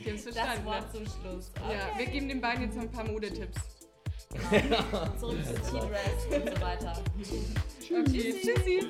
Wir 0.00 0.12
haben's 0.12 0.24
das. 0.24 0.64
Wort 0.64 0.94
ne? 0.94 1.04
zum 1.04 1.04
Schluss. 1.04 1.52
Ja, 1.70 1.98
wir 1.98 2.06
geben 2.06 2.28
den 2.28 2.40
beiden 2.40 2.62
jetzt 2.62 2.76
noch 2.76 2.84
ein 2.84 2.90
paar 2.90 3.06
Modetipps. 3.06 3.60
Genau. 4.50 5.06
Zurück 5.18 5.44
zu 5.44 5.54
Tea-Dress 5.54 6.26
und 6.30 6.54
so 6.54 6.60
weiter. 6.62 7.02
Okay, 7.90 8.34
tschüssi. 8.40 8.88